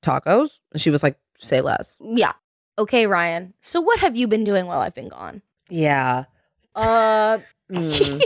[0.02, 1.98] tacos, and she was like, say less.
[2.00, 2.32] yeah.
[2.78, 3.54] Okay, Ryan.
[3.60, 5.42] So what have you been doing while I've been gone?
[5.68, 6.24] Yeah.
[6.76, 7.38] Uh.
[7.72, 8.22] mm.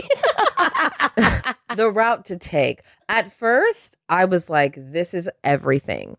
[1.75, 2.81] the route to take.
[3.09, 6.17] At first, I was like, this is everything.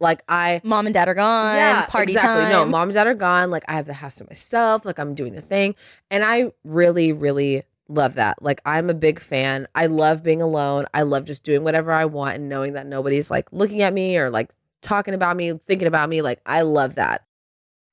[0.00, 1.56] Like I Mom and dad are gone.
[1.56, 2.42] yeah, party exactly.
[2.44, 2.50] time.
[2.50, 3.50] No, mom and dad are gone.
[3.50, 4.84] Like I have the house to myself.
[4.84, 5.74] Like I'm doing the thing,
[6.10, 8.42] and I really, really love that.
[8.42, 9.68] Like I'm a big fan.
[9.74, 10.86] I love being alone.
[10.94, 14.16] I love just doing whatever I want and knowing that nobody's like looking at me
[14.16, 16.22] or like talking about me, thinking about me.
[16.22, 17.24] Like I love that,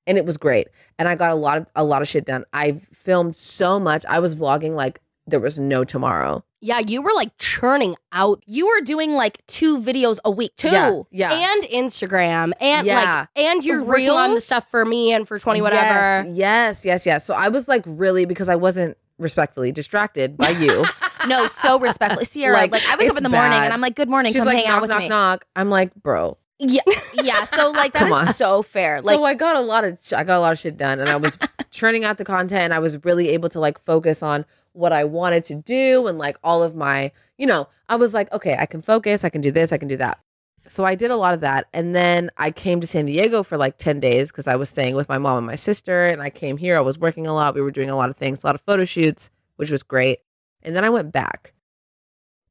[0.07, 0.69] and it was great.
[0.97, 2.45] And I got a lot of a lot of shit done.
[2.51, 4.05] I filmed so much.
[4.07, 6.43] I was vlogging like there was no tomorrow.
[6.61, 10.69] yeah, you were like churning out you were doing like two videos a week too.
[10.69, 11.53] Yeah, yeah.
[11.53, 13.19] and Instagram and Yeah.
[13.21, 16.27] like and you're real on the stuff for me and for 20 whatever.
[16.29, 17.25] Yes, yes, yes, yes.
[17.25, 20.83] So I was like really because I wasn't respectfully distracted by you.
[21.27, 22.25] No, so respectfully.
[22.25, 24.39] Sierra, like, Like, I wake up in the morning and I'm like, good morning, She's
[24.41, 25.07] come like hang knock, out with knock, me.
[25.09, 25.45] knock.
[25.55, 26.35] I'm like, bro.
[26.57, 26.81] Yeah.
[27.13, 27.43] Yeah.
[27.43, 29.01] So like that Come so fair.
[29.03, 31.09] Like so I got a lot of I got a lot of shit done, and
[31.09, 31.37] I was
[31.69, 35.03] churning out the content, and I was really able to like focus on what I
[35.03, 38.65] wanted to do, and like all of my, you know, I was like, okay, I
[38.65, 40.19] can focus, I can do this, I can do that.
[40.67, 43.57] So I did a lot of that, and then I came to San Diego for
[43.57, 46.29] like ten days because I was staying with my mom and my sister, and I
[46.29, 46.77] came here.
[46.77, 47.55] I was working a lot.
[47.55, 50.19] We were doing a lot of things, a lot of photo shoots, which was great.
[50.61, 51.53] And then I went back,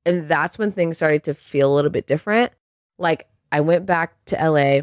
[0.05, 2.53] and that's when things started to feel a little bit different.
[2.99, 4.83] Like I went back to LA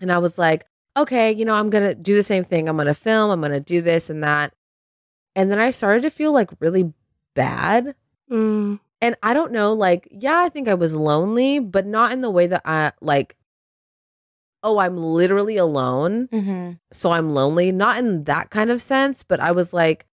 [0.00, 2.68] and I was like, okay, you know, I'm going to do the same thing.
[2.68, 4.52] I'm going to film, I'm going to do this and that.
[5.36, 6.92] And then I started to feel like really
[7.34, 7.94] bad.
[8.30, 8.78] Mm.
[9.00, 12.30] And I don't know, like, yeah, I think I was lonely, but not in the
[12.30, 13.36] way that I like,
[14.62, 16.28] oh, I'm literally alone.
[16.28, 16.72] mm-hmm.
[16.92, 17.70] So I'm lonely.
[17.72, 20.06] Not in that kind of sense, but I was like,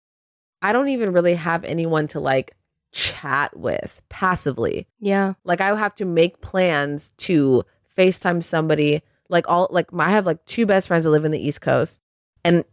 [0.62, 2.56] I don't even really have anyone to like
[2.92, 5.34] chat with passively Yeah.
[5.44, 7.64] like I would have to make plans to
[7.96, 9.02] FaceTime somebody.
[9.28, 11.60] Like all like my, I have like two best friends that live in the East
[11.60, 12.00] Coast.
[12.44, 12.64] And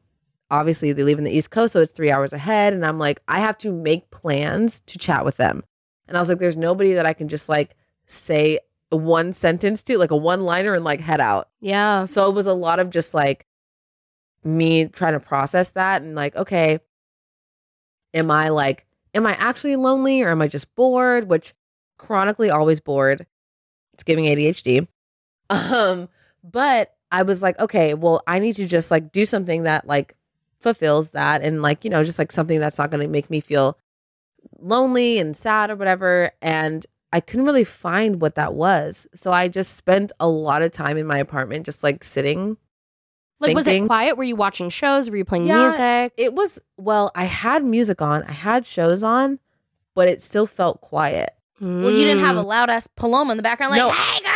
[0.50, 2.74] obviously they live in the East Coast, so it's three hours ahead.
[2.74, 5.64] And I'm like, I have to make plans to chat with them.
[6.08, 7.76] And I was like, there's nobody that I can just like
[8.06, 11.50] say one sentence to, like a one liner and like head out.
[11.60, 12.06] Yeah.
[12.06, 13.46] So it was a lot of just like
[14.44, 16.80] me trying to process that and like, okay,
[18.14, 21.28] am I like, am I actually lonely or am I just bored?
[21.30, 21.54] Which
[21.98, 23.26] chronically always bored.
[23.94, 24.88] It's giving ADHD.
[25.50, 26.08] Um,
[26.44, 30.16] but I was like, okay, well, I need to just like do something that like
[30.60, 33.40] fulfills that and like, you know, just like something that's not going to make me
[33.40, 33.78] feel
[34.60, 36.32] lonely and sad or whatever.
[36.42, 39.08] And I couldn't really find what that was.
[39.14, 42.58] So I just spent a lot of time in my apartment just like sitting.
[43.40, 44.18] Like, was it quiet?
[44.18, 45.10] Were you watching shows?
[45.12, 46.14] Were you playing Yeah, music?
[46.18, 49.38] It was, well, I had music on, I had shows on,
[49.94, 51.30] but it still felt quiet.
[51.60, 52.48] Well, you didn't have a Mm.
[52.48, 53.90] loud ass Paloma in the background, like, No.
[53.92, 54.27] hey, girl.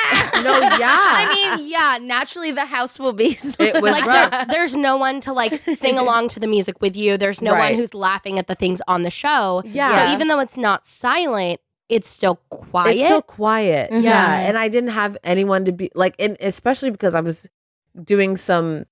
[0.44, 0.78] No, yeah.
[0.82, 3.38] I mean, yeah, naturally the house will be.
[3.60, 6.96] It was like there, there's no one to like sing along to the music with
[6.96, 7.18] you.
[7.18, 7.72] There's no Right.
[7.72, 9.62] one who's laughing at the things on the show.
[9.66, 10.08] Yeah.
[10.08, 12.96] So even though it's not silent, it's still quiet.
[12.98, 13.92] It's so quiet.
[13.92, 14.04] Mhm.
[14.04, 14.40] Yeah.
[14.40, 17.48] And I didn't have anyone to be like, and especially because I was
[18.04, 18.86] doing some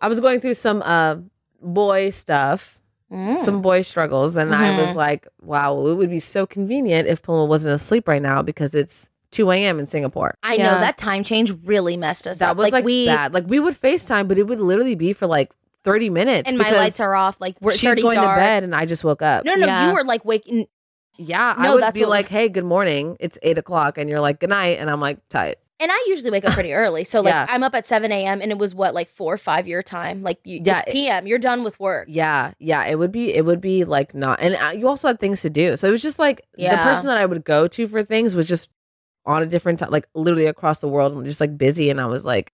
[0.00, 1.16] I was going through some uh
[1.62, 2.78] boy stuff,
[3.12, 3.36] Mm.
[3.36, 4.94] some boy struggles, and I was Mhm.
[4.96, 9.08] like, wow, it would be so convenient if Paloma wasn't asleep right now because it's
[9.32, 9.80] 2 a.m.
[9.80, 10.36] in Singapore.
[10.42, 10.74] I Yeah.
[10.74, 12.56] know that time change really messed us That up.
[12.58, 13.34] was like, we bad.
[13.34, 15.50] Like we would FaceTime, but it would literally be for like
[15.84, 16.48] 30 minutes.
[16.48, 17.40] and my because lights are off.
[17.40, 18.36] Like we're she's going dark.
[18.36, 19.44] to bed and I just woke up.
[19.44, 19.88] No, no, Yeah.
[19.88, 20.66] you were like waking.
[21.18, 23.16] Yeah, I would be what was- like, "Hey, good morning.
[23.20, 26.30] It's eight o'clock," and you're like, "Good night," and I'm like, "Tight." And I usually
[26.30, 27.46] wake up pretty early, so like Yeah.
[27.50, 28.40] I'm up at seven a.m.
[28.40, 30.22] and it was what like four or five your time.
[30.22, 31.26] Like you, Yeah, yeah, p.m.
[31.26, 32.06] You're done with work.
[32.08, 32.86] Yeah, yeah.
[32.86, 35.50] It would be, it would be like not, and uh, you also had things to
[35.50, 38.34] do, so it was just like the person that I would go to for things
[38.34, 38.70] was just
[39.26, 42.06] on a different time, like literally across the world, and just like busy, and I
[42.06, 42.52] was like,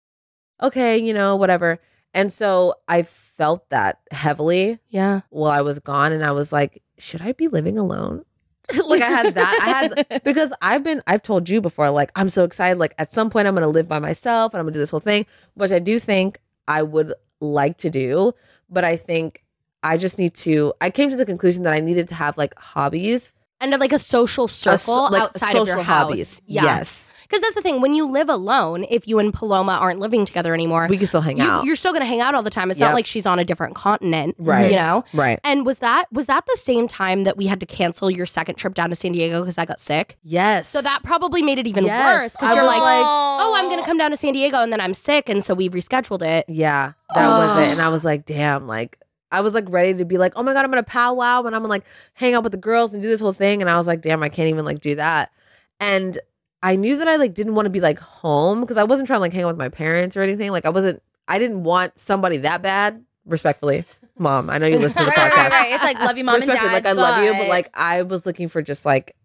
[0.61, 1.79] okay, you know, whatever.
[2.13, 5.21] And so I felt that heavily Yeah.
[5.29, 8.23] while I was gone, and I was like, should I be living alone?
[8.85, 9.59] like I had that.
[9.61, 9.69] I
[10.09, 12.77] had because I've been I've told you before, like I'm so excited.
[12.79, 15.01] Like at some point I'm gonna live by myself and I'm gonna do this whole
[15.01, 18.31] thing, which I do think I would like to do.
[18.69, 19.43] But I think
[19.83, 22.57] I just need to I came to the conclusion that I needed to have like
[22.57, 23.33] hobbies.
[23.63, 26.41] And like a social a circle like outside of your social house.
[26.45, 26.63] Yeah.
[26.63, 27.09] Yes.
[27.23, 27.81] Because that's the thing.
[27.81, 31.21] When you live alone, if you and Paloma aren't living together anymore, We can still
[31.21, 31.63] hang you, out.
[31.65, 32.69] you're still going to hang out all the time.
[32.69, 32.89] It's Yep.
[32.89, 34.69] not like she's on a different continent, Right.
[34.69, 35.03] You know.
[35.13, 35.39] Right.
[35.43, 38.55] And was that was that the same time that we had to cancel your second
[38.55, 40.17] trip down to San Diego because I got sick?
[40.23, 40.67] Yes.
[40.67, 42.21] So that probably made it even Yes.
[42.21, 44.71] worse because you're like, like- oh, I'm going to come down to San Diego and
[44.71, 46.45] then I'm sick, and so we rescheduled it.
[46.47, 47.61] Yeah, that was it.
[47.61, 47.71] Oh.
[47.71, 48.99] And I was like, damn, like
[49.33, 51.61] I was like ready to be like, oh my god, I'm gonna powwow and I'm
[51.61, 53.61] gonna like hang out with the girls and do this whole thing.
[53.61, 55.31] And I was like, damn, I can't even like do that.
[55.79, 56.17] And
[56.61, 59.17] I knew that I like didn't want to be like home because I wasn't trying
[59.17, 60.51] to like hang out with my parents or anything.
[60.51, 63.03] Like I wasn't, I didn't want somebody that bad.
[63.25, 63.85] Respectfully,
[64.17, 65.49] mom, I know you listen to the right, podcast.
[65.49, 65.71] right, right.
[65.73, 66.73] It's like love you, mom and Respectfully, dad.
[66.75, 69.15] like I love you, but like I was looking for just like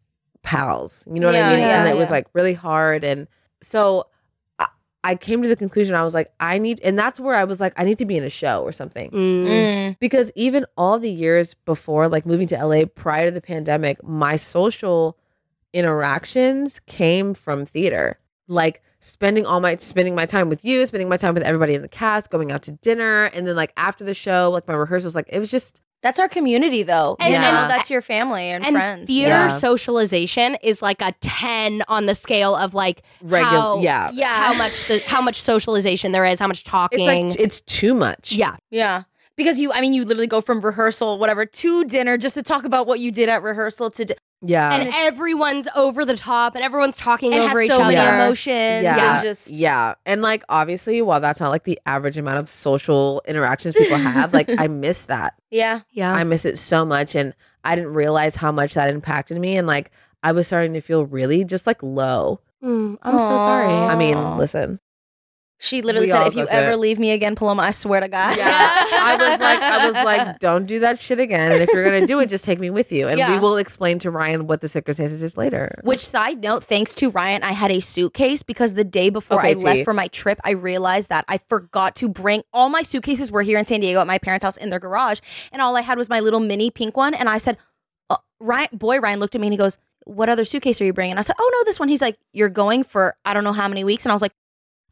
[0.43, 1.05] pals.
[1.13, 1.59] You know what Yeah, I mean?
[1.61, 3.03] yeah, and it was like really hard.
[3.05, 3.27] And
[3.61, 4.07] so
[5.05, 5.95] I, came to the conclusion.
[5.95, 8.17] I was like, I need, and that's where I was like, I need to be
[8.17, 9.11] in a show or something.
[9.11, 9.97] Mm.
[9.99, 14.37] Because even all the years before, like moving to LA prior to the pandemic, my
[14.37, 15.17] social
[15.73, 18.19] interactions came from theater.
[18.49, 21.83] Like spending all my spending my time with you, spending my time with everybody in
[21.83, 25.15] the cast, going out to dinner, and then like after the show, like my rehearsals,
[25.15, 27.17] like it was just That's our community, though.
[27.19, 27.61] And- And I Yeah.
[27.63, 29.07] know that's your family and, And friends.
[29.09, 29.49] theater Yeah.
[29.49, 33.51] socialization is like a ten on the scale of like regular.
[33.51, 34.29] how, yeah, Yeah.
[34.29, 37.01] how much the how much socialization there is, how much talking.
[37.01, 38.33] it's like it's too much.
[38.33, 39.03] yeah, Yeah.
[39.37, 42.65] Because you, I mean, you literally go from rehearsal, whatever, to dinner just to talk
[42.65, 46.55] about what you did at rehearsal to, di- yeah, and it's- everyone's over the top,
[46.55, 47.85] and everyone's talking and over has each so other.
[47.85, 48.25] many Yeah.
[48.25, 52.39] emotions yeah, and just, yeah, and like obviously, while that's not like the average amount
[52.39, 55.35] of social interactions people have, like I miss that.
[55.51, 55.81] yeah.
[55.93, 57.35] Yeah, I miss it so much, and
[57.65, 59.91] I didn't realize how much that impacted me, and like
[60.23, 62.41] I was starting to feel really just like low.
[62.63, 63.69] Mm, I'm so sorry.
[63.73, 64.81] I mean, listen,
[65.61, 66.77] She literally We said, all if you go through ever it.
[66.79, 68.39] leave me again, Paloma, I swear to God.
[68.41, 72.07] I was like, I was like, don't do that shit again, and if you're gonna
[72.07, 73.41] do it, just take me with you, and we Yeah.
[73.41, 75.75] will explain to Ryan what the circumstances is later.
[75.83, 79.51] Which side note, thanks to Ryan, I had a suitcase because the day before Okay,
[79.51, 83.33] I left for my trip, I realized that I forgot to bring all my suitcases
[83.33, 85.19] were here in San Diego at my parents' house in their garage,
[85.51, 87.15] and all I had was my little mini pink one.
[87.15, 87.59] And I said,
[88.11, 90.93] uh, Ryan, boy, Ryan looked at me and he goes, "What other suitcase are you
[90.93, 93.53] bringing?" I said, "Oh no, this one." He's like, "You're going for I don't know
[93.53, 94.33] how many weeks," and I was like.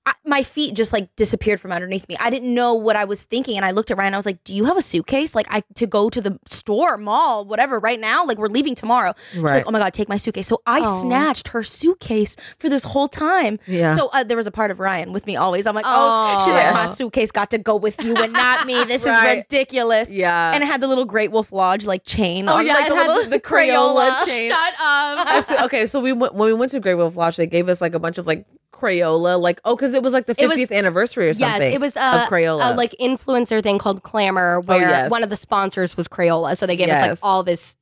[0.07, 2.17] I, my feet just like disappeared from underneath me.
[2.21, 4.15] I didn't know what I was thinking, and I looked at Ryan.
[4.15, 5.35] I was like, "Do you have a suitcase?
[5.35, 8.25] Like, I to go to the store, mall, whatever, right now?
[8.25, 9.55] Like, we're leaving tomorrow." She's Right?
[9.57, 10.47] like, oh my God, take my suitcase.
[10.47, 11.01] So I Aw.
[11.01, 13.59] snatched her suitcase for this whole time.
[13.67, 13.97] yeah.
[13.97, 15.67] So uh, there was a part of Ryan with me always.
[15.67, 18.85] I'm like, oh, she's like, my suitcase got to go with you and not me.
[18.87, 19.39] This Right.
[19.39, 20.13] is ridiculous.
[20.13, 20.53] yeah.
[20.55, 22.91] And it had the little Great Wolf Lodge like chain Oh, on yeah, like it
[22.91, 24.51] the had little the Crayola chain.
[24.53, 25.43] Shut up.
[25.45, 27.37] So- okay, so we went when we went to Great Wolf Lodge.
[27.37, 28.47] They gave us like a bunch of like
[28.77, 31.73] Crayola, like oh, because it was like the It was- 50th anniversary or Yes, something.
[31.73, 32.73] it was of a, Crayola.
[32.73, 35.11] a like influencer thing called Clamor, where yes.
[35.11, 37.77] one of the sponsors was Crayola, so they gave us like all this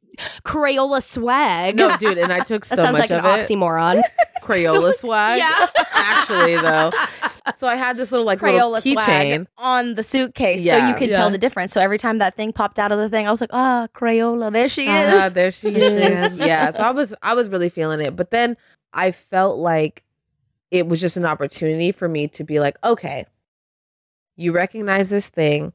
[0.44, 1.74] Crayola swag.
[1.74, 3.44] no, dude, and I took that so sounds much like an of it.
[3.48, 4.02] oxymoron.
[4.42, 5.38] Crayola swag.
[5.38, 5.66] Yeah.
[5.92, 6.90] actually though.
[7.56, 8.96] So I had this little like little Crayola swag
[9.40, 9.46] keychain.
[9.58, 10.88] on the suitcase, so Yeah.
[10.90, 11.16] you could Yeah.
[11.16, 11.72] tell the difference.
[11.72, 14.52] So every time that thing popped out of the thing, I was like, ah, Crayola,
[14.52, 15.12] there she is.
[15.14, 16.38] Ah, there she is.
[16.38, 16.70] yeah.
[16.70, 18.56] So I was I was really feeling it, but then
[18.92, 20.03] I felt like
[20.74, 23.26] it was just an opportunity for me to be like, okay,
[24.34, 25.72] you recognize this thing.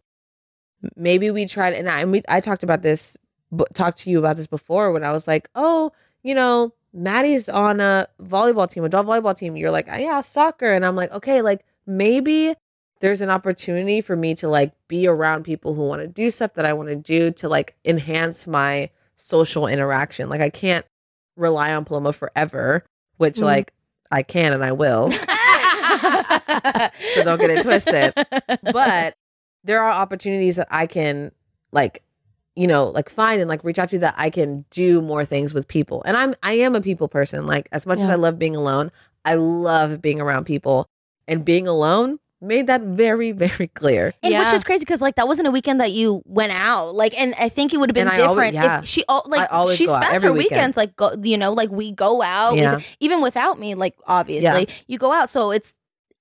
[0.97, 3.15] Maybe we tried, and I and we, I talked about this,
[3.49, 7.47] but talked to you about this before when I was like, oh, you know, Maddie's
[7.47, 9.55] on a volleyball team, adult volleyball team.
[9.55, 12.53] You're like, yeah, soccer, and I'm like, okay, like maybe
[12.99, 16.55] there's an opportunity for me to like be around people who want to do stuff
[16.55, 20.27] that I want to do to like enhance my social interaction.
[20.27, 20.85] Like I can't
[21.37, 22.83] rely on Paloma forever,
[23.15, 23.43] which Mhm.
[23.43, 23.71] like
[24.11, 25.11] I can and I will.
[27.13, 28.13] so don't get it twisted.
[28.71, 29.15] But
[29.63, 31.31] there are opportunities that I can
[31.71, 32.03] like,
[32.55, 35.53] you know, like find and like reach out to that I can do more things
[35.53, 36.01] with people.
[36.05, 37.45] And I'm I am a people person.
[37.45, 38.91] Like as much as I love being alone,
[39.25, 40.87] I love being around people.
[41.27, 44.13] And being alone made that very, very clear.
[44.23, 44.55] And which Yeah.
[44.55, 46.95] is crazy because like that wasn't a weekend that you went out.
[46.95, 48.79] Like, and I think it would have been And I always- different yeah.
[48.79, 50.49] if she al- like always she go spends her weekend.
[50.51, 52.79] weekends like go, you know like we go out we- Yeah.
[52.99, 55.73] even without me like obviously you go out so it's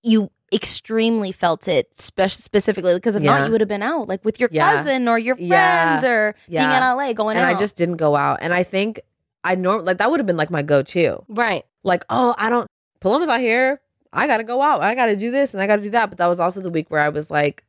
[0.02, 3.38] you extremely felt it spe- specifically because if Yeah.
[3.38, 4.72] not you would have been out like with your Yeah.
[4.72, 6.08] cousin or your friends Yeah.
[6.10, 7.54] or being in LA going and out.
[7.54, 8.38] I just didn't go out.
[8.40, 9.00] And I think
[9.44, 11.22] I norm like that would have been like my go to.
[11.28, 11.64] right.
[11.84, 12.66] Like, oh, I don't
[13.00, 13.80] Paloma's out here.
[14.18, 14.82] I gotta go out.
[14.82, 16.08] I gotta do this and I gotta do that.
[16.08, 17.64] But that was also the week where I was like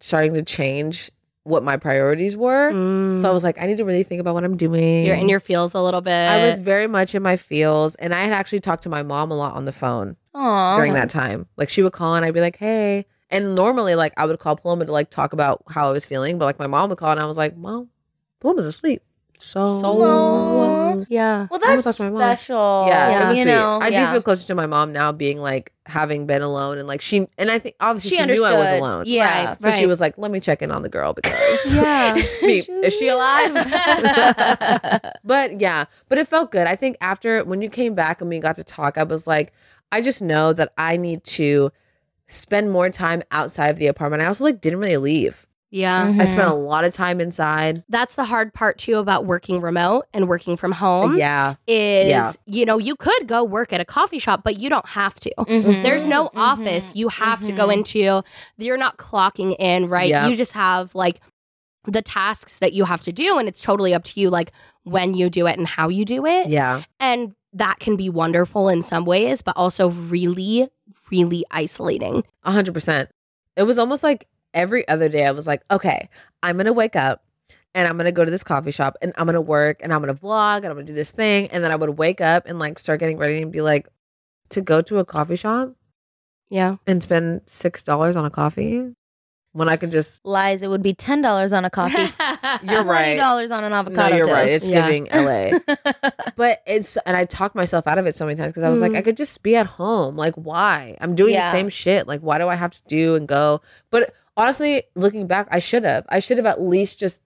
[0.00, 1.10] starting to change
[1.44, 2.72] what my priorities were.
[2.72, 3.20] Mm.
[3.20, 5.04] So I was like, I need to really think about what I'm doing.
[5.06, 6.12] you're in your feels a little bit.
[6.12, 9.30] I was very much in my feels, and I had actually talked to my mom
[9.30, 10.74] a lot on the phone Aw.
[10.74, 11.46] during that time.
[11.56, 14.56] Like she would call and I'd be like, "Hey," and normally like I would call
[14.56, 17.10] Paloma to like talk about how I was feeling, but like my mom would call
[17.10, 17.90] and I was like, "Mom,
[18.40, 19.02] Paloma's asleep."
[19.38, 21.04] So, Aw.
[21.08, 21.48] yeah.
[21.50, 22.20] Well, that's talk to my mom.
[22.20, 22.84] special.
[22.88, 23.28] yeah, Yeah.
[23.30, 23.44] you sweet.
[23.44, 24.06] know, I yeah.
[24.06, 27.26] do feel closer to my mom now, being like having been alone and like she
[27.36, 29.04] and I think obviously She she, knew I was alone.
[29.06, 29.48] Yeah.
[29.50, 29.62] Right.
[29.62, 31.34] So she was like, "Let me check in on the girl because
[31.74, 32.14] Yeah.
[32.42, 33.52] me, is she alive?"
[35.24, 36.66] but yeah, but it felt good.
[36.66, 39.52] I think after when you came back and we got to talk, I was like,
[39.92, 41.70] I just know that I need to
[42.28, 44.22] spend more time outside of the apartment.
[44.22, 45.46] I also like didn't really leave.
[45.74, 46.06] Yeah.
[46.06, 46.20] Mhm.
[46.20, 47.82] I spent a lot of time inside.
[47.88, 51.16] That's the hard part too about working remote and working from home.
[51.18, 52.32] yeah, Is Yeah.
[52.46, 55.32] you know, you could go work at a coffee shop, but you don't have to.
[55.38, 55.82] Mhm.
[55.82, 56.30] There's no Mhm.
[56.36, 57.72] office you have to go Mhm.
[57.78, 58.22] into.
[58.56, 60.08] You're not clocking in, right?
[60.08, 60.28] Yeah.
[60.28, 61.20] You just have like
[61.86, 64.52] the tasks that you have to do, and it's totally up to you, like
[64.84, 66.48] when you do it and how you do it.
[66.50, 70.68] yeah, And that can be wonderful in some ways, but also really,
[71.10, 72.22] really isolating.
[72.44, 73.08] a hundred percent.
[73.56, 75.26] It was almost like every other day.
[75.26, 76.08] I was like, okay,
[76.42, 77.22] I'm gonna wake up.
[77.76, 80.14] And I'm gonna go to this coffee shop and I'm gonna work and I'm gonna
[80.14, 81.48] vlog and I'm gonna do this thing.
[81.48, 83.88] And then I would wake up and like start getting ready and be like,
[84.50, 85.72] to go to a coffee shop
[86.50, 86.76] Yeah.
[86.86, 88.94] and spend six dollars on a coffee
[89.52, 91.96] when I could just Lies, it would be ten dollars on a coffee.
[92.62, 93.16] You're right.
[93.16, 94.10] dollars on an avocado.
[94.10, 94.48] no, you're right.
[94.48, 94.82] It's Yeah.
[94.82, 95.58] giving LA.
[96.36, 98.80] but it's and I talked myself out of it so many times because I was
[98.80, 98.98] like, Mhm.
[98.98, 100.16] I could just be at home.
[100.16, 100.96] Like, why?
[101.00, 101.46] I'm doing Yeah.
[101.46, 102.06] the same shit.
[102.06, 103.60] Like, why do I have to do and go?
[103.90, 106.04] But honestly, looking back, I should have.
[106.08, 107.22] I should have at least just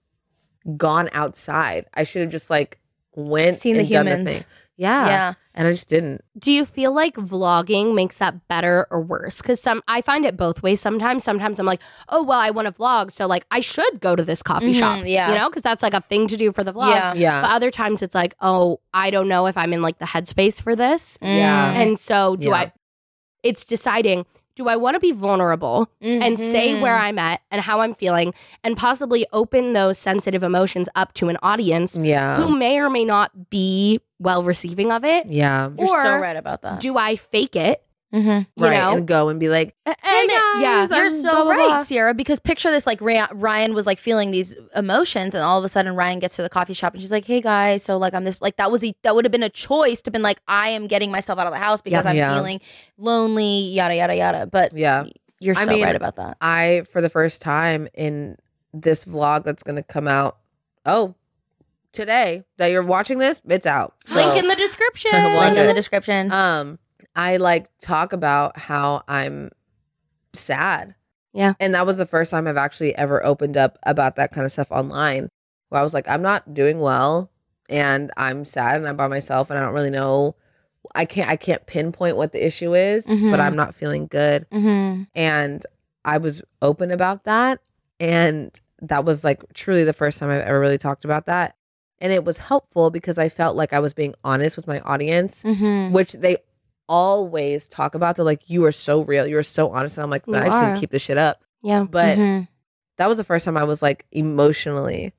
[0.77, 1.85] gone outside.
[1.93, 2.79] I should have just like
[3.15, 4.31] went Seen the and done humans.
[4.31, 4.43] thing.
[4.77, 5.07] Yeah.
[5.07, 5.33] yeah.
[5.55, 6.23] And I just didn't.
[6.37, 9.41] Do you feel like vlogging makes that better or worse?
[9.41, 10.79] Because some I find it both ways.
[10.79, 14.15] Sometimes, sometimes I'm like, oh well, I want to vlog, so like I should go
[14.15, 15.29] to this coffee Mhm, shop, yeah.
[15.29, 16.91] you know, because that's like a thing to do for the vlog.
[16.91, 17.13] Yeah.
[17.13, 17.41] Yeah.
[17.41, 20.61] But other times it's like, oh, I don't know if I'm in like the headspace
[20.61, 21.71] for this, Yeah.
[21.73, 22.53] and so do Yeah.
[22.55, 22.71] I?
[23.43, 24.25] It's deciding.
[24.59, 27.01] Do I want to be vulnerable and say where Mhm.
[27.01, 31.37] I'm at and how I'm feeling, and possibly open those sensitive emotions up to an
[31.41, 32.35] audience yeah.
[32.35, 35.27] who may or may not be well receiving of it?
[35.27, 35.69] yeah.
[35.77, 36.81] You're so right about that.
[36.81, 37.81] Do I fake it?
[38.13, 38.27] Mm-hmm.
[38.29, 38.73] You right.
[38.77, 41.51] know, And go and be like, Hey it- guys, yeah, I'm You're so blah, blah,
[41.51, 41.81] right, blah.
[41.83, 42.13] Sierra.
[42.13, 45.69] Because picture this: like Ry- Ryan was like feeling these emotions, and all of a
[45.69, 48.23] sudden Ryan gets to the coffee shop, and she's like, "Hey guys, so like I'm
[48.23, 50.69] this like that was a, that would have been a choice to been like I
[50.69, 52.09] am getting myself out of the house because Yeah.
[52.11, 52.35] I'm Yeah.
[52.35, 52.61] feeling
[52.97, 55.05] lonely, yada yada yada." But Yeah.
[55.39, 56.37] you're I so mean, right about that.
[56.41, 58.37] I, for the first time in
[58.73, 60.37] this vlog that's going to come out,
[60.85, 61.15] oh,
[61.91, 63.95] today that you're watching this, it's out.
[64.05, 65.11] So, link in the description.
[65.11, 66.31] Link in the description.
[66.31, 66.79] um,
[67.15, 69.49] I like talk about how I'm
[70.33, 70.95] sad.
[71.33, 71.53] Yeah.
[71.59, 74.51] And that was the first time I've actually ever opened up about that kind of
[74.51, 75.29] stuff online
[75.69, 77.31] where I was like, I'm not doing well
[77.69, 80.35] and I'm sad and I'm by myself and I don't really know.
[80.95, 83.31] I can't I can't pinpoint what the issue is, Mhm.
[83.31, 85.03] but I'm not feeling good mm-hmm.
[85.13, 85.65] and
[86.05, 87.59] I was open about that
[87.99, 88.49] and
[88.81, 91.55] that was like truly the first time I've ever really talked about that
[91.99, 95.43] and it was helpful because I felt like I was being honest with my audience
[95.43, 95.93] Mm-hmm.
[95.93, 96.37] which they
[96.89, 100.25] always talk about they're like you are so real you're so honest and I'm like
[100.27, 102.43] You I just need to keep this shit up yeah, but Mm-hmm.
[102.97, 105.13] that was the first time I was like emotionally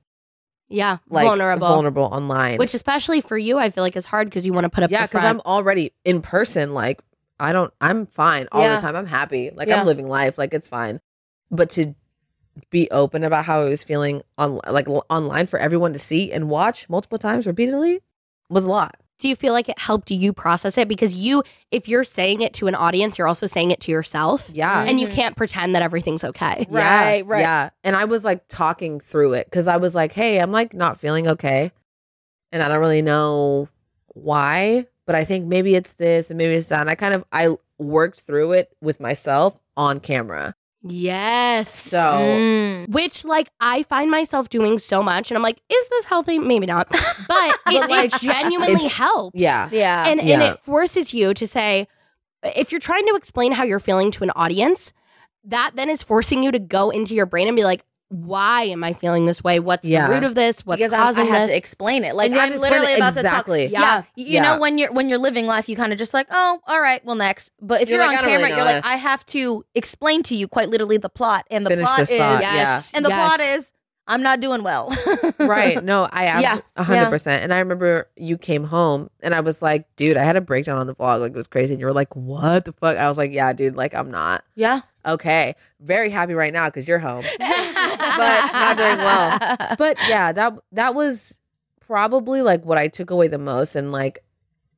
[0.69, 1.67] yeah, like vulnerable.
[1.67, 4.69] vulnerable online Which, especially for you, I feel like is hard because you want to
[4.69, 4.91] put up.
[4.91, 5.23] yeah because.
[5.23, 6.99] I'm already in person like
[7.39, 8.75] I don't I'm fine all Yeah.
[8.75, 9.79] the time I'm happy like Yeah.
[9.81, 10.99] I'm living life like it's fine
[11.49, 11.93] but to
[12.69, 16.31] be open about how I was feeling on like l- online for everyone to see
[16.31, 18.01] and watch multiple times repeatedly
[18.49, 21.87] was a lot Do you feel like it helped you process it because you, if
[21.87, 25.07] you're saying it to an audience, you're also saying it to yourself, yeah and you
[25.07, 25.13] Mhm.
[25.13, 26.65] can't pretend that everything's okay.
[26.69, 27.39] Yeah, Right, right.
[27.41, 27.69] Yeah.
[27.83, 30.99] And I was like talking through it because I was like, hey, I'm like not
[30.99, 31.71] feeling okay.
[32.51, 33.69] And I don't really know
[34.13, 36.81] why, but I think maybe it's this and maybe it's that.
[36.81, 40.55] And I kind of, I worked through it with myself on camera.
[40.83, 41.73] Yes.
[41.91, 42.89] So Mm.
[42.89, 46.39] which like I find myself doing so much and I'm like, is this healthy?
[46.39, 46.87] Maybe not.
[47.27, 49.39] But it, like, it genuinely helps.
[49.39, 49.69] yeah.
[49.71, 50.05] Yeah.
[50.07, 51.87] And and it forces you to say
[52.43, 54.93] if you're trying to explain how you're feeling to an audience,
[55.43, 58.83] that then is forcing you to go into your brain and be like, why am
[58.83, 59.59] I feeling this way?
[59.59, 60.07] What's Yeah.
[60.07, 60.65] the root of this?
[60.65, 61.49] What's because I, I causing had this?
[61.51, 62.13] to explain it.
[62.13, 63.67] Like And you have I'm literally about exactly.
[63.69, 63.81] to talk.
[63.81, 64.03] Yeah.
[64.15, 64.41] Yeah, you Yeah.
[64.43, 67.03] know when you're when you're living life, you kind of just like, oh, all right,
[67.05, 67.51] well next.
[67.61, 68.91] But if You're you're, like, on camera, really you're like, this.
[68.91, 72.11] I have to explain to you quite literally the plot, and the Finish plot this
[72.11, 72.93] is, thought, yes.
[72.93, 73.71] and the plot is,
[74.07, 74.91] I'm not doing well.
[75.39, 75.81] right.
[75.83, 76.59] No, I Yeah.
[76.77, 77.43] hundred percent.
[77.43, 80.77] And I remember you came home and I was like, dude, I had a breakdown
[80.77, 81.19] on the vlog.
[81.21, 81.73] Like it was crazy.
[81.73, 82.97] And you were like, what the fuck?
[82.97, 84.43] I was like, yeah, dude, like I'm not.
[84.55, 84.81] Yeah.
[85.05, 85.55] Okay.
[85.79, 87.23] Very happy right now because you're home.
[87.39, 89.39] but not doing well.
[89.77, 91.39] But yeah, that that was
[91.79, 93.75] probably like what I took away the most.
[93.75, 94.23] And like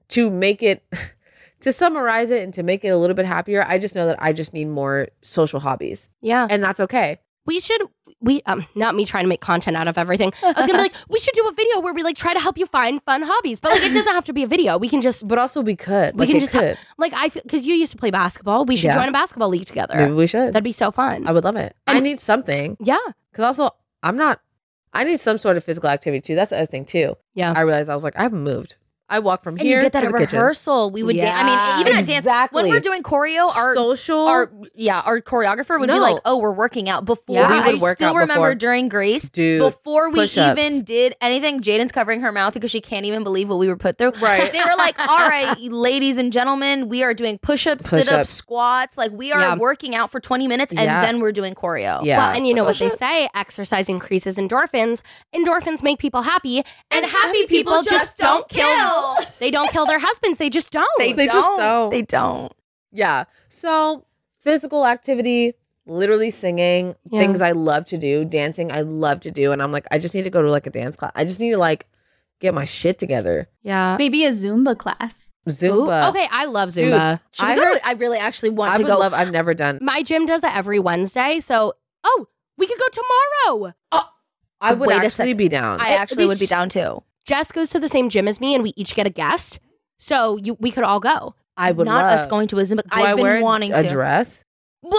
[0.10, 0.84] to make it
[1.62, 4.22] to summarize it and to make it a little bit happier, I just know that
[4.22, 6.10] I just need more social hobbies.
[6.22, 6.46] yeah.
[6.50, 7.20] And that's okay.
[7.46, 7.82] We should
[8.22, 10.32] we um not me trying to make content out of everything.
[10.44, 12.40] I was gonna be like, we should do a video where we like try to
[12.40, 13.60] help you find fun hobbies.
[13.60, 14.78] But like it doesn't have to be a video.
[14.78, 16.16] We can just But also we could.
[16.16, 18.66] we Like can just ha- like I because you used to play basketball.
[18.66, 18.96] We should Yeah.
[18.96, 19.96] join a basketball league together.
[19.98, 20.54] Maybe we should.
[20.54, 21.28] That'd be so fun.
[21.28, 21.76] I would love it.
[21.88, 22.78] I need something.
[22.80, 22.98] yeah.
[23.34, 23.72] Cause also
[24.04, 24.40] I'm not
[24.94, 26.36] I need some sort of physical activity too.
[26.36, 27.16] That's the other thing too.
[27.34, 27.52] Yeah.
[27.56, 28.76] I realized I was like, I haven't moved.
[29.14, 30.40] I walk from And here you get that to at the kitchen.
[30.40, 30.90] rehearsal.
[30.92, 31.40] We would dance.
[31.40, 31.44] I
[31.78, 32.64] mean, even at dance, Exactly.
[32.64, 36.52] when we're doing choreo, our social our yeah, our choreographer would be like, "Oh, we're
[36.54, 37.50] working out." Before Yeah.
[37.52, 38.56] We would I work still out remember before.
[38.56, 39.60] during Grace, dude.
[39.62, 40.60] before we push-ups.
[40.60, 43.78] even did anything, Jaden's covering her mouth because she can't even believe what we were
[43.78, 44.14] put through.
[44.20, 44.52] Right.
[44.52, 48.30] They were like, "All right, ladies and gentlemen, we are doing push-ups, sit-ups, Push-ups.
[48.30, 48.98] squats.
[48.98, 49.56] Like we are Yeah.
[49.56, 51.06] working out for 20 minutes, and Yeah.
[51.06, 52.18] then we're doing choreo." Yeah.
[52.18, 55.02] Well, and you know what they say: exercise increases endorphins.
[55.36, 58.64] Endorphins make people happy, and, happy people, just don't kill.
[59.40, 60.38] They don't kill their husbands.
[60.38, 60.88] They just don't.
[60.98, 61.90] They just don't.
[61.92, 62.54] They don't.
[62.92, 63.26] Yeah.
[63.50, 64.06] So
[64.40, 65.54] physical activity,
[65.86, 67.20] literally singing, Yeah.
[67.20, 69.52] things I love to do, dancing I love to do.
[69.52, 71.12] And I'm like, I just need to go to like a dance class.
[71.16, 71.88] I just need to like
[72.40, 73.48] get my shit together.
[73.64, 73.96] yeah.
[73.98, 75.30] Maybe a Zumba class.
[75.48, 76.10] Ooh, Zumba.
[76.10, 77.20] okay, I love Zumba.
[77.32, 78.98] Should we I heard- to, I really actually want I to would go.
[79.00, 81.74] love I've never done My gym does it every Wednesday, so
[82.06, 82.28] oh,
[82.58, 83.74] we could go tomorrow.
[83.92, 84.10] Oh,
[84.62, 85.82] I would Wait actually be down.
[85.82, 87.04] I It'd actually be would be down too.
[87.26, 89.60] Jess goes to the same gym as me, and we each get a guest.
[90.00, 91.36] So you, we could all go.
[91.56, 92.20] I would Not love.
[92.20, 92.82] us going to a Zumba.
[92.84, 93.90] Do I've I been wear wanting a to.
[93.90, 94.44] dress?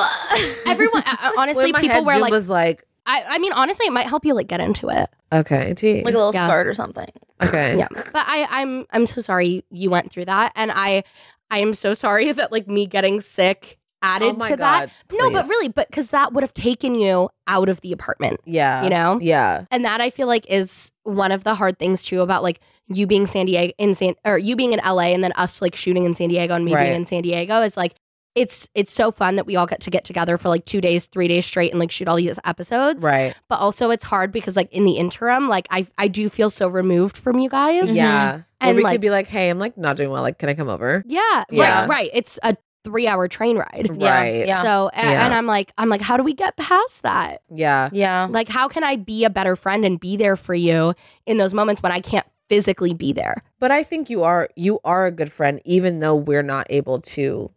[0.66, 2.32] Everyone, uh, uh, honestly, my people head wear like.
[2.32, 5.10] Zumba's like I, I mean, honestly, it might help you like get into it.
[5.30, 5.96] okay, T.
[6.02, 6.46] like a little Yeah.
[6.46, 7.10] skirt or something.
[7.42, 7.76] okay.
[7.76, 11.04] Yeah, but I, I'm, I'm so sorry you went through that, and I,
[11.50, 15.16] I am so sorry that like me getting sick added Oh to God, that.
[15.16, 18.82] No, but really, but because that would have taken you out of the apartment, Yeah.
[18.84, 19.18] you know.
[19.20, 19.64] Yeah.
[19.70, 23.06] And that I feel like is one of the hard things too about like you
[23.06, 26.04] being San Diego in San or you being in LA and then us like shooting
[26.04, 26.84] in San Diego and me Right.
[26.84, 27.94] being in San Diego is like
[28.34, 31.06] it's it's so fun that we all get to get together for like two days,
[31.06, 33.02] three days straight and like shoot all these episodes.
[33.04, 33.32] Right.
[33.48, 36.66] But also it's hard because like in the interim, like I I do feel so
[36.68, 37.88] removed from you guys.
[37.90, 38.40] Yeah.
[38.60, 40.22] And, we like- could be like, hey, I'm like not doing well.
[40.22, 41.04] Like, can I come over?
[41.06, 41.44] Yeah.
[41.50, 41.80] Yeah.
[41.82, 41.88] Right.
[41.88, 42.10] Right.
[42.12, 43.90] It's a three hour train ride.
[43.98, 44.46] Yeah, Right.
[44.46, 44.62] yeah.
[44.62, 45.24] So a- Yeah.
[45.24, 47.42] and I'm like I'm like, how do we get past that?
[47.50, 47.88] Yeah.
[47.92, 48.28] Yeah.
[48.30, 50.94] Like, how can I be a better friend and be there for you
[51.26, 53.42] in those moments when I can't physically be there?
[53.58, 57.00] But I think you are you are a good friend, even though we're not able
[57.00, 57.50] to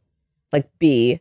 [0.54, 1.20] like be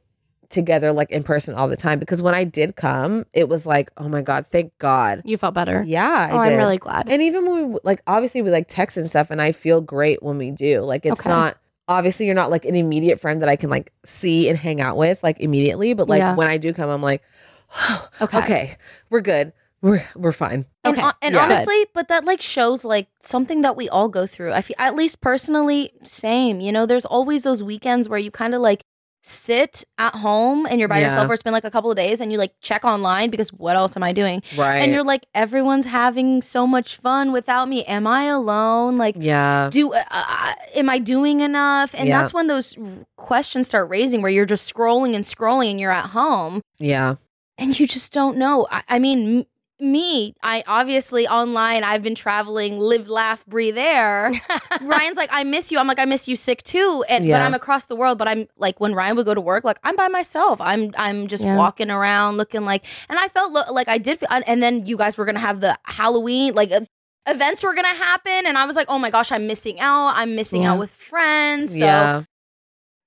[0.49, 1.99] together like in person all the time.
[1.99, 5.23] Because when I did come, it was like, oh my god, thank God.
[5.25, 5.83] You felt better.
[5.85, 6.53] Yeah, I oh, did.
[6.53, 7.09] I'm really glad.
[7.09, 10.23] and even when we like, obviously we like text and stuff, and I feel great
[10.23, 10.83] when we do.
[10.83, 11.29] Like, it's Okay.
[11.31, 11.57] not
[11.89, 14.97] obviously you're not like an immediate friend that I can like see and hang out
[14.97, 16.34] with like immediately, but like Yeah.
[16.34, 17.22] when I do come, I'm like,
[18.20, 18.39] Okay.
[18.39, 18.76] okay,
[19.11, 20.66] we're good, we're we're fine.
[20.84, 21.01] And, Okay.
[21.01, 21.43] hon- and Yeah.
[21.45, 24.53] honestly, but that like shows like something that we all go through.
[24.53, 26.61] I feel at least personally, same.
[26.61, 28.84] You know, there's always those weekends where you kind of like
[29.29, 31.07] sit at home and you're by Yeah.
[31.09, 33.74] yourself or spend like a couple of days and you like check online because what
[33.74, 34.41] else am I doing?
[34.57, 34.77] Right.
[34.77, 37.85] And you're like, everyone's having so much fun without me.
[37.87, 38.97] Am I alone?
[38.97, 39.68] Like, yeah.
[39.72, 41.93] do uh, uh, am I doing enough?
[41.99, 42.20] And Yeah.
[42.20, 42.79] that's when those
[43.16, 47.16] questions start raising, where you're just scrolling and scrolling, and you're at home Yeah.
[47.59, 48.68] and you just don't know.
[48.70, 49.45] I, I mean,
[49.79, 54.33] me, I obviously online, I've been traveling, live, laugh, breathe air.
[54.81, 55.79] Ryan's like, I miss you.
[55.79, 57.05] I'm like, I miss you sick too.
[57.09, 58.16] And but I'm across the world.
[58.18, 60.61] But I'm like, when Ryan would go to work, like I'm by myself.
[60.61, 61.57] I'm I'm just Yeah.
[61.57, 64.18] walking around, looking like, and I felt lo- like I did.
[64.18, 66.72] Feel, and then you guys were gonna have the Halloween like.
[66.72, 66.81] Uh,
[67.29, 70.12] Events were gonna happen, and I was like, "Oh my gosh, I'm missing out!
[70.14, 70.74] I'm missing Yeah.
[70.74, 72.22] out with friends." So yeah.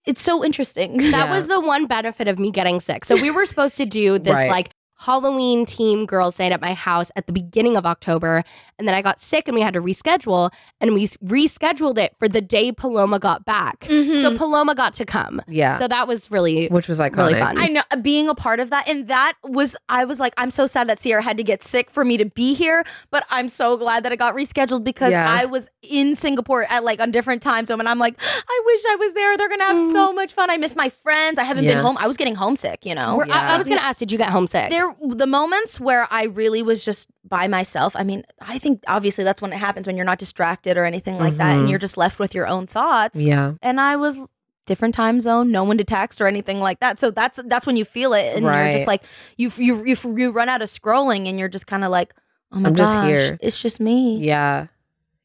[0.06, 0.98] it's so interesting.
[0.98, 1.32] That Yeah.
[1.32, 3.06] was the one benefit of me getting sick.
[3.06, 4.50] So we were supposed to do this Right.
[4.50, 8.44] like Halloween team girls night at my house at the beginning of October.
[8.78, 10.52] And then I got sick and we had to reschedule.
[10.82, 13.82] And we rescheduled it for the day Paloma got back.
[13.82, 14.22] Mhm.
[14.22, 15.42] So Paloma got to come.
[15.48, 15.78] Yeah.
[15.80, 17.18] So that was really, Which was iconic.
[17.18, 17.58] really fun.
[17.58, 20.66] I know being a part of that, and that was I was like, I'm so
[20.66, 23.78] sad that Sierra had to get sick for me to be here, but I'm so
[23.78, 25.28] glad that it got rescheduled because Yeah.
[25.30, 28.82] I was in Singapore at like on different time zone, and I'm like, I wish
[28.90, 29.38] I was there.
[29.38, 30.50] They're gonna have so much fun.
[30.50, 31.40] I miss my friends.
[31.40, 31.76] I haven't Yeah.
[31.76, 31.98] been home.
[32.00, 33.16] I was getting homesick, you know.
[33.18, 34.70] We're- I, I was going to ask, did you get homesick?
[34.70, 37.96] There, the moments where I really was just by myself.
[37.96, 41.18] I mean, I think obviously that's when it happens when you're not distracted or anything
[41.18, 41.70] like that, and Mhm.
[41.70, 43.20] you're just left with your own thoughts.
[43.20, 43.54] Yeah.
[43.62, 44.30] And I was
[44.66, 47.00] different time zone, no one to text or anything like that.
[47.00, 49.04] So that's that's when you feel it, and you're just like
[49.38, 52.14] you you you, you run out of scrolling, and you're just kind of like,
[52.52, 53.38] oh my god, I'm gosh, just here.
[53.42, 54.18] it's just me.
[54.18, 54.68] Yeah.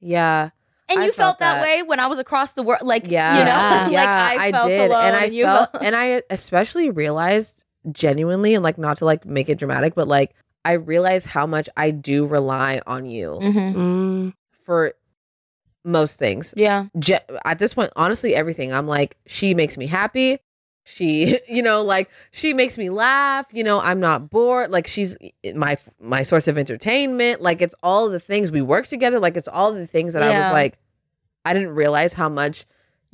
[0.01, 0.51] Yeah.
[0.91, 1.63] And I you felt, felt that, that.
[1.63, 3.39] way when I was across the world, like Yeah.
[3.39, 4.01] you know, Yeah.
[4.01, 4.91] like I felt did.
[4.91, 9.05] alone, and I you felt, felt- and I especially realized genuinely, and like not to
[9.05, 13.39] like make it dramatic, but like I realize how much I do rely on you
[13.43, 13.75] Mhm.
[13.75, 14.33] Mm.
[14.65, 14.95] for
[15.85, 16.55] most things.
[16.57, 18.73] Yeah, Je- at this point, honestly, everything.
[18.73, 20.39] I'm like, she makes me happy.
[20.87, 23.47] She, you know, like she makes me laugh.
[23.53, 24.71] You know, I'm not bored.
[24.71, 25.17] Like she's
[25.55, 27.43] my my source of entertainment.
[27.43, 29.19] Like it's all the things we work together.
[29.21, 30.79] Like it's all the things that I was like,
[31.45, 32.65] I didn't realize how much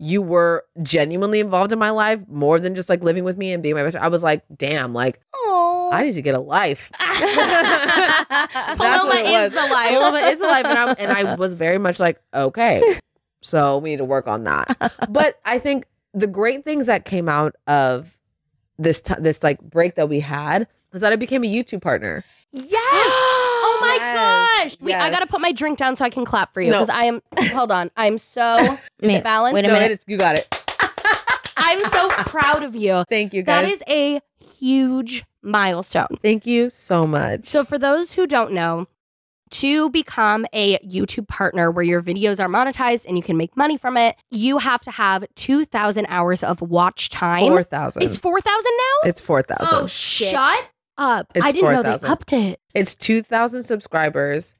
[0.03, 3.62] you were genuinely involved in my life more than just like living with me and
[3.62, 3.96] being my best.
[3.96, 6.90] I was like, damn, like oh, I need to get a life.
[6.98, 9.62] That's Paloma it is was.
[9.62, 9.90] the life.
[9.90, 12.82] Paloma is the life, and I and I was very much like, okay,
[13.42, 14.74] so we need to work on that.
[15.11, 15.84] But I think
[16.14, 18.16] the great things that came out of
[18.78, 22.24] this t- this like break that we had was that I became a YouTube partner.
[22.53, 22.99] Yes.
[23.93, 24.76] Oh my Yes.
[24.76, 24.76] gosh.
[24.80, 26.78] Wait, I got to put my drink down so I can clap for you No.
[26.80, 27.22] because I am,
[27.53, 27.91] hold on.
[27.97, 28.57] I'm so,
[29.01, 29.55] is balanced?
[29.55, 29.91] wait a So minute.
[29.93, 30.57] it's- you got it.
[31.57, 33.05] I'm so proud of you.
[33.09, 33.64] Thank you, guys.
[33.64, 34.20] That is a
[34.59, 36.09] huge milestone.
[36.22, 37.45] Thank you so much.
[37.45, 38.86] So, for those who don't know,
[39.51, 43.76] to become a YouTube partner where your videos are monetized and you can make money
[43.76, 47.49] from it, you have to have 2,000 hours of watch time.
[47.49, 48.03] four thousand.
[48.05, 49.09] It's 4,000 now?
[49.09, 49.78] It's four thousand.
[49.78, 50.30] Oh, shit.
[50.30, 50.70] Shut
[51.01, 51.32] up.
[51.34, 52.61] It's I didn't know they upped it.
[52.74, 54.55] It's two thousand subscribers.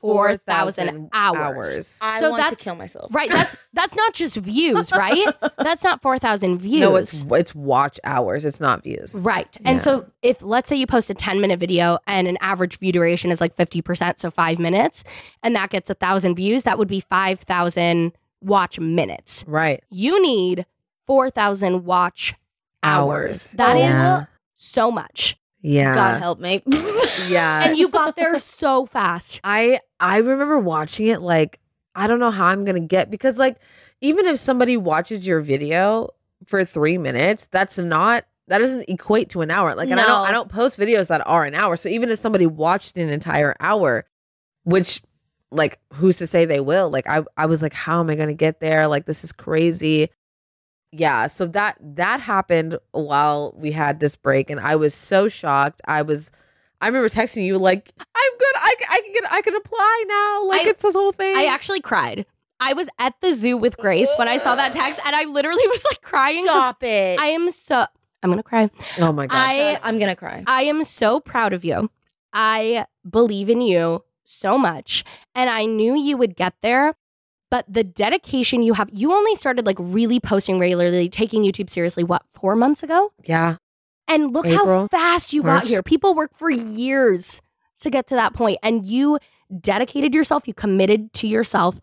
[0.00, 1.38] 4,000 hours.
[1.38, 1.98] hours.
[2.02, 3.14] I So want to that's- kill myself.
[3.14, 3.30] Right.
[3.30, 5.26] That's that's not just views, right?
[5.58, 6.80] That's not 4,000 views.
[6.84, 8.44] No, it's it's watch hours.
[8.44, 9.14] It's not views.
[9.14, 9.56] Right.
[9.64, 12.92] And so if let's say you post a 10 minute video and an average view
[12.92, 15.04] duration is like 50%, so five minutes,
[15.42, 18.12] and that gets a thousand views, that would be 5,000
[18.42, 19.42] watch minutes.
[19.46, 19.82] Right.
[19.88, 20.66] You need
[21.06, 22.34] 4,000 watch
[22.82, 23.08] hours.
[23.14, 23.52] Hours.
[23.52, 24.24] That is Yeah.
[24.54, 25.38] so much.
[25.64, 25.94] Yeah.
[25.94, 26.62] God help me.
[27.28, 27.64] Yeah.
[27.68, 29.40] And you got there so fast.
[29.44, 31.60] I I remember watching it like
[31.94, 33.56] I don't know how I'm gonna get because like
[34.00, 36.08] even if somebody watches your video
[36.44, 39.74] for three minutes, that's not that doesn't equate to an hour.
[39.74, 41.76] Like and I don't I don't post videos that are an hour.
[41.76, 44.06] So even if somebody watched an entire hour,
[44.64, 45.00] which
[45.52, 46.90] like who's to say they will?
[46.90, 48.88] Like I I was like, how am I gonna get there?
[48.88, 50.10] Like this is crazy.
[50.96, 55.80] Yeah, so that that happened while we had this break, and I was so shocked.
[55.86, 56.30] I was,
[56.80, 58.54] I remember texting you like, "I'm good.
[58.56, 59.32] i, I can get.
[59.32, 60.44] I can apply now.
[60.48, 62.26] Like I- it's this whole thing." I actually cried.
[62.60, 65.66] I was at the zoo with Grace when I saw that text and I literally
[65.66, 66.42] was like crying.
[66.44, 67.18] 'cause Stop it.
[67.20, 67.84] I am so
[68.22, 68.70] I'm gonna cry.
[69.00, 69.36] oh my gosh.
[69.38, 70.44] I I'm gonna cry.
[70.46, 71.90] I am so proud of you.
[72.32, 75.04] I believe in you so much.
[75.34, 76.94] And I knew you would get there.
[77.50, 82.02] But the dedication you have, you only started like really posting regularly, taking YouTube seriously,
[82.04, 83.12] what, four months ago?
[83.24, 83.56] yeah,
[84.08, 85.62] And look how fast you March.
[85.62, 85.82] got here.
[85.82, 87.40] People work for years
[87.80, 89.18] to get to that point, and you
[89.60, 91.78] dedicated yourself, you committed to yourself.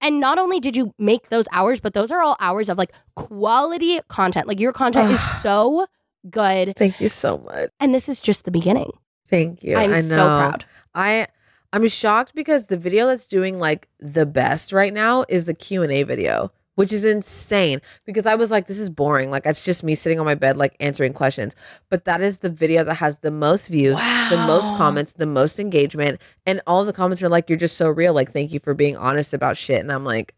[0.00, 2.92] And not only did you make those hours, but those are all hours of like
[3.16, 4.46] quality content.
[4.48, 5.86] Like your content is so
[6.30, 6.74] good.
[6.76, 7.70] thank you so much.
[7.80, 8.92] And this is just the beginning.
[9.28, 9.76] Thank you.
[9.76, 10.00] I'm I know.
[10.02, 10.64] so proud.
[10.94, 11.26] I
[11.72, 15.82] I'm shocked because the video that's doing like the best right now is the Q
[15.82, 17.80] and A video, which is insane.
[18.04, 19.30] Because I was like, this is boring.
[19.30, 21.56] Like it's just me sitting on my bed like answering questions.
[21.88, 23.96] But that is the video that has the most views,
[24.28, 27.88] the most comments, the most engagement, and all the comments are like, "You're just so
[27.88, 29.80] real." Like, thank you for being honest about shit.
[29.80, 30.34] And I'm like,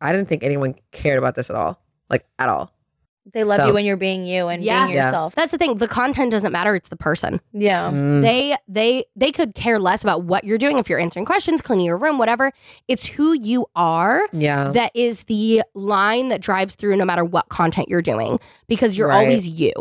[0.00, 1.80] I didn't think anyone cared about this at all,
[2.10, 2.71] like at all.
[3.32, 4.84] They love So- you when you're being you and Yeah.
[4.86, 5.04] being Yeah.
[5.06, 5.34] yourself.
[5.36, 5.76] That's the thing.
[5.76, 6.74] The content doesn't matter.
[6.74, 7.40] It's the person.
[7.52, 7.90] Yeah.
[7.90, 8.20] Mm.
[8.22, 11.86] They they they could care less about what you're doing if you're answering questions, cleaning
[11.86, 12.50] your room, whatever.
[12.88, 14.70] It's who you are yeah.
[14.70, 19.08] that is the line that drives through no matter what content you're doing because you're
[19.08, 19.20] Right.
[19.26, 19.72] always you.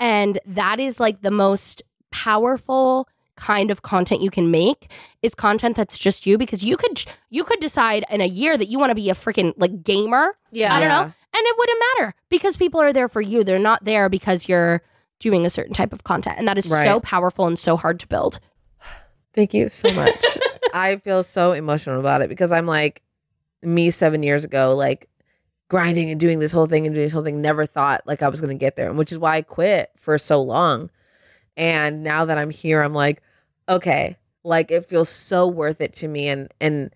[0.00, 4.90] And that is like the most powerful kind of content you can make
[5.22, 8.68] is content that's just you because you could you could decide in a year that
[8.68, 10.72] you want to be a freaking like gamer Yeah.
[10.74, 11.04] I don't Yeah.
[11.06, 11.12] know.
[11.34, 13.42] And it wouldn't matter because people are there for you.
[13.42, 14.82] They're not there because you're
[15.18, 16.38] doing a certain type of content.
[16.38, 18.38] And that is so powerful and so hard to build.
[19.32, 20.24] Thank you so much.
[20.74, 23.02] I feel so emotional about it because I'm like
[23.62, 25.08] me seven years ago, like
[25.68, 27.40] grinding and doing this whole thing and doing this whole thing.
[27.40, 30.42] Never thought like I was gonna get there, which is why I quit for so
[30.42, 30.90] long.
[31.56, 33.22] And now that I'm here, I'm like,
[33.68, 36.28] okay, like it feels so worth it to me.
[36.28, 36.94] And and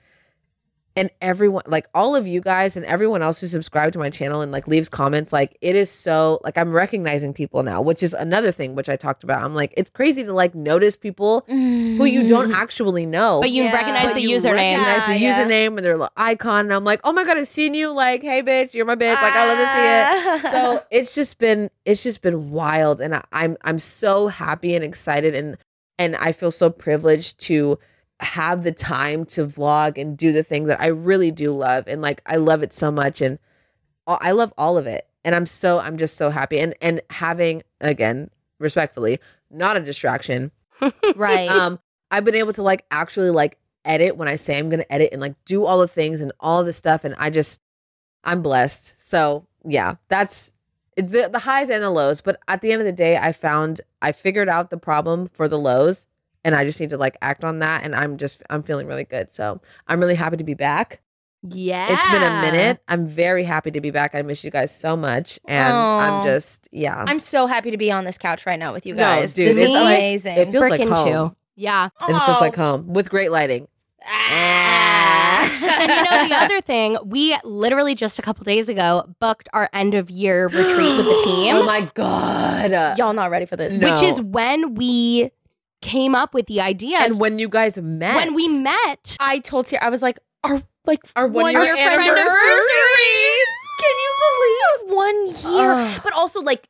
[0.97, 4.41] and everyone, like all of you guys and everyone else who subscribe to my channel
[4.41, 8.15] and like leaves comments, like it is so like I'm recognizing people now, which is
[8.15, 9.45] another thing which I talked about.
[9.45, 12.55] I'm like, it's crazy to like notice people who you don't mm.
[12.55, 13.41] actually know.
[13.43, 13.75] But you Yeah.
[13.75, 14.55] recognize But the you username.
[14.55, 15.45] recognize the Yeah, yeah.
[15.45, 17.93] username and their little icon, and I'm like, oh my god, I've seen you.
[17.95, 19.21] Like, hey, bitch, you're my bitch.
[19.21, 20.45] Like, I love to see it.
[20.47, 20.51] Ah.
[20.51, 24.83] So it's just been, it's just been wild, and I, I'm, I'm so happy and
[24.83, 25.57] excited, and
[25.99, 27.79] and I feel so privileged to
[28.21, 32.03] have the time to vlog and do the thing that I really do love, and
[32.03, 33.39] like I love it so much, and
[34.07, 37.63] I love all of it, and I'm so, I'm just so happy, and and having
[37.81, 39.19] again, respectfully,
[39.51, 40.51] not a distraction
[41.17, 41.49] right.
[41.49, 41.79] um
[42.11, 45.21] i've been able to like actually like edit when i say i'm gonna edit and
[45.21, 47.61] like do all the things and all the stuff and i just
[48.25, 50.53] i'm blessed so yeah that's
[50.97, 53.81] the, the highs and the lows but at the end of the day i found
[54.03, 56.07] i figured out the problem for the lows
[56.47, 59.05] and i just need to like act on that and i'm just i'm feeling really
[59.05, 61.01] good so i'm really happy to be back
[61.43, 61.93] yeah.
[61.93, 64.97] it's been a minute i'm very happy to be back i miss you guys so
[64.97, 66.25] much and i'm oh.
[66.25, 69.03] just yeah I'm so happy to be on this couch right now with you No,
[69.03, 69.35] guys.
[69.35, 70.37] dude, this it's is like- amazing.
[70.39, 71.37] it feels like home too.
[71.57, 71.87] Yeah.
[71.87, 72.39] it feels Oh.
[72.41, 73.69] like home with great lighting
[74.07, 75.79] ah.
[75.81, 79.69] and you know the other thing, we literally just a couple days ago booked our
[79.73, 83.79] end of year retreat with the team, oh my god Y'all not ready for this.
[83.79, 83.93] No.
[83.93, 85.31] which is when we
[85.83, 86.99] came up with the idea.
[87.01, 90.63] and when you guys met when we met, I told Sierra, I was like, our
[90.87, 92.09] like Our one-year anniversary.
[92.09, 93.37] anniversary.
[93.81, 95.73] Can you believe one year?
[95.73, 96.01] Ugh.
[96.05, 96.69] But also like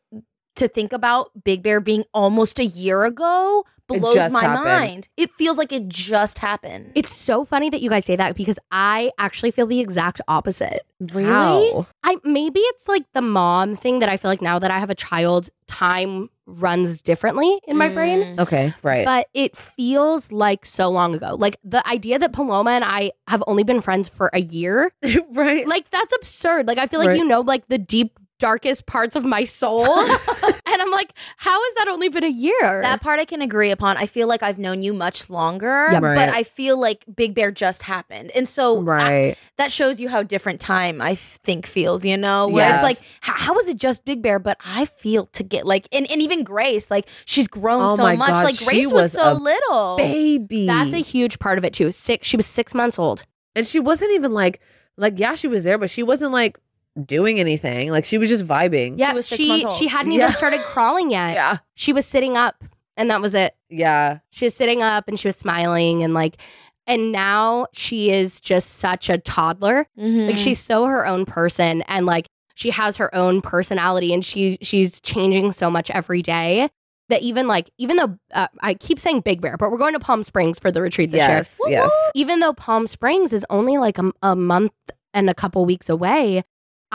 [0.57, 4.65] to think about Big Bear being almost a year ago It blows my happened.
[4.65, 5.09] mind.
[5.17, 6.93] It feels like it just happened.
[6.95, 10.83] it's so funny that you guys say that because I actually feel the exact opposite.
[11.13, 11.87] How?
[12.03, 14.91] I maybe it's like the mom thing that I feel like now that I have
[14.91, 18.21] a child, time runs differently in my brain.
[18.37, 18.41] Mm.
[18.41, 19.05] Okay, right.
[19.05, 21.35] But it feels like so long ago.
[21.35, 24.93] Like the idea that Paloma and I have only been friends for a year,
[25.33, 25.67] right.
[25.67, 26.67] like that's absurd.
[26.69, 27.19] Like I feel like Right.
[27.19, 29.87] you know like the deep darkest parts of my soul.
[29.87, 32.83] and I'm like, how has that only been a year?
[32.83, 33.97] That part I can agree upon.
[33.97, 36.01] I feel like I've known you much longer, Yeah.
[36.01, 36.17] Right.
[36.17, 38.31] but I feel like Big Bear just happened.
[38.35, 39.39] And so I- right.
[39.57, 42.49] that shows you how different time I think feels, you know?
[42.49, 42.75] Where Yes.
[42.75, 44.39] it's like, how, was it just Big Bear?
[44.39, 48.03] But I feel to get like, and, and even Grace, like she's grown Oh so
[48.03, 48.29] my much.
[48.29, 49.97] God, like Grace was, was so little.
[49.97, 50.67] Baby.
[50.67, 51.91] That's a huge part of it too.
[51.91, 53.25] Six she was six months old.
[53.55, 54.61] and she wasn't even like
[54.99, 56.59] like yeah, she was there, but she wasn't like
[57.05, 57.91] doing anything.
[57.91, 58.99] Like she was just vibing.
[58.99, 59.75] Yeah, was six she months old.
[59.75, 60.25] she hadn't Yeah.
[60.25, 61.35] even started crawling yet.
[61.35, 61.59] Yeah.
[61.75, 62.63] She was sitting up
[62.97, 63.55] and that was it.
[63.69, 64.19] Yeah.
[64.31, 66.41] She was sitting up and she was smiling and like
[66.87, 69.87] and now she is just such a toddler.
[69.99, 70.29] Mhm.
[70.29, 74.57] Like she's so her own person and like she has her own personality and she
[74.63, 76.71] she's changing so much every day
[77.09, 80.01] that even like even though uh, I keep saying Big Bear, but we're going to
[80.01, 81.59] Palm Springs for the retreat this Yes.
[81.67, 81.81] year.
[81.81, 81.93] Yes.
[82.15, 84.73] Even though Palm Springs is only like a, a month
[85.13, 86.43] and a couple weeks away,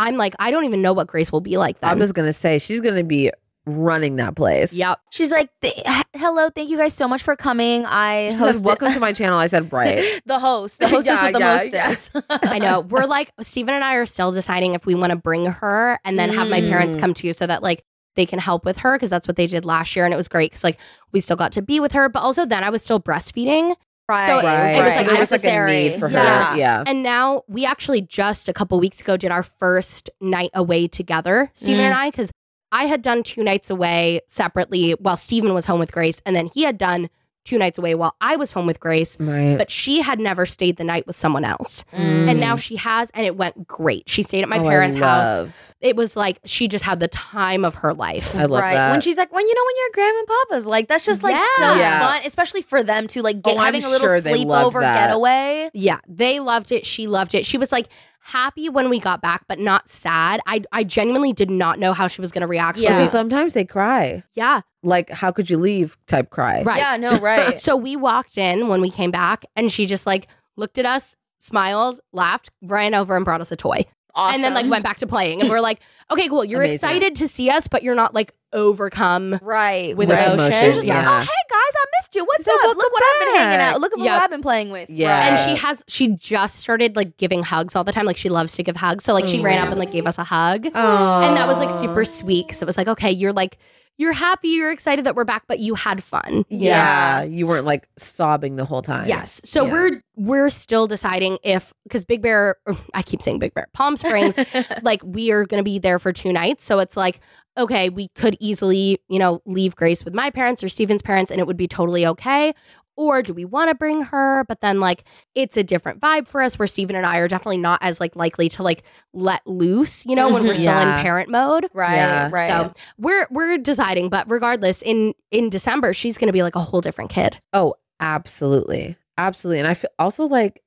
[0.02, 1.90] I'm like I don't even know what Grace will be like then.
[1.90, 3.32] I was gonna say she's gonna be
[3.68, 4.74] running that place.
[4.74, 5.00] yep.
[5.12, 5.76] She's like, "Th-
[6.16, 7.86] hello, thank you guys so much for coming.
[7.86, 10.04] I She said, "Welcome to my channel." I said, right.
[10.26, 12.10] the host, the hostess Yeah, with the yeah, mostess.
[12.44, 12.80] I know.
[12.82, 16.18] We're like Stephen and I are still deciding if we want to bring her and
[16.18, 17.00] then have my parents Mm.
[17.00, 17.84] come too so that like
[18.16, 20.28] they can help with her because that's what they did last year and it was
[20.28, 20.80] great because like
[21.12, 23.76] we still got to be with her but also then I was still breastfeeding
[24.12, 24.28] Right.
[24.28, 24.76] So it- Right.
[24.76, 25.72] it was, like, there was like a necessary.
[25.90, 26.18] need for her.
[26.18, 26.56] Yeah.
[26.56, 26.84] Yeah.
[26.86, 31.50] and now we actually just a couple weeks ago did our first night away together
[31.54, 31.86] Steven mm.
[31.86, 32.30] and I because
[32.74, 36.48] I had done two nights away separately while Stephen was home with Grace and then
[36.54, 37.10] he had done
[37.44, 39.58] two nights away while I was home with Grace Right.
[39.58, 42.30] but she had never stayed the night with someone else Mm.
[42.30, 45.50] and now she has and it went great she stayed at my Oh, parents house
[45.82, 48.36] it was like she just had the time of her life.
[48.36, 48.76] I love right.
[48.76, 48.92] that.
[48.92, 51.42] When she's like, when you know when you're grandma and papa's like, that's just like
[51.42, 51.76] so Yeah.
[51.80, 52.08] Yeah.
[52.08, 55.72] fun, especially for them to like get, Oh, I'm having a little sure sleepover getaway.
[55.74, 56.86] Yeah, they loved it.
[56.86, 57.48] She loved it.
[57.48, 57.88] She was like
[58.24, 60.40] happy when we got back, but not sad.
[60.48, 62.78] I I genuinely did not know how she was going to react.
[62.78, 63.02] Yeah.
[63.02, 64.24] we- sometimes they cry.
[64.34, 65.98] yeah, Like, how could you leave?
[66.08, 66.62] Type cry.
[66.64, 66.78] right.
[66.78, 67.60] Yeah, no, right.
[67.60, 71.16] So we walked in when we came back, and she just like looked at us,
[71.40, 73.86] smiled, laughed, ran over, and brought us a toy,
[74.16, 74.36] awesome.
[74.36, 75.42] and then like went back to playing.
[75.42, 75.82] And we're like,
[76.12, 76.44] okay, cool.
[76.46, 76.76] You're Amazing.
[76.76, 79.40] excited to see us, but you're not like overcome.
[79.42, 80.34] right with right.
[80.34, 80.54] emotion.
[80.66, 82.26] It's just like, oh, hey guys, I missed you.
[82.26, 82.68] What's said, up?
[82.68, 83.80] Look "Welcome what I've been hanging out.
[83.82, 84.06] Look at Yep.
[84.06, 84.90] what I've been playing with.
[84.90, 85.28] Yeah.
[85.30, 88.06] And she has she just started like giving hugs all the time.
[88.06, 89.04] Like she loves to give hugs.
[89.04, 90.66] So like she ran up and like gave us a hug.
[90.66, 93.58] And that was like super sweet because it was like, okay, you're like
[93.98, 96.44] you're happy, you're excited that we're back, but you had fun.
[96.50, 99.08] Yeah, you weren't like sobbing the whole time.
[99.08, 99.42] Yes.
[99.46, 99.72] So Yeah.
[99.72, 102.56] we're we're still deciding if because Big Bear,
[102.94, 104.38] I keep saying Big Bear, Palm Springs,
[104.82, 106.64] like we are going to be there for two nights.
[106.64, 107.20] So it's like,
[107.58, 111.40] okay, we could easily, you know, leave Grace with my parents or Steven's parents, and
[111.40, 112.54] it would be totally okay.
[112.98, 114.44] Or do we want to bring her?
[114.48, 117.58] But then like it's a different vibe for us where Steven and I are definitely
[117.58, 118.84] not as like likely to like
[119.14, 120.62] let loose, you know, when we're Mhm.
[120.62, 121.68] still in parent mode.
[121.74, 122.30] right, Yeah.
[122.32, 122.50] right.
[122.50, 126.82] So we're we're deciding, but regardless, in in December, she's gonna be like a whole
[126.82, 127.40] different kid.
[127.54, 129.60] Oh, absolutely, absolutely.
[129.60, 130.62] And I feel also like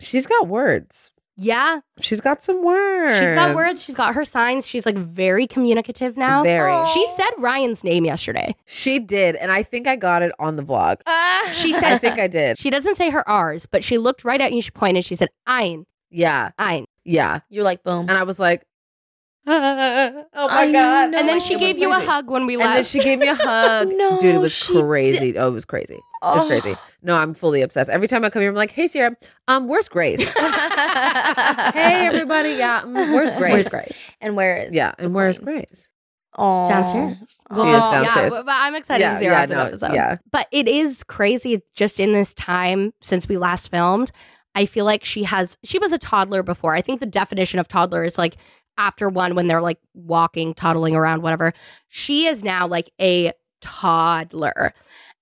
[0.00, 1.12] she's got words.
[1.40, 3.16] Yeah, She's got some words.
[3.16, 3.80] She's got words.
[3.80, 4.66] She's got her signs.
[4.66, 6.42] She's like very communicative now.
[6.42, 6.84] Very.
[6.88, 8.56] She said Riayn's name yesterday.
[8.66, 10.96] She did, and I think I got it on the vlog.
[11.06, 11.48] Ah.
[11.52, 12.58] She said, I think I did.
[12.58, 14.60] she doesn't say her R's, but she looked right at you.
[14.60, 15.04] She pointed.
[15.04, 16.86] She said Ein, Yeah, Ein.
[17.04, 17.40] yeah.
[17.48, 18.06] You're like boom.
[18.08, 18.66] And I was like,
[19.46, 21.10] oh my I god!
[21.12, 21.18] know.
[21.18, 22.68] And then she It gave you a hug when we left.
[22.68, 23.88] And then she gave me a hug.
[23.88, 25.38] No, Dude, it was she crazy.
[25.38, 26.00] Oh, it was crazy.
[26.22, 26.46] It was Oh.
[26.48, 26.74] crazy.
[27.02, 27.88] No, I'm fully obsessed.
[27.90, 29.16] Every time I come here, I'm like, hey, Sierra,
[29.46, 30.20] um, where's Grace?
[30.32, 32.50] hey, everybody.
[32.50, 33.52] Yeah, mm, where's Grace?
[33.52, 34.10] Where's Grace?
[34.20, 34.74] And where is?
[34.74, 35.38] Yeah, and where's?
[35.38, 35.88] Grace?
[36.36, 37.16] Oh, Downstairs.
[37.52, 38.32] She is downstairs.
[38.32, 39.94] Yeah, but I'm excited yeah, to see her yeah, after no, the episode.
[39.94, 40.16] yeah.
[40.30, 44.12] But it is crazy just in this time since we last filmed.
[44.54, 46.74] I feel like she has, she was a toddler before.
[46.74, 48.36] I think the definition of toddler is like
[48.76, 51.52] after one when they're like walking, toddling around, whatever.
[51.88, 54.74] She is now like a toddler.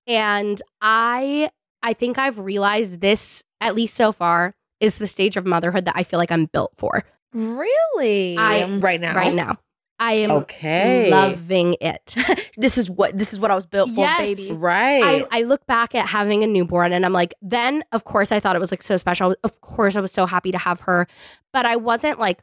[0.07, 1.51] And I,
[1.83, 5.95] I think I've realized this, at least so far, is the stage of motherhood that
[5.97, 8.37] I feel like I'm built for Really?
[8.37, 9.15] I- am Right now.
[9.17, 9.59] right now.
[9.99, 11.11] I am Okay.
[11.11, 12.15] loving it.
[12.59, 14.19] this is what this is what I was built for, Yes.
[14.19, 14.53] baby.
[14.53, 15.25] Right.
[15.33, 18.39] I, I look back at having a newborn and I'm like, then of course I
[18.39, 19.35] thought it was like so special.
[19.43, 21.07] Of course I was so happy to have her,
[21.55, 22.43] but I wasn't like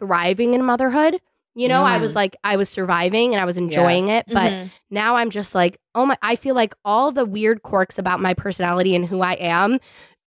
[0.00, 1.20] thriving in motherhood.
[1.58, 2.02] You know, I Mm.
[2.02, 4.24] was like, I was surviving and I was enjoying it.
[4.28, 4.70] But Mhm.
[4.90, 8.32] now I'm just like, oh my, I feel like all the weird quirks about my
[8.32, 9.80] personality and who I am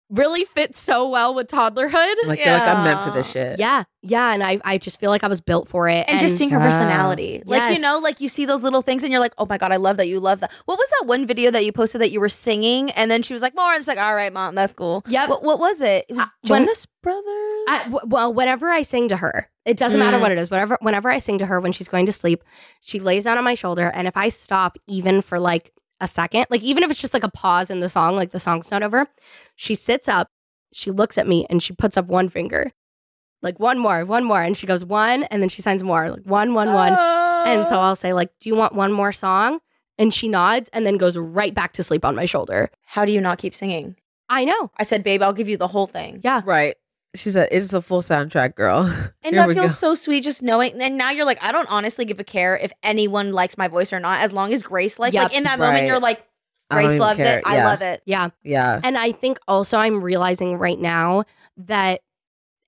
[0.10, 2.16] really fit so well with toddlerhood.
[2.26, 3.60] like, you're like, I'm meant for this shit.
[3.60, 3.84] yeah.
[4.02, 4.34] Yeah.
[4.34, 6.06] And I, I just feel like I was built for it.
[6.10, 6.66] and, just seeing her Wow.
[6.66, 7.44] personality.
[7.46, 9.72] Like, you know, like you see those little things and you're like, oh my God,
[9.72, 10.52] I love that you love that.
[10.66, 12.90] What was that one video that you posted that you were singing?
[12.92, 13.70] And then she was like, more.
[13.72, 15.04] And it's like, all right, mom, that's cool.
[15.08, 15.30] Yep.
[15.30, 16.06] What, what was it?
[16.10, 17.24] It was Uh, when- Jonas Brothers?
[17.70, 20.22] I, w- well, whenever I sing to her, it doesn't matter Mm.
[20.22, 20.50] what it is.
[20.50, 22.44] Whatever, whenever I sing to her when she's going to sleep,
[22.82, 26.46] she lays down on my shoulder, and if I stop even for like a second,
[26.50, 28.84] like even if it's just like a pause in the song, like the song's not
[28.84, 29.08] over,
[29.56, 30.28] she sits up,
[30.74, 32.72] she looks at me, and she puts up one finger,
[33.42, 36.24] like one more, one more, and she goes one, and then she signs more, like
[36.24, 39.60] one, one, one, and so I'll say like, "Do you want one more song?"
[39.98, 42.70] And she nods, and then goes right back to sleep on my shoulder.
[42.86, 43.98] How do you not keep singing?
[44.30, 44.72] I know.
[44.78, 46.22] I said, babe, I'll give you the whole thing.
[46.24, 46.42] Yeah.
[46.46, 46.76] Right.
[47.16, 48.82] She said, it's a full soundtrack, girl.
[49.24, 49.74] And Here that feels go.
[49.74, 50.80] so sweet just knowing.
[50.82, 53.92] And now you're like, I don't honestly give a care if anyone likes my voice
[53.92, 55.14] or not, as long as Grace likes.
[55.14, 55.24] Yep.
[55.24, 56.24] Like in that moment, you're like,
[56.70, 57.40] Grace loves care.
[57.40, 57.44] it.
[57.48, 58.04] I love it.
[58.06, 58.30] Yeah.
[58.44, 58.80] Yeah.
[58.84, 61.24] And I think also I'm realizing right now
[61.58, 62.02] that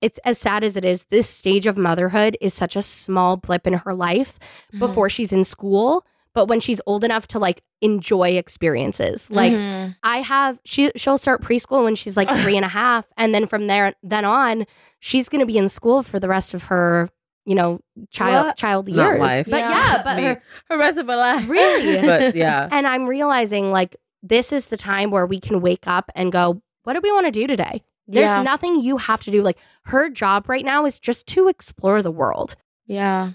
[0.00, 3.64] it's as sad as it is, this stage of motherhood is such a small blip
[3.68, 4.78] in her life Mm-hmm.
[4.80, 6.04] before she's in school.
[6.34, 9.96] But when she's old enough to like enjoy experiences, like Mhm.
[10.02, 13.46] I have, she she'll start preschool when she's like three and a half, and then
[13.46, 14.64] from there then on,
[15.00, 17.10] she's going to be in school for the rest of her,
[17.44, 17.80] you know,
[18.10, 18.56] child What?
[18.56, 19.20] child Not years.
[19.20, 19.46] life.
[19.50, 19.70] But Yeah.
[19.70, 20.22] yeah, but Me.
[20.22, 21.48] her, Her rest of her life.
[21.48, 22.00] Really?
[22.06, 22.68] but yeah.
[22.72, 26.62] and I'm realizing like this is the time where we can wake up and go,
[26.84, 27.82] what do we want to do today?
[28.06, 28.42] There's yeah.
[28.42, 29.42] nothing you have to do.
[29.42, 32.56] Like her job right now is just to explore the world.
[32.86, 33.32] yeah.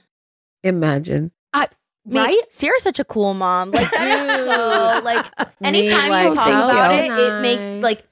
[0.63, 1.31] Imagine.
[1.55, 1.65] Me-
[2.15, 2.39] Right?
[2.49, 3.71] Sierra's such a cool mom.
[3.71, 5.25] Like that is so like
[5.61, 7.13] Me, anytime like, you talk thank about you.
[7.13, 8.03] it, it makes like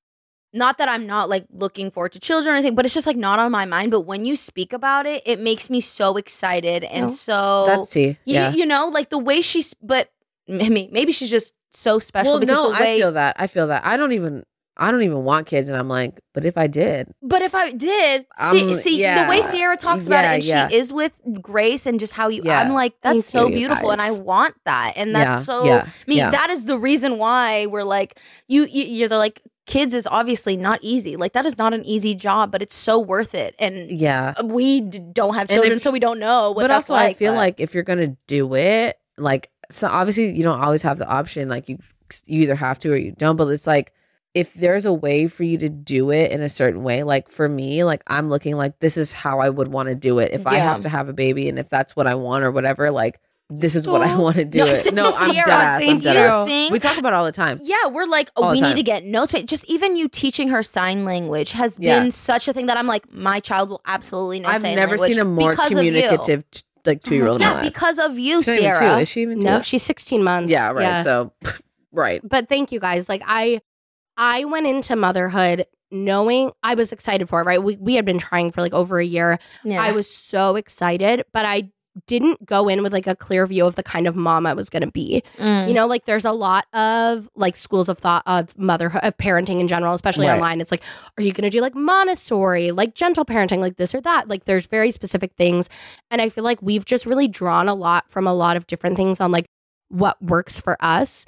[0.53, 3.17] not that I'm not like looking forward to children or anything, but it's just like
[3.17, 3.91] not on my mind.
[3.91, 7.11] But when you speak about it, it makes me so excited and No.
[7.11, 8.07] so That's tea.
[8.25, 8.53] you, Yeah.
[8.53, 10.09] you know, like the way she's but
[10.47, 13.35] maybe maybe she's just so special well, because no, the way I feel that.
[13.37, 13.85] I feel that.
[13.85, 14.45] I don't even.
[14.77, 17.71] I don't even want kids, and I'm like, but if I did, But if I
[17.71, 19.23] did see, Um, see yeah.
[19.23, 20.67] the way Sierra talks about it, and yeah.
[20.67, 22.59] she is with Grace, and just how you, Yeah.
[22.59, 25.53] I'm like, that's Thank so you, you beautiful, and I want that, and that's yeah,
[25.55, 25.63] so.
[25.65, 26.29] yeah, I mean, yeah.
[26.31, 30.55] that is the reason why we're like, you, you, you're the like, kids is obviously
[30.57, 31.15] not easy.
[31.15, 34.33] Like that is not an easy job, but it's so worth it, and yeah.
[34.43, 36.95] we d- don't have And if- children, so we don't know what but that's also,
[37.01, 37.11] like.
[37.11, 40.81] I feel but- like if you're gonna do it, like, so obviously you don't always
[40.83, 41.47] have the option.
[41.49, 41.77] Like you,
[42.25, 43.35] you either have to or you don't.
[43.37, 43.93] But it's like
[44.35, 47.49] if there's a way for you to do it in a certain way, like for
[47.49, 50.45] me, like I'm looking like this is how I would want to do it if
[50.45, 53.19] I have to have a baby, and if that's what I want or whatever, like.
[53.47, 54.57] This is what I want to do.
[54.57, 54.91] No, it.
[54.95, 55.83] No, I'm dead ass.
[55.85, 56.47] I'm dead you ass.
[56.47, 57.59] think- We talk about it all the time.
[57.61, 59.33] Yeah, we're like, oh, we need to get notes.
[59.33, 59.47] made.
[59.47, 61.99] Just even you teaching her sign language has Yeah.
[61.99, 64.93] been such a thing that I'm like, my child will absolutely know I've sign never
[64.97, 65.91] language seen a more because of you.
[65.91, 67.09] communicative t- like mm-hmm.
[67.09, 67.71] two year old in my Yeah, life.
[67.71, 68.85] because of you, She's not even two.
[69.01, 69.45] Is she even two?
[69.45, 70.51] No, she's 16 months.
[70.51, 71.03] yeah, right.
[71.03, 71.31] So,
[71.91, 72.21] right.
[72.27, 73.07] but thank you guys.
[73.07, 73.61] Like I
[74.17, 77.61] I went into motherhood knowing I was excited for it, right?
[77.61, 79.39] We we had been trying for like over a year.
[79.63, 79.81] Yeah.
[79.81, 81.71] I was so excited, but I
[82.07, 84.69] didn't go in with like a clear view of the kind of mom I was
[84.69, 85.23] going to be.
[85.37, 85.69] Mm.
[85.69, 89.61] You know, like there's a lot of like schools of thought of motherhood, of parenting
[89.61, 90.33] in general, especially Right.
[90.33, 90.59] online.
[90.59, 90.83] It's like,
[91.17, 94.27] are you going to do like Montessori, like gentle parenting, like this or that?
[94.27, 95.69] Like there's very specific things.
[96.11, 98.97] And I feel like we've just really drawn a lot from a lot of different
[98.97, 99.45] things on like
[99.87, 101.25] what works for us.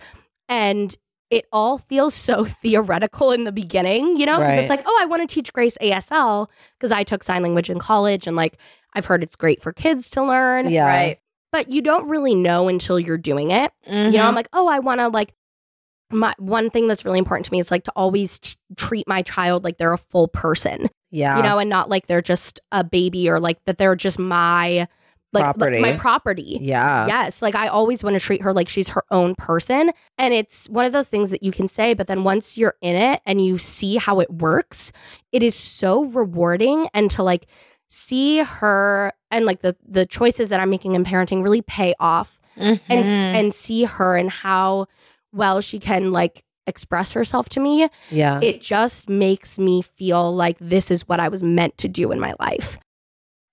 [0.49, 0.93] And
[1.29, 4.37] it all feels so theoretical in the beginning, you know?
[4.37, 4.59] Because Right.
[4.59, 6.47] it's like, oh, I want to teach Grace ASL
[6.77, 8.57] because I took sign language in college and like
[8.93, 10.69] I've heard it's great for kids to learn.
[10.69, 10.85] Yeah.
[10.87, 11.19] Right.
[11.51, 13.71] But you don't really know until you're doing it.
[13.85, 14.01] You know.
[14.01, 14.35] I'm mm-hmm.
[14.35, 15.33] like, oh, I want to like.
[16.09, 19.21] My one thing that's really important to me is like to always t- treat my
[19.23, 21.35] child like they're a full person, Yeah.
[21.35, 24.87] you know, and not like they're just a baby or like that they're just my
[25.37, 25.79] like like, Property.
[25.81, 26.57] my property.
[26.61, 27.07] yeah.
[27.07, 29.91] Yes, like I always want to treat her like she's her own person.
[30.17, 32.95] And it's one of those things that you can say, but then once you're in
[32.95, 34.91] it and you see how it works,
[35.31, 37.47] it is so rewarding and to like
[37.89, 42.39] see her and like the the choices that I'm making in parenting really pay off
[42.57, 43.33] and s- Mhm.
[43.39, 44.87] and see her and how
[45.31, 47.87] well she can like express herself to me.
[48.11, 48.41] Yeah.
[48.41, 52.19] It just makes me feel like this is what I was meant to do in
[52.19, 52.77] my life.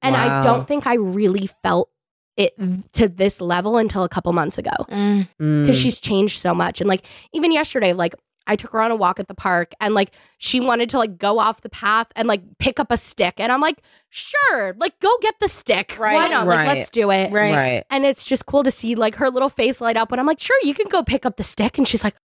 [0.05, 1.91] And I don't think I really felt
[2.37, 2.53] it
[2.95, 5.29] to this level until a couple months ago Mm.
[5.39, 5.83] because Mm.
[5.83, 6.81] she's changed so much.
[6.81, 8.15] And like even yesterday, like
[8.47, 11.17] I took her on a walk at the park and like she wanted to like
[11.17, 13.35] go off the path and like pick up a stick.
[13.39, 13.79] And I'm like,
[14.11, 15.97] sure, like go get the stick.
[15.99, 16.15] Right.
[16.15, 16.31] Why Right.
[16.33, 16.47] not?
[16.49, 17.31] Like let's do it.
[17.33, 17.55] Right.
[17.55, 17.85] Right.
[17.89, 20.41] And it's just cool to see like her little face light up when I'm like,
[20.41, 21.79] sure, you can go pick up the stick.
[21.79, 22.17] And she's like,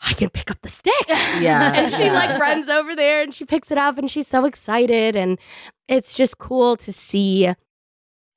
[0.00, 0.94] I can pick up the stick.
[1.40, 1.72] Yeah.
[1.74, 2.12] and she Yeah.
[2.14, 5.16] like runs over there and she picks it up and she's so excited.
[5.16, 5.36] And
[5.88, 7.50] it's just cool to see.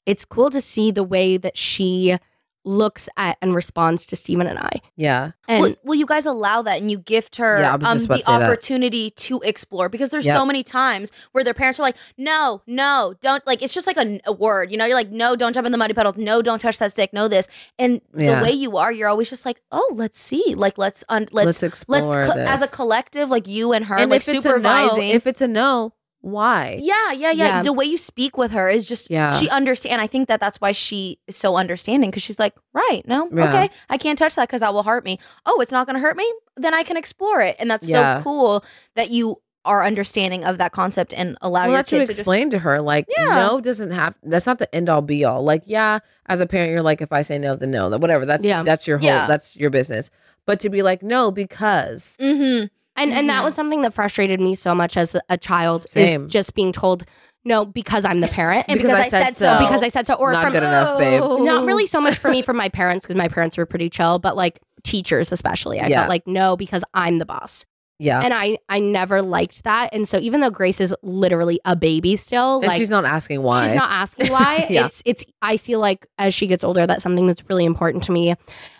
[0.06, 2.18] It's cool to see the way that she
[2.64, 4.70] looks at and responds to Stephen and I.
[4.96, 5.32] Yeah.
[5.48, 8.00] And will, will you guys allow that and you gift her Yeah, um, the to
[8.00, 8.44] say that.
[8.44, 10.38] opportunity to explore because there's Yep.
[10.38, 13.98] so many times where their parents are like no no don't like it's just like
[13.98, 16.44] a, a word you know you're like no don't jump in the muddy puddles no
[16.44, 17.48] don't touch that stick no this
[17.80, 18.38] and Yeah.
[18.38, 21.46] the way you are you're always just like oh let's see like let's un- Let's,
[21.48, 25.06] let's explore let's co- as a collective like you and her and like if supervising
[25.06, 26.78] A no, if it's a no, why?
[26.82, 27.62] yeah, yeah, yeah, Yeah.
[27.64, 29.32] The way you speak with her is just Yeah.
[29.34, 30.02] she understand.
[30.02, 33.50] I think that that's why she is so understanding because she's like, right, no, Yeah.
[33.50, 35.20] okay, I can't touch that because that will hurt me.
[35.46, 38.18] Oh, it's not going to hurt me, then I can explore it, and that's Yeah.
[38.18, 38.64] so cool
[38.96, 42.20] that you are understanding of that concept and allow well, your kid to to just
[42.22, 42.82] explain to her.
[42.82, 44.16] Like, no doesn't have.
[44.24, 45.44] That's not the end all be all.
[45.44, 48.26] Like, yeah, as a parent, you're like, if I say no, then no, whatever.
[48.26, 48.64] That's Yeah.
[48.64, 49.08] that's your whole.
[49.08, 50.10] That's your business.
[50.48, 52.66] But to be like, no, because Mm-hmm.
[52.96, 53.46] And and that Mhm.
[53.46, 56.26] was something that frustrated me so much as a, child Same.
[56.26, 57.04] is just being told
[57.44, 59.58] no because I'm the parent and Because because, I I said said, so.
[59.60, 59.66] so.
[59.66, 61.22] because I said so or not from good enough, babe.
[61.22, 64.20] not really so much for me from my parents because my parents were pretty chill
[64.20, 66.00] but like teachers especially I Yeah.
[66.02, 67.66] felt like no because I'm the boss
[68.00, 71.76] Yeah, and I I never liked that and so even though Grace is literally a
[71.76, 73.68] baby still and like she's not asking why.
[73.68, 74.68] She's not asking why.
[74.70, 74.86] Yeah.
[74.86, 78.12] It's it's I feel like as she gets older, that's something that's really important to
[78.12, 78.36] me.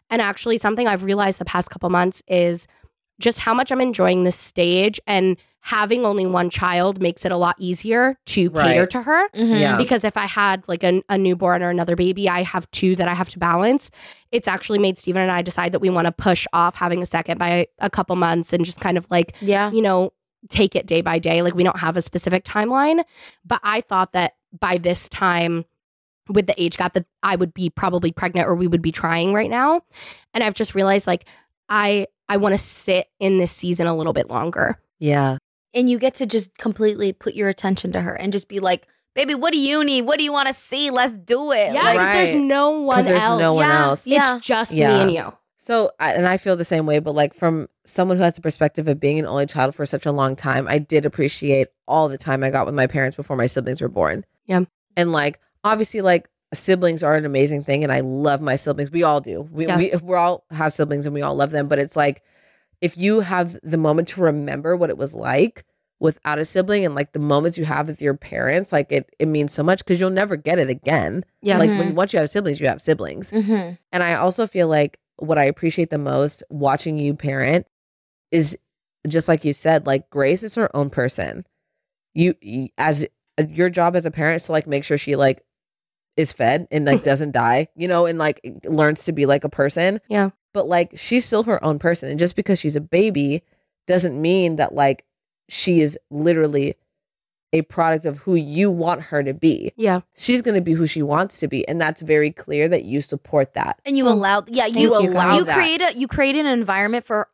[0.10, 2.68] And actually something I've realized the past couple months is
[3.22, 7.38] just how much I'm enjoying this stage and having only one child makes it a
[7.38, 9.30] lot easier to cater to her.
[9.30, 9.60] Mhm.
[9.60, 9.78] Yeah.
[9.78, 13.08] Because if I had like a, a newborn or another baby, I have two that
[13.08, 13.92] I have to balance.
[14.32, 17.06] It's actually made Stephen and I decide that we want to push off having a
[17.06, 20.14] second by a couple months and just kind of like yeah, you know,
[20.50, 21.44] take it day by day.
[21.44, 23.04] Like we don't have a specific timeline.
[23.46, 25.64] But I thought that by this time,
[26.28, 29.32] with the age gap, that I would be probably pregnant or we would be trying
[29.34, 29.82] right now.
[30.34, 31.26] And I've just realized like
[31.70, 34.80] I I want to sit in this season a little bit longer.
[35.00, 35.38] yeah,
[35.74, 38.88] and you get to just completely put your attention to her and just be like,
[39.16, 40.04] baby, what do you need?
[40.04, 40.90] What do you want to see?
[40.92, 41.74] Let's do it.
[41.74, 42.44] Yeah, Like, because there's Right.
[42.44, 43.40] no one 'Cause there's else.
[43.40, 43.84] no one Yeah.
[43.86, 44.08] else.
[44.08, 44.36] Yeah.
[44.38, 44.94] It's just Yeah.
[44.96, 45.34] me and you.
[45.58, 48.88] So, and I feel the same way, but like from someone who has the perspective
[48.88, 52.18] of being an only child for such a long time, I did appreciate all the
[52.18, 54.26] time I got with my parents before my siblings were born.
[54.48, 54.62] Yeah.
[54.98, 58.92] And like, obviously, like siblings are an amazing thing, and I love my siblings.
[58.92, 59.42] We all do.
[59.52, 59.78] We Yeah.
[59.78, 61.68] we we all have siblings, and we all love them.
[61.68, 62.22] But it's like,
[62.82, 65.66] if you have the moment to remember what it was like
[66.00, 69.28] without a sibling, and like the moments you have with your parents, like it it
[69.28, 71.24] means so much because you'll never get it again.
[71.42, 71.58] Yeah.
[71.58, 71.78] Like Mhm.
[71.80, 73.32] when once you have siblings, you have siblings.
[73.32, 73.78] Mhm.
[73.92, 77.68] And I also feel like what I appreciate the most watching you parent
[78.32, 78.58] is
[79.08, 81.46] just like you said, like Grace is her own person.
[82.14, 83.06] You you- as
[83.40, 85.42] uh, your job as a parent is to like make sure she like
[86.18, 89.50] is fed and like doesn't die, you know, and like learns to be like a
[89.50, 90.00] person.
[90.10, 90.32] Yeah.
[90.54, 92.10] But like she's still her own person.
[92.10, 93.44] And just because she's a baby
[93.88, 95.06] doesn't mean that like
[95.50, 96.76] she is literally
[97.54, 99.74] a product of who you want her to be.
[99.76, 100.02] Yeah.
[100.16, 103.02] She's going to be who she wants to be, and that's very clear that you
[103.02, 103.78] support that.
[103.86, 105.56] And you allow, yeah, You you allow you that.
[105.58, 107.28] create a you create an environment for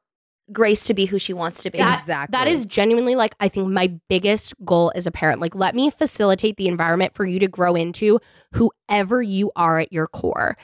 [0.51, 1.77] Grace to be who she wants to be.
[1.79, 2.31] That- exactly.
[2.37, 5.41] That is genuinely like I think my biggest goal as a parent.
[5.41, 8.19] Like let me facilitate the environment for you to grow into
[8.53, 10.57] whoever you are at your core.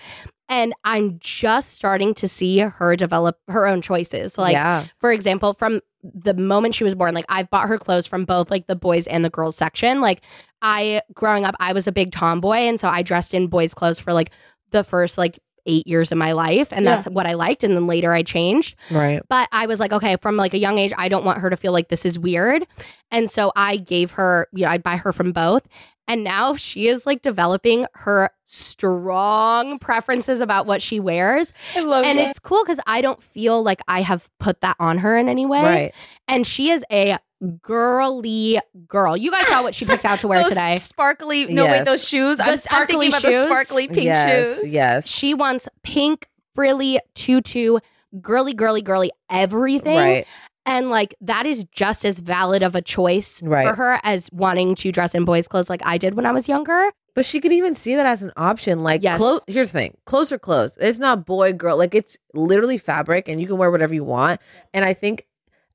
[0.50, 4.38] And I'm just starting to see her develop her own choices.
[4.38, 8.06] Like yeah, for example, from the moment she was born, like I've bought her clothes
[8.06, 10.00] from both like the boys and the girls section.
[10.02, 10.22] Like
[10.62, 14.00] I growing up, I was a big tomboy, and so I dressed in boys' clothes
[14.00, 14.32] for like
[14.72, 16.96] the first like eight years of my life, and Yeah.
[16.96, 17.64] that's what I liked.
[17.64, 18.76] And then later I changed.
[18.92, 19.22] right.
[19.30, 21.56] But I was like, okay, from like a young age, I don't want her to
[21.56, 22.66] feel like this is weird.
[23.12, 25.68] And so I gave her, you know, I'd buy her from both.
[26.08, 31.54] And now she is like developing her strong preferences about what she wears.
[31.76, 34.98] I love And it's cool because I don't feel like I have put that on
[34.98, 35.64] her in any way.
[35.64, 35.96] right.
[36.28, 37.18] And she is a
[37.62, 39.16] girly girl.
[39.18, 40.78] You guys saw what she picked out to wear those today.
[40.78, 42.38] sparkly, no wait, those shoes.
[42.38, 43.44] The I'm, I'm sparkly thinking about shoes?
[43.44, 44.70] the sparkly pink yes, shoes.
[44.72, 45.08] yes.
[45.08, 47.80] She wants pink, frilly, tutu,
[48.22, 49.98] girly, girly, girly, everything.
[49.98, 50.28] Right.
[50.66, 53.68] And like that is just as valid of a choice Right.
[53.68, 56.48] for her as wanting to dress in boys' clothes like I did when I was
[56.48, 56.90] younger.
[57.16, 58.80] But she could even see that as an option.
[58.80, 59.18] Like, Yes.
[59.20, 60.78] clo- here's the thing clothes are clothes.
[60.80, 61.78] It's not boy, girl.
[61.78, 64.40] Like, it's literally fabric and you can wear whatever you want.
[64.74, 65.26] And I think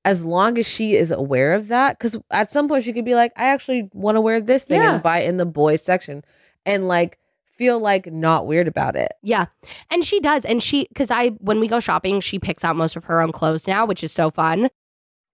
[0.04, 3.14] as long as she is aware of that, because at some point she could be
[3.14, 4.94] like, I actually want to wear this thing Yeah.
[4.94, 6.24] and buy it in the boys section
[6.64, 9.12] and like feel like not weird about it.
[9.22, 9.46] Yeah.
[9.90, 10.44] And she does.
[10.44, 13.32] And she, because I, when we go shopping, she picks out most of her own
[13.32, 14.70] clothes now, which is so fun.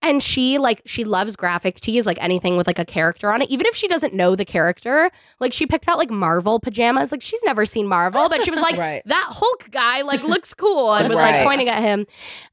[0.07, 3.51] And she, like, she loves graphic tees, like anything with like a character on it.
[3.51, 5.11] Even if she doesn't know the character,
[5.41, 7.11] like, she picked out like Marvel pajamas.
[7.11, 9.03] Like, she's never seen Marvel, but she was like, Right.
[9.07, 11.39] that Hulk guy, like, looks cool and was Right.
[11.39, 12.07] like pointing at him.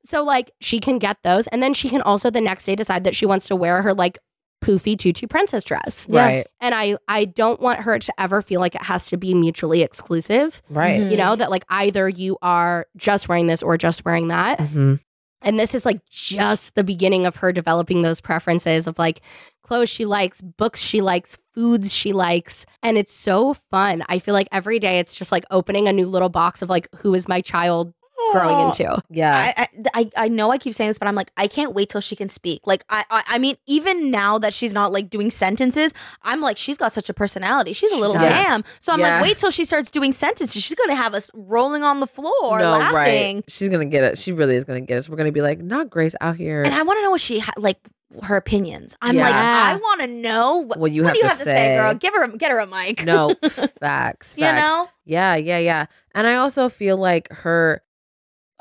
[0.03, 1.45] So, like, she can get those.
[1.47, 3.93] And then she can also the next day decide that she wants to wear her,
[3.93, 4.17] like,
[4.63, 6.05] poofy tutu princess dress.
[6.09, 6.23] Yeah.
[6.23, 6.47] Right.
[6.59, 9.81] And I, I don't want her to ever feel like it has to be mutually
[9.81, 11.01] exclusive Right.
[11.01, 11.09] Mhm.
[11.11, 14.99] you know that like either you are just wearing this or just wearing that Mhm.
[15.41, 19.21] And this is like just the beginning of her developing those preferences of like
[19.63, 22.65] clothes she likes books she likes foods she likes.
[22.83, 24.03] And it's so fun.
[24.09, 26.87] I feel like every day it's just like opening a new little box of like
[26.95, 27.93] who is my child
[28.31, 29.53] growing into Yeah.
[29.57, 31.89] I, I I I know I keep saying this, but I'm like I can't wait
[31.89, 32.61] till she can speak.
[32.65, 35.93] Like I, I I mean, even now that she's not like doing sentences,
[36.23, 37.73] I'm like she's got such a personality.
[37.73, 38.23] She's a little does.
[38.23, 38.63] lamb.
[38.79, 39.15] So I'm Yeah.
[39.15, 40.63] like, wait till she starts doing sentences.
[40.63, 43.37] She's gonna have us rolling on the floor no, laughing.
[43.37, 43.43] right.
[43.47, 44.17] She's going to get it.
[44.17, 45.09] She really is going to get us.
[45.09, 46.63] We're going to be like, not Grace out here.
[46.63, 47.77] And I want to know what she ha- like
[48.23, 48.95] her opinions.
[49.01, 51.37] I'm like, I want to know what, What you what have do you to have
[51.39, 51.75] to say, say.
[51.77, 51.93] girl.
[51.93, 53.03] Give her, a, get her a mic.
[53.05, 53.71] no, facts.
[53.79, 54.35] Facts.
[54.37, 54.87] you know.
[55.05, 55.85] Yeah, yeah, yeah.
[56.13, 57.81] And I also feel like her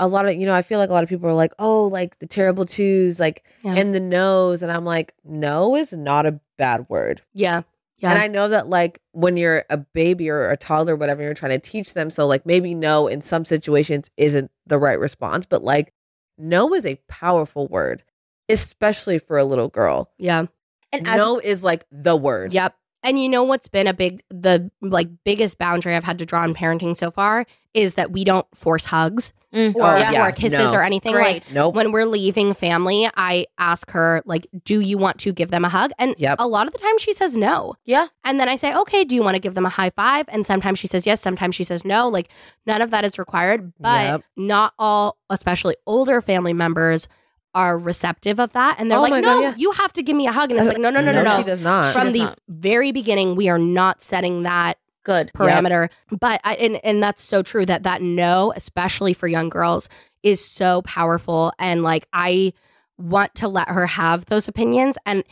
[0.01, 1.85] a lot of you know, I feel like a lot of people are like, "Oh,
[1.87, 3.75] like the terrible twos, like Yeah.
[3.75, 7.63] and the no's." And I'm like, "No is not a bad word." yeah
[7.99, 11.23] yeah And I know that like when you're a baby or a toddler, or whatever,
[11.23, 12.11] you're trying to teach them.
[12.11, 15.93] So like maybe no in some situations isn't the right response, but like
[16.39, 18.03] no is a powerful word,
[18.49, 20.11] especially for a little girl.
[20.19, 20.47] yeah
[20.93, 22.53] And as no is like the word.
[22.53, 22.75] Yep.
[23.03, 26.45] And you know what's been a big the like biggest boundary I've had to draw
[26.45, 29.75] in parenting so far is that we don't force hugs Mm.
[29.75, 30.29] or, Oh, yeah.
[30.29, 30.73] or kisses No.
[30.75, 31.25] or anything Great.
[31.25, 31.75] like Nope.
[31.75, 35.69] when we're leaving family, I ask her like, "Do you want to give them a
[35.69, 36.37] hug?" And Yep.
[36.39, 37.75] a lot of the time she says no.
[37.85, 38.07] Yeah.
[38.23, 40.27] And then I say, "Okay, do you want to give them a high five?
[40.29, 42.09] And sometimes she says yes, sometimes she says no.
[42.09, 42.31] Like
[42.65, 44.23] none of that is required, but Yep.
[44.37, 47.09] not all, especially older family members
[47.55, 49.55] are receptive of that and they're Oh like, "No, God, yeah.
[49.57, 51.37] you have to give me a hug." And it's like, "No, no, no, no, no."
[51.37, 51.93] she does not.
[51.93, 52.39] From does the not.
[52.49, 55.31] very beginning, we are not setting that good.
[55.35, 55.89] parameter.
[56.11, 59.89] But I, and and that's so true that that no, especially for young girls,
[60.23, 61.53] is so powerful.
[61.59, 62.53] And like I
[62.99, 65.25] want to let her have those opinions and.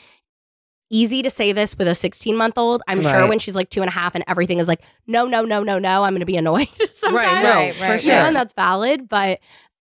[0.91, 2.81] Easy to say this with a 16 month old.
[2.89, 5.45] I'm sure when she's like two and a half and everything is like, no, no,
[5.45, 7.15] no, no, no, I'm going to be annoyed sometimes.
[7.27, 8.11] Right, no, Right, for sure.
[8.11, 9.07] Yeah, and that's valid.
[9.07, 9.41] But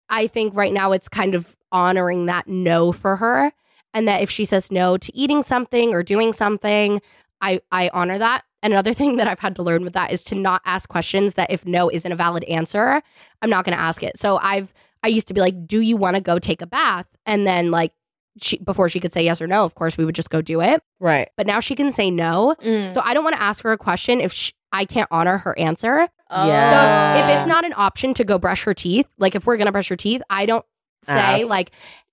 [0.09, 3.53] I think right now it's kind of honoring that no for her.
[3.93, 7.01] And that if she says no to eating something or doing something,
[7.41, 8.45] I, I honor that.
[8.63, 11.35] And another thing that I've had to learn with that is to not ask questions
[11.35, 13.03] that if no isn't a valid answer,
[13.43, 14.19] I'm not going to ask it.
[14.19, 14.73] So I've,
[15.03, 17.09] I used to be like, do you want to go take a bath?
[17.27, 17.93] And then like,
[18.41, 20.61] she, before she could say yes or no, of course, we would just go do
[20.61, 20.83] it.
[21.01, 21.29] right.
[21.37, 22.55] But now she can say no.
[22.63, 22.93] Mm.
[22.93, 25.59] So I don't want to ask her a question if sh I can't honor her
[25.59, 26.07] answer.
[26.31, 26.47] Oh.
[26.47, 26.71] Yeah.
[26.71, 29.57] So if, if it's not an option to go brush her teeth, like if we're
[29.57, 30.65] gonna brush her teeth, I don't
[31.05, 31.49] say Ask.
[31.49, 31.71] like,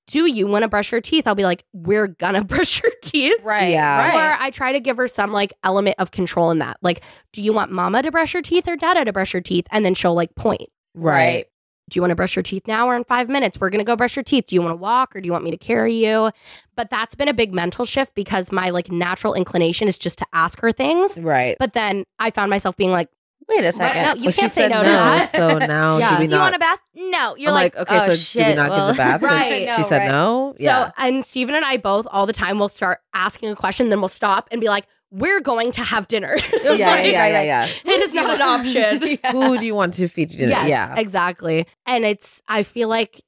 [0.08, 3.36] "Do you want to brush your teeth?" I'll be like, "We're gonna brush your teeth."
[3.44, 3.98] right, Yeah.
[3.98, 4.16] right.
[4.16, 6.78] Or I try to give her some like element of control in that.
[6.82, 7.04] Like,
[7.34, 9.68] do you want mama to brush your teeth or dada to brush your teeth?
[9.72, 10.70] And then she'll like point.
[10.96, 11.46] Right.
[11.90, 13.60] do you want to brush your teeth now or in five minutes?
[13.62, 14.48] We're going to go brush your teeth.
[14.48, 16.32] Do you want to walk or do you want me to carry you?
[16.76, 20.26] But that's been a big mental shift because my like natural inclination is just to
[20.34, 21.18] ask her things.
[21.18, 21.56] Right.
[21.60, 23.08] But then I found myself being like,
[23.50, 23.74] Wait a "What?
[23.76, 24.04] second.
[24.04, 25.30] No, you Well, can't say said no, to that.
[25.30, 26.18] So now Yeah.
[26.18, 26.30] do we not?
[26.30, 26.80] do you want a bath?
[26.96, 27.36] No.
[27.38, 28.44] You're like, like, okay, oh, so shit.
[28.44, 29.22] do we not well, give the bath?
[29.28, 29.70] Right.
[29.78, 30.08] She said right.
[30.10, 30.54] no.
[30.58, 30.88] Yeah.
[30.88, 34.00] So, and Stephen and I both all the time will start asking a question, then
[34.02, 36.36] we'll stop and be like, we're going to have dinner.
[36.64, 37.68] yeah, yeah, Like, yeah, yeah, yeah.
[37.86, 39.18] It is not an option.
[39.32, 40.52] Who do you want to feed you dinner?
[40.52, 40.96] Yes, yeah.
[41.00, 41.66] exactly.
[41.86, 43.24] And it's, I feel like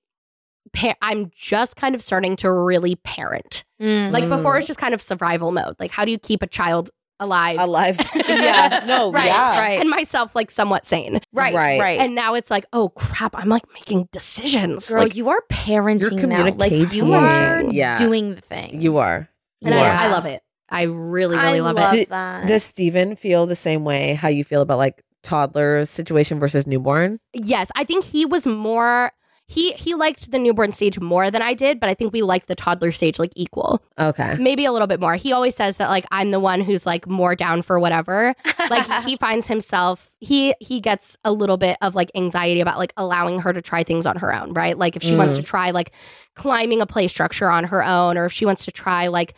[0.73, 3.63] pa- I'm just kind of starting to really parent.
[3.81, 4.11] Mm.
[4.11, 4.35] Like Mm.
[4.35, 5.75] before, it's just kind of survival mode.
[5.79, 6.89] Like, how do you keep a child
[7.19, 7.59] alive?
[7.59, 7.99] Alive.
[8.15, 8.83] yeah.
[8.85, 9.11] No.
[9.11, 9.59] Right, yeah.
[9.59, 9.79] right.
[9.79, 11.19] And myself, like, somewhat sane.
[11.33, 11.79] right, Right.
[11.79, 14.89] right, And now it's like, oh crap, I'm like making decisions.
[14.89, 16.49] Girl, like, you are parenting You're now.
[16.55, 17.97] Like you are Yeah.
[17.97, 18.81] doing the thing.
[18.81, 19.29] You are.
[19.61, 19.91] and You I, are.
[19.91, 20.41] I love it.
[20.69, 22.09] I really, really I love, love it.
[22.09, 22.47] That.
[22.47, 27.19] Does Steven feel the same way how you feel about like toddler situation versus newborn?
[27.33, 29.11] Yes, I think he was more.
[29.51, 32.47] He he liked the newborn stage more than I did, but I think we liked
[32.47, 34.35] the toddler stage like equal, Okay.
[34.39, 35.15] maybe a little bit more.
[35.15, 38.35] He always says that like I'm the one who's like more down for whatever.
[38.69, 42.93] Like he finds himself he he gets a little bit of like anxiety about like
[42.97, 44.77] allowing her to try things on her own, right?
[44.77, 45.91] Like if she wants to try like
[46.35, 49.33] climbing a play structure on her own, or if she wants to try like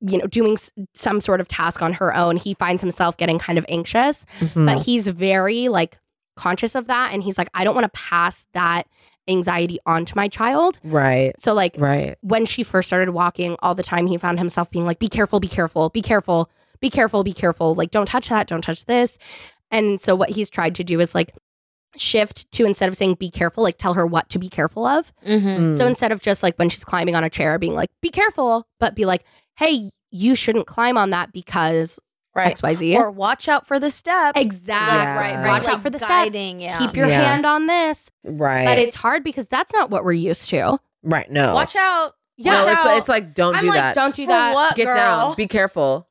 [0.00, 3.38] you know doing s- some sort of task on her own, he finds himself getting
[3.38, 4.66] kind of anxious Mhm.
[4.66, 5.98] but he's very like
[6.34, 8.86] conscious of that and he's like i don't want to pass that
[9.28, 11.32] anxiety onto my child right.
[11.40, 12.16] so like Right.
[12.22, 15.38] when she first started walking all the time he found himself being like be careful
[15.40, 16.50] be careful be careful
[16.80, 19.18] be careful be careful like don't touch that don't touch this
[19.70, 21.32] and so what he's tried to do is like
[21.96, 25.12] shift to instead of saying be careful like tell her what to be careful of
[25.26, 25.42] Mhm.
[25.42, 25.76] Mm.
[25.78, 28.66] so instead of just like when she's climbing on a chair being like be careful
[28.80, 29.24] but be like
[29.56, 32.00] hey you shouldn't climb on that because
[32.34, 32.56] right.
[32.56, 34.36] xyz Or watch out for the step.
[34.36, 35.16] exactly Yeah.
[35.18, 35.46] Right, right.
[35.48, 36.60] watch Like out for the step guiding.
[36.60, 36.78] Yeah.
[36.78, 37.22] keep your Yeah.
[37.22, 38.10] hand on this.
[38.24, 38.64] right.
[38.64, 40.78] But it's hard because that's not what we're used to.
[41.02, 41.30] right.
[41.30, 41.54] No.
[41.54, 42.14] Watch out.
[42.36, 42.52] Yeah.
[42.64, 43.94] no, it's, it's like don't I'm do like, that.
[43.94, 44.54] Don't do that.
[44.54, 44.94] what, Get girl?
[44.94, 45.34] down.
[45.36, 46.08] Be careful.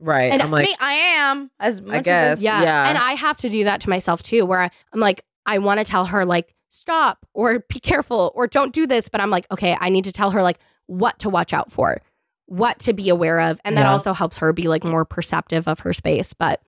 [0.00, 0.32] Right.
[0.32, 2.38] And I'm like, Me, I am as much guess.
[2.38, 2.62] as Yeah.
[2.62, 2.88] Yeah.
[2.88, 5.80] And I have to do that to myself too, where I- I'm like, I want
[5.80, 9.08] to tell her, like, stop or be careful or don't do this.
[9.08, 11.98] But I'm like, okay, I need to tell her, like, what to watch out for,
[12.46, 13.60] what to be aware of.
[13.64, 13.92] And that Yeah.
[13.92, 16.32] also helps her be, like, more perceptive of her space.
[16.34, 16.60] But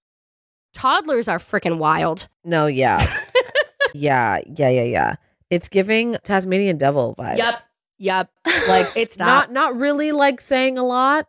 [0.74, 2.28] toddlers are freaking wild.
[2.44, 3.18] no, yeah.
[3.94, 4.40] yeah.
[4.46, 4.68] Yeah.
[4.68, 4.82] Yeah.
[4.82, 5.14] Yeah.
[5.50, 7.38] It's giving Tasmanian devil vibes.
[7.38, 7.54] Yep.
[7.98, 8.30] Yep.
[8.68, 9.24] Like It's that.
[9.24, 11.28] not not really like saying a lot,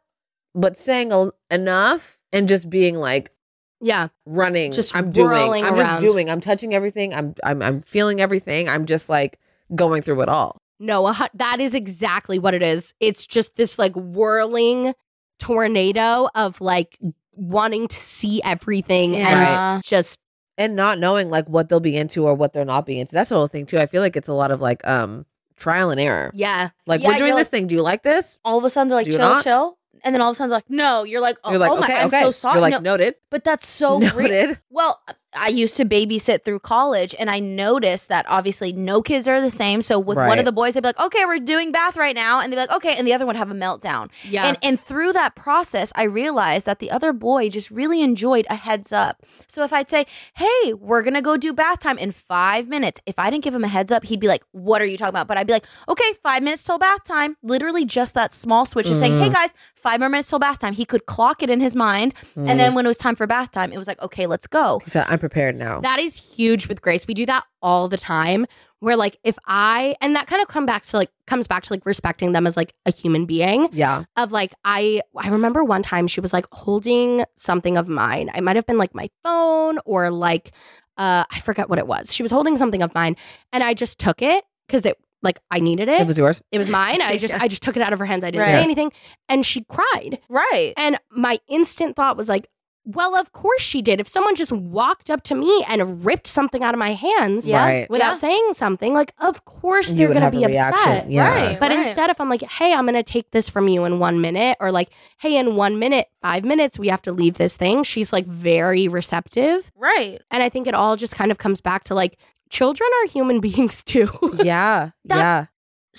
[0.55, 3.31] but saying a, enough and just being like
[3.79, 4.07] yeah.
[4.25, 4.71] running.
[4.71, 5.29] Just I'm doing.
[5.29, 6.01] whirling I'm around.
[6.01, 6.29] just doing.
[6.29, 7.13] I'm touching everything.
[7.13, 8.67] I'm I'm I'm feeling everything.
[8.67, 9.39] I'm just like
[9.75, 10.61] going through it all.
[10.79, 12.93] No, a hu- that is exactly what it is.
[12.99, 14.93] It's just this like whirling
[15.39, 16.97] tornado of like
[17.33, 19.75] wanting to see everything Yeah.
[19.75, 20.19] and just
[20.57, 23.13] And not knowing like what they'll be into or what they're not being into.
[23.13, 23.79] That's the whole thing too.
[23.79, 25.25] I feel like it's a lot of like um
[25.55, 26.31] trial and error.
[26.33, 26.69] yeah.
[26.85, 27.67] Like Yeah, we're doing this like- thing.
[27.67, 28.37] Do you like this?
[28.43, 29.43] all of a sudden they're like chill, not?
[29.43, 31.03] chill, and then all of a sudden they're like no.
[31.03, 32.21] You're like oh, You're like, oh my, okay, I'm okay.
[32.21, 32.55] so sorry.
[32.55, 33.15] You're like no, noted.
[33.29, 34.13] but that's so real.
[34.15, 34.59] Noted.
[34.71, 34.99] Well,
[35.39, 39.49] I used to babysit through college, and I noticed that obviously no kids are the
[39.49, 39.81] same.
[39.81, 42.39] So with one of the boys, they'd be like, "Okay, we're doing bath right now,"
[42.41, 44.09] and they'd be like, "Okay," and the other one would have a meltdown.
[44.29, 44.45] Yeah.
[44.47, 48.55] And and through that process, I realized that the other boy just really enjoyed a
[48.55, 49.23] heads up.
[49.47, 50.05] So if I'd say,
[50.35, 53.63] "Hey, we're gonna go do bath time in five minutes," if I didn't give him
[53.63, 55.65] a heads up, he'd be like, "What are you talking about?" But I'd be like,
[55.89, 59.23] "Okay, five minutes till bath time." Literally just that small switch of saying, Mm-hmm.
[59.23, 62.13] "Hey guys, five more minutes till bath time." He could clock it in his mind,
[62.35, 62.49] Mm.
[62.49, 64.79] and then when it was time for bath time, it was like, "Okay, let's go."
[64.83, 65.81] He said, I'm prepared now.
[65.81, 67.05] that is huge with Grace.
[67.07, 68.45] We do that all the time
[68.79, 71.73] where like if I and that kind of come back to like comes back to
[71.73, 73.69] like respecting them as like a human being.
[73.71, 74.03] yeah.
[74.15, 78.29] of like I I remember one time she was like holding something of mine.
[78.35, 80.51] It might have been like my phone or like
[80.97, 82.13] uh I forget what it was.
[82.13, 83.15] She was holding something of mine
[83.51, 85.99] and I just took it cuz it like I needed it.
[86.01, 86.43] It was yours.
[86.51, 87.01] It was mine.
[87.01, 87.41] I just Yeah.
[87.41, 88.23] I just took it out of her hands.
[88.23, 88.51] I didn't Right.
[88.59, 88.91] say anything
[89.27, 90.19] and she cried.
[90.29, 90.73] Right.
[90.77, 92.47] And my instant thought was like
[92.89, 93.99] well, of course she did.
[93.99, 97.65] If someone just walked up to me and ripped something out of my hands Yeah.
[97.65, 97.89] Right.
[97.89, 98.17] without Yeah.
[98.19, 101.09] saying something, like, of course You they're going to be upset.
[101.09, 101.29] Yeah.
[101.29, 101.59] Right.
[101.59, 104.21] But instead, if I'm like, hey, I'm going to take this from you in one
[104.21, 104.89] minute, or like,
[105.19, 108.87] hey, in one minute, five minutes, we have to leave this thing, she's like very
[108.87, 109.69] receptive.
[109.75, 110.21] Right.
[110.31, 112.17] And I think it all just kind of comes back to like,
[112.49, 114.09] children are human beings too.
[114.41, 114.91] Yeah.
[115.05, 115.45] That- yeah.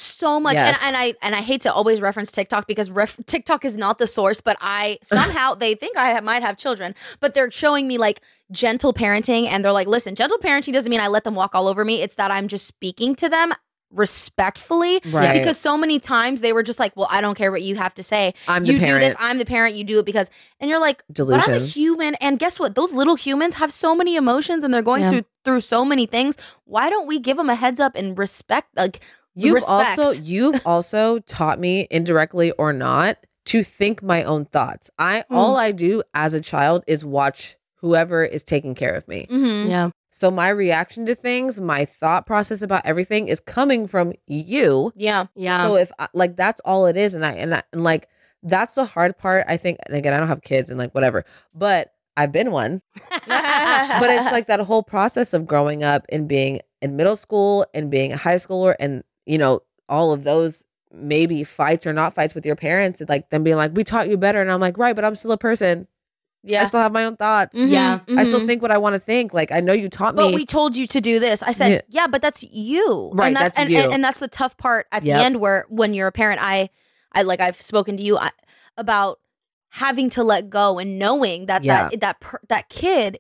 [0.01, 0.79] So much Yes.
[0.83, 3.99] and, and i and i hate to always reference tiktok because ref- tiktok is not
[3.99, 7.87] the source but i somehow they think i ha- might have children but they're showing
[7.89, 8.21] me like
[8.51, 11.69] gentle parenting and they're like listen gentle parenting doesn't mean i let them walk all
[11.69, 13.53] over me it's that i'm just speaking to them
[13.91, 15.39] respectfully Right.
[15.39, 17.95] because so many times they were just like, "Well, I don't care what you have
[17.95, 18.35] to say.
[18.47, 19.15] I'm the you do this.
[19.19, 19.77] I'm the parent.
[19.77, 20.29] You do it because."
[20.61, 22.75] And you're like, "But I'm a human." And guess what?
[22.75, 25.11] Those little humans have so many emotions, and they're going Yeah.
[25.11, 26.37] through through so many things.
[26.65, 28.69] Why don't we give them a heads up and respect?
[28.77, 29.01] Like
[29.47, 29.99] You've respect.
[29.99, 34.91] also you've also taught me indirectly or not to think my own thoughts.
[34.99, 35.35] I Hmm.
[35.37, 39.27] all I do as a child is watch whoever is taking care of me.
[39.31, 39.69] mhm.
[39.69, 39.91] Yeah.
[40.11, 44.93] So my reaction to things, my thought process about everything is coming from you.
[44.97, 45.63] yeah, Yeah.
[45.65, 48.09] So if I, like that's all it is and I and, I, and like
[48.43, 51.25] that's the hard part I think and again I don't have kids and like whatever.
[51.55, 52.83] But I've been one.
[53.29, 57.91] but it's like that whole process of growing up and being in middle school and
[57.91, 62.35] being a high schooler and you know all of those maybe fights or not fights
[62.35, 64.77] with your parents and like them being like we taught you better and i'm like
[64.79, 65.87] right but i'm still a person
[66.43, 66.63] Yeah.
[66.65, 68.01] i still have my own thoughts Mhm, Yeah.
[68.17, 70.23] i still think what i want to think like i know you taught me.
[70.23, 71.43] But we told you to do this.
[71.43, 71.81] I said, Yeah.
[72.03, 73.11] yeah, but that's you.
[73.13, 73.79] Right, And that's, that's and, you.
[73.79, 75.19] And, and that's the tough part at Yep.
[75.19, 76.71] the end where when you're a parent, I
[77.13, 78.31] I like I've spoken to you I,
[78.79, 79.21] about
[79.71, 81.89] having to let go and knowing that Yeah.
[81.91, 83.19] that that per, that kid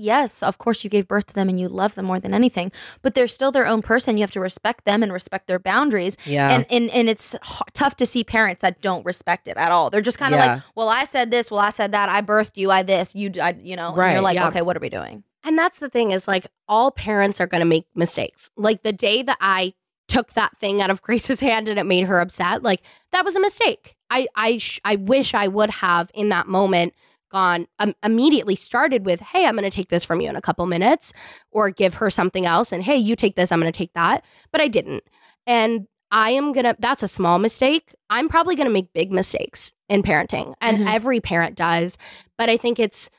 [0.00, 2.70] Yes, of course you gave birth to them and you love them more than anything,
[3.02, 4.16] but they're still their own person.
[4.16, 6.16] You have to respect them and respect their boundaries.
[6.24, 9.72] yeah And and and it's h- tough to see parents that don't respect it at
[9.72, 9.90] all.
[9.90, 10.54] They're just kind of Yeah.
[10.54, 12.08] like, "Well, I said this, well, I said that.
[12.08, 14.46] I birthed you, I this, you d- I, you know." And Right, you're like, yeah.
[14.48, 17.60] "Okay, what are we doing?" And that's the thing is like all parents are going
[17.60, 18.50] to make mistakes.
[18.56, 19.74] Like the day that I
[20.06, 23.34] took that thing out of Grace's hand and it made her upset, like that was
[23.36, 23.96] a mistake.
[24.10, 26.94] I I sh- I wish I would have in that moment
[27.28, 30.40] gone um, immediately started with, "Hey, I'm going to take this from you in a
[30.40, 31.12] couple minutes,"
[31.50, 34.24] or give her something else and, "Hey, you take this, I'm going to take that."
[34.52, 35.04] But I didn't.
[35.46, 37.94] And I am going to that's a small mistake.
[38.10, 40.54] I'm probably going to make big mistakes in parenting.
[40.60, 40.94] And Mhm.
[40.94, 41.98] every parent does,
[42.38, 43.10] but I think it's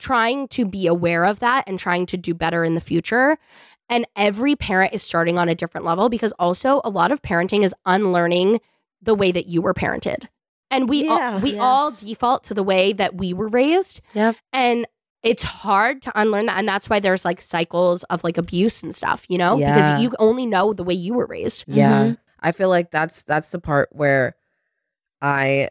[0.00, 3.38] trying to be aware of that and trying to do better in the future.
[3.88, 7.64] And every parent is starting on a different level because also a lot of parenting
[7.64, 8.60] is unlearning
[9.00, 10.28] the way that you were parented.
[10.70, 11.40] And we all, Yeah.
[11.40, 14.00] we all default to the way that we were raised.
[14.14, 14.36] Yep.
[14.52, 14.86] And
[15.22, 18.94] it's hard to unlearn that and that's why there's like cycles of like abuse and
[18.94, 19.56] stuff, you know?
[19.58, 19.74] Yeah.
[19.74, 21.64] Because you only know the way you were raised.
[21.66, 22.04] Yeah.
[22.04, 22.18] Mhm.
[22.40, 24.36] I feel like that's that's the part where
[25.20, 25.70] I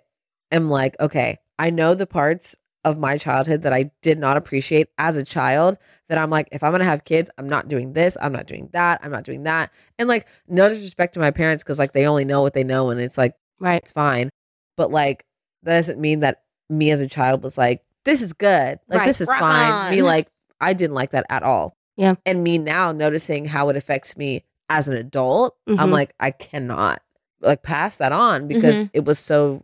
[0.52, 4.88] am like, okay, I know the parts of my childhood that I did not appreciate
[4.98, 5.78] as a child
[6.10, 8.70] that I'm like, if I'm gonna have kids, I'm not doing this, I'm not doing
[8.74, 9.72] that, I'm not doing that.
[10.00, 12.90] And like, no disrespect to my parents, because like they only know what they know
[12.90, 13.82] and it's like Right.
[13.82, 14.30] it's fine.
[14.78, 15.26] But like
[15.64, 18.80] that doesn't mean that me as a child was like, this is good.
[18.88, 19.06] Like Right.
[19.08, 19.92] this is Rock fine.
[19.92, 20.30] Me like
[20.62, 21.76] I didn't like that at all.
[21.98, 22.16] Yeah.
[22.26, 25.92] And me now noticing how it affects me as an adult, I'm Mhm.
[25.92, 27.02] like, I cannot
[27.42, 29.64] like pass that on because it was so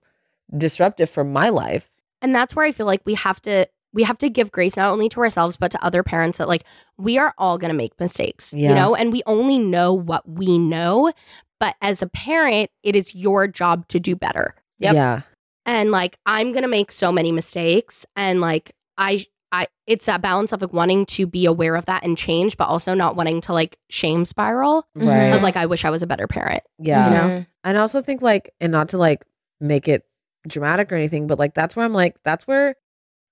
[0.55, 1.89] disruptive for my life.
[2.21, 4.89] and that's where i feel like we have to we have to give grace not
[4.89, 6.63] only to ourselves but to other parents that like
[6.97, 10.57] we are all going to make mistakes you know and we only know what we
[10.57, 11.11] know
[11.59, 14.93] but as a parent it is your job to do better Yep.
[14.93, 15.21] Yeah.
[15.65, 20.23] and like i'm going to make so many mistakes and like i I, it's that
[20.23, 23.39] balance of like wanting to be aware of that and change, but also not wanting
[23.41, 24.87] to like shame spiral.
[24.95, 25.27] Right.
[25.27, 26.63] of like I wish I was a better parent.
[26.79, 27.05] yeah.
[27.05, 27.21] you know?
[27.21, 27.43] Mm-hmm.
[27.63, 29.23] And I also think like, and not to like
[29.61, 30.07] make it
[30.47, 32.75] dramatic or anything, but like that's where I'm like, that's where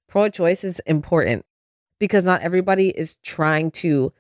[0.08, 1.44] pro choice is important
[1.98, 4.14] because not everybody is trying to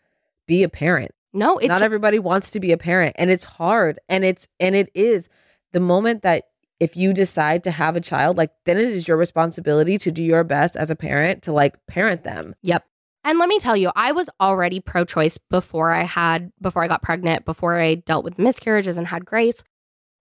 [0.47, 1.11] be a parent.
[1.33, 3.99] No, it's not everybody wants to be a parent and it's hard.
[4.09, 5.29] And it's, and it is
[5.71, 6.45] the moment that
[6.81, 10.23] if you decide to have a child, like then it is your responsibility to do
[10.23, 12.55] your best as a parent to like parent them.
[12.63, 12.83] Yep.
[13.23, 16.87] And let me tell you, I was already pro choice before I had, before I
[16.87, 19.63] got pregnant, before I dealt with miscarriages and had Grace.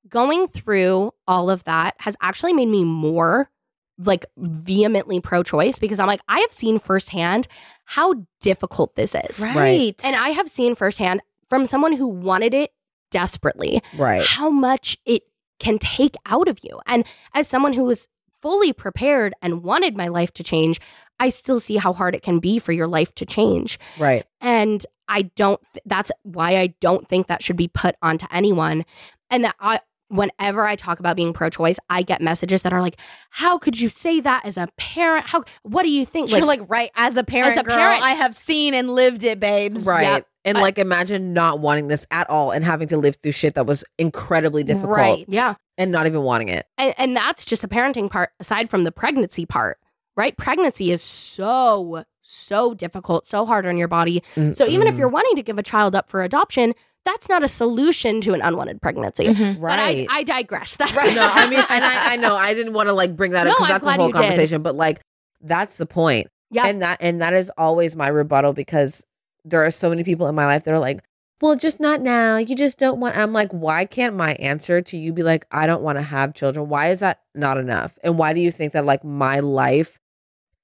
[0.07, 3.51] Going through all of that has actually made me more
[3.97, 7.49] like vehemently pro choice because I'm like, I have seen firsthand
[7.87, 9.41] how difficult this is.
[9.41, 9.99] Right.
[10.05, 12.71] And I have seen firsthand from someone who wanted it
[13.11, 14.25] desperately Right.
[14.25, 15.23] how much it
[15.61, 16.81] can take out of you.
[16.87, 18.09] And as someone who was
[18.43, 20.81] fully prepared and wanted my life to change,
[21.21, 23.79] I still see how hard it can be for your life to change.
[23.99, 24.25] Right.
[24.41, 28.85] And I don't, that's why I don't think that should be put onto anyone.
[29.29, 32.81] And that I, whenever I talk about being pro choice, I get messages that are
[32.81, 35.27] like, how could you say that as a parent?
[35.27, 36.31] How, what do you think?
[36.31, 39.23] You're like, right, as a parent, as a girl, parent- I have seen and lived
[39.23, 39.87] it, babes.
[39.87, 40.03] Right.
[40.03, 40.27] Yep.
[40.45, 43.55] And I- like imagine not wanting this at all and having to live through shit
[43.55, 44.97] that was incredibly difficult.
[44.97, 45.25] Right.
[45.29, 45.55] yeah.
[45.79, 46.67] And not even wanting it.
[46.79, 49.79] And, and that's just the parenting part, aside from the pregnancy part,
[50.17, 50.37] right?
[50.37, 54.23] Pregnancy is so, so difficult, so hard on your body.
[54.55, 57.49] So even if you're wanting to give a child up for adoption, that's not a
[57.49, 59.25] solution to an unwanted pregnancy.
[59.25, 59.61] Mhm.
[59.61, 60.07] But I, right.
[60.11, 60.77] I digress.
[60.79, 63.47] That, no, I mean, and I, I know I didn't want to like bring that
[63.47, 64.19] up because that's a whole you did.
[64.21, 65.01] conversation, but like
[65.41, 66.29] that's the point.
[66.51, 66.67] Yeah.
[66.67, 69.07] And that and that is always my rebuttal because
[69.45, 71.03] there are so many people in my life that are like,
[71.41, 72.37] well, just not now.
[72.37, 73.17] You just don't want.
[73.17, 76.35] I'm like, why can't my answer to you be like, I don't want to have
[76.35, 76.69] children?
[76.69, 77.99] Why is that not enough?
[78.05, 79.99] And why do you think that like my life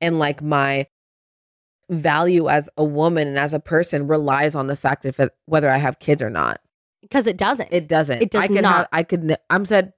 [0.03, 0.87] and like my
[1.89, 5.79] value as a woman and as a person relies on the fact of whether I
[5.79, 6.61] have kids or not?
[7.01, 7.69] Because it doesn't.
[7.71, 8.21] It doesn't.
[8.21, 8.75] It does I could not.
[8.77, 9.37] Have, I could.
[9.49, 9.93] I'm said.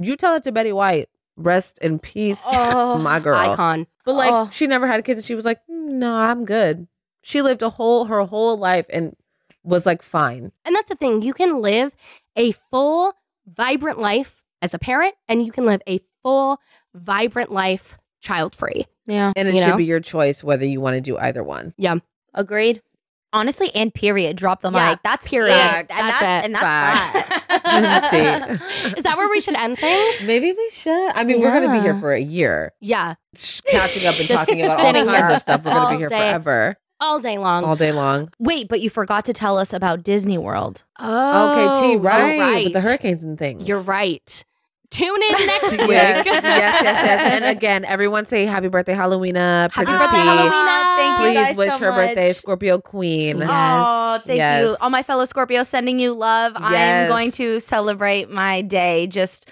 [0.00, 1.08] You tell it to Betty White.
[1.36, 3.38] Rest in peace, Oh, my girl.
[3.38, 3.86] Icon.
[4.04, 4.48] But like, Oh.
[4.50, 6.88] she never had kids, and she was like, "Mm, "No, I'm good."
[7.28, 9.14] She lived a whole her whole life and
[9.62, 10.50] was like fine.
[10.64, 11.20] And that's the thing.
[11.20, 11.92] You can live
[12.36, 13.12] a full,
[13.46, 16.58] vibrant life as a parent, and you can live a full,
[16.94, 18.86] vibrant life child free.
[19.04, 19.34] Yeah.
[19.36, 19.76] And it should know?
[19.76, 21.74] be your choice whether you want to do either one.
[21.76, 21.96] Yeah.
[22.32, 22.80] Agreed.
[23.34, 24.38] Honestly, and period.
[24.38, 25.00] Drop the Yeah, mic.
[25.04, 25.52] That's period.
[25.54, 26.44] Yeah, And, That's that's, it.
[26.46, 27.48] and that's Fact.
[27.64, 28.94] that.
[28.96, 30.22] Is that where we should end things?
[30.26, 31.10] Maybe we should.
[31.14, 34.48] I mean, we're gonna be here for a year, Yeah, just catching up and Just
[34.48, 35.62] talking about all sitting kinds of stuff.
[35.62, 36.16] We're gonna be here day.
[36.30, 37.64] forever, all day long.
[37.64, 38.30] all day long.
[38.38, 40.84] Wait, but you forgot to tell us about Disney World.
[40.98, 42.64] oh, okay, T, right, right.
[42.64, 43.66] with the hurricanes and things.
[43.68, 44.44] You're right.
[44.90, 45.90] Tune in next week.
[45.90, 47.22] yes, yes, yes, yes.
[47.34, 50.96] And again, everyone say happy birthday, Halloweena, Happy birthday, Halloweena.
[50.96, 52.32] Thank you Please wish so her birthday.
[52.32, 53.38] Scorpio Queen.
[53.38, 53.48] Yes.
[53.50, 54.68] Oh, thank Yes.
[54.68, 54.76] you.
[54.80, 56.52] All my fellow Scorpios sending you love.
[56.56, 59.50] I'm going to celebrate my day just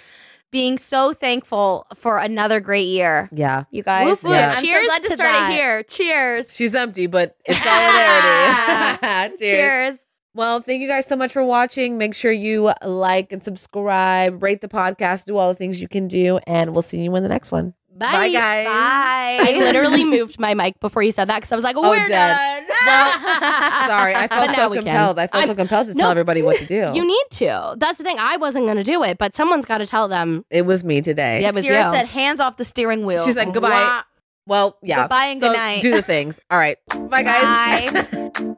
[0.57, 3.29] being so thankful for another great year.
[3.31, 4.07] Yeah, You guys.
[4.07, 4.33] Whoop, whoop.
[4.33, 4.55] Yeah.
[4.57, 5.51] I'm Cheers so glad to, to start that.
[5.51, 5.83] it here.
[5.83, 6.55] Cheers.
[6.55, 9.37] she's empty, but it's solidarity.
[9.37, 9.39] Cheers.
[9.51, 10.07] Cheers.
[10.33, 11.99] Well, thank you guys so much for watching.
[11.99, 16.09] Make sure you like and subscribe, rate the podcast, do all the things you can
[16.09, 17.75] do, and we'll see you in the next one.
[17.99, 18.13] Bye.
[18.13, 18.67] Bye guys.
[18.67, 19.39] Bye.
[19.53, 22.07] I literally moved my mic before you said that because I was like, Oh, we're
[22.09, 22.67] dead.
[22.67, 22.67] done.
[23.87, 25.19] Sorry, I felt so compelled.
[25.19, 26.93] I felt so I'm- compelled to No, tell everybody what to do.
[26.95, 27.75] You need to.
[27.79, 28.19] That's the thing.
[28.19, 30.45] I wasn't going to do it, but someone's got to tell them.
[30.51, 31.41] it was me today.
[31.43, 31.97] Yeah, it was Sierra you.
[31.97, 33.25] said, hands off the steering wheel.
[33.25, 33.71] She's like, goodbye.
[33.71, 34.03] Wah.
[34.47, 35.03] Well, yeah.
[35.03, 35.83] Goodbye and so good night.
[35.83, 36.39] Do the things.
[36.51, 36.77] All right.
[37.09, 37.93] Bye, guys.
[37.93, 38.57] Bye.